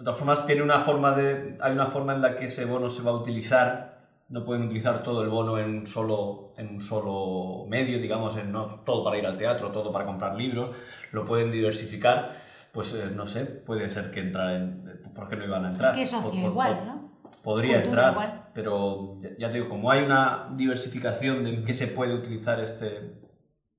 de 0.00 0.04
todas 0.04 0.18
formas, 0.18 0.46
tiene 0.46 0.62
una 0.62 0.80
forma 0.80 1.12
de, 1.12 1.58
hay 1.60 1.72
una 1.72 1.88
forma 1.88 2.14
en 2.14 2.22
la 2.22 2.34
que 2.38 2.46
ese 2.46 2.64
bono 2.64 2.88
se 2.88 3.02
va 3.02 3.10
a 3.10 3.14
utilizar. 3.14 4.00
No 4.30 4.46
pueden 4.46 4.64
utilizar 4.64 5.02
todo 5.02 5.22
el 5.22 5.28
bono 5.28 5.58
en 5.58 5.80
un 5.80 5.86
solo, 5.86 6.54
en 6.56 6.68
un 6.68 6.80
solo 6.80 7.66
medio, 7.68 7.98
digamos, 7.98 8.34
en 8.38 8.50
no 8.50 8.80
todo 8.80 9.04
para 9.04 9.18
ir 9.18 9.26
al 9.26 9.36
teatro, 9.36 9.70
todo 9.70 9.92
para 9.92 10.06
comprar 10.06 10.36
libros. 10.36 10.72
Lo 11.12 11.26
pueden 11.26 11.50
diversificar. 11.50 12.32
Pues 12.72 12.94
eh, 12.94 13.10
no 13.14 13.26
sé, 13.26 13.44
puede 13.44 13.90
ser 13.90 14.10
que 14.10 14.20
entraran. 14.20 15.02
¿Por 15.14 15.28
qué 15.28 15.36
no 15.36 15.44
iban 15.44 15.66
a 15.66 15.70
entrar? 15.72 15.90
Es 15.90 15.96
que 15.96 16.02
es 16.04 16.10
socio 16.10 16.46
igual, 16.46 16.86
¿no? 16.86 17.10
Podría 17.42 17.82
entrar, 17.82 18.12
igual. 18.12 18.44
pero 18.54 19.18
ya, 19.20 19.30
ya 19.38 19.48
te 19.48 19.58
digo, 19.58 19.68
como 19.68 19.90
hay 19.90 20.02
una 20.02 20.48
diversificación 20.56 21.44
de 21.44 21.50
en 21.56 21.64
qué 21.64 21.74
se 21.74 21.88
puede 21.88 22.14
utilizar 22.14 22.58
este 22.58 23.20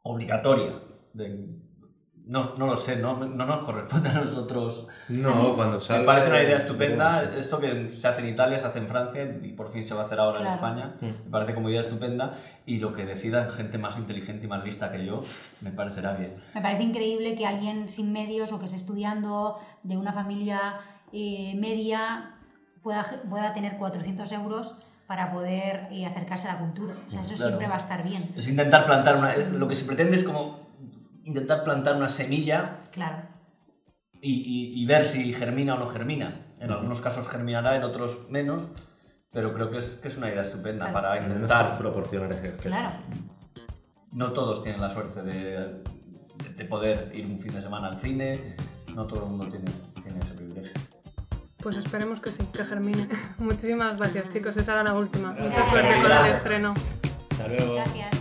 obligatoria 0.04 0.84
de, 1.14 1.62
No, 2.26 2.56
no 2.56 2.68
lo 2.68 2.78
sé, 2.78 2.98
no, 2.98 3.18
no 3.18 3.46
nos 3.46 3.64
corresponde 3.66 4.10
a 4.10 4.14
nosotros. 4.14 4.88
No, 5.10 5.56
cuando 5.56 5.76
Me 5.78 5.82
salga 5.84 6.06
parece 6.06 6.28
una 6.30 6.44
idea 6.44 6.58
estupenda. 6.58 7.24
Esto 7.36 7.60
que 7.60 7.90
se 7.90 8.08
hace 8.08 8.22
en 8.22 8.30
Italia, 8.30 8.58
se 8.60 8.68
hace 8.68 8.80
en 8.80 8.88
Francia 8.88 9.24
y 9.42 9.54
por 9.54 9.70
fin 9.72 9.84
se 9.84 9.94
va 9.96 10.02
a 10.02 10.04
hacer 10.04 10.20
ahora 10.20 10.38
en 10.40 10.44
Claro. 10.46 10.56
España. 10.56 10.96
Mm. 11.02 11.06
Me 11.26 11.32
parece 11.32 11.54
como 11.56 11.70
idea 11.70 11.82
estupenda. 11.82 12.36
Y 12.66 12.78
lo 12.78 12.94
que 12.94 13.06
decidan 13.06 13.50
gente 13.50 13.78
más 13.78 13.98
inteligente 13.98 14.46
y 14.46 14.50
más 14.50 14.64
lista 14.64 14.92
que 14.92 15.04
yo, 15.06 15.22
me 15.62 15.72
parecerá 15.72 16.14
bien. 16.14 16.36
Me 16.54 16.62
parece 16.62 16.84
increíble 16.84 17.36
que 17.36 17.46
alguien 17.48 17.90
sin 17.90 18.14
medios 18.14 18.52
o 18.54 18.60
que 18.60 18.66
esté 18.66 18.78
estudiando 18.78 19.58
de 19.84 19.98
una 19.98 20.14
familia 20.14 20.80
eh, 21.12 21.54
media 21.58 22.36
pueda, 22.84 23.04
pueda 23.30 23.52
tener 23.54 23.78
400 23.78 24.32
euros 24.32 24.76
para 25.08 25.34
poder 25.34 25.88
eh, 25.92 26.06
acercarse 26.06 26.48
a 26.48 26.54
la 26.54 26.60
cultura. 26.60 26.94
O 27.06 27.12
sea, 27.12 27.20
eso 27.22 27.34
Claro. 27.34 27.50
siempre 27.50 27.68
va 27.68 27.76
a 27.76 27.80
estar 27.80 28.04
bien. 28.04 28.30
Es 28.38 28.48
intentar 28.48 28.86
plantar 28.86 29.18
una. 29.18 29.34
Es, 29.36 29.52
lo 29.52 29.68
que 29.68 29.76
se 29.76 29.84
pretende 29.86 30.16
es 30.16 30.24
como 30.24 30.61
intentar 31.24 31.64
plantar 31.64 31.96
una 31.96 32.10
semilla 32.10 32.80
Claro. 32.92 33.24
y, 34.22 34.32
y- 34.34 34.82
y 34.82 34.86
ver 34.86 35.06
si 35.06 35.34
germina 35.34 35.76
o 35.76 35.80
no 35.80 35.88
germina. 35.88 36.48
En 36.60 36.72
algunos 36.72 37.02
casos 37.02 37.28
germinará, 37.28 37.76
en 37.76 37.84
otros 37.84 38.30
menos. 38.30 38.68
Pero 39.32 39.54
creo 39.54 39.72
que 39.72 39.78
es, 39.78 39.96
que 40.02 40.10
es 40.10 40.18
una 40.18 40.30
idea 40.30 40.42
estupenda 40.42 40.90
Claro. 40.92 40.94
para 41.08 41.22
intentar 41.26 41.78
proporcionar 41.80 42.32
ejemplos. 42.34 42.62
Claro. 42.66 42.92
No 44.12 44.32
todos 44.34 44.62
tienen 44.62 44.82
la 44.82 44.90
suerte 44.90 45.22
de, 45.24 45.82
de 46.58 46.66
poder 46.66 47.12
ir 47.16 47.26
un 47.26 47.40
fin 47.40 47.54
de 47.54 47.62
semana 47.62 47.88
al 47.88 48.00
cine, 48.00 48.56
no 48.94 49.08
todo 49.08 49.24
el 49.24 49.30
mundo 49.32 49.48
tiene, 49.48 49.72
tiene 50.04 50.20
ese 50.20 50.34
privilegio. 50.34 50.74
Pues 51.60 51.78
esperemos 51.78 52.20
que 52.20 52.32
sí, 52.34 52.44
que 52.52 52.66
germine. 52.66 53.08
Muchísimas 53.38 53.98
gracias, 53.98 54.30
chicos. 54.30 54.58
Esa 54.58 54.74
era 54.74 54.84
la 54.84 54.94
última. 54.96 55.32
Mucha 55.32 55.64
suerte 55.66 56.02
con 56.02 56.12
el 56.12 56.32
estreno. 56.32 56.74
Hasta 57.32 57.48
luego. 57.48 57.76
Gracias. 57.76 58.21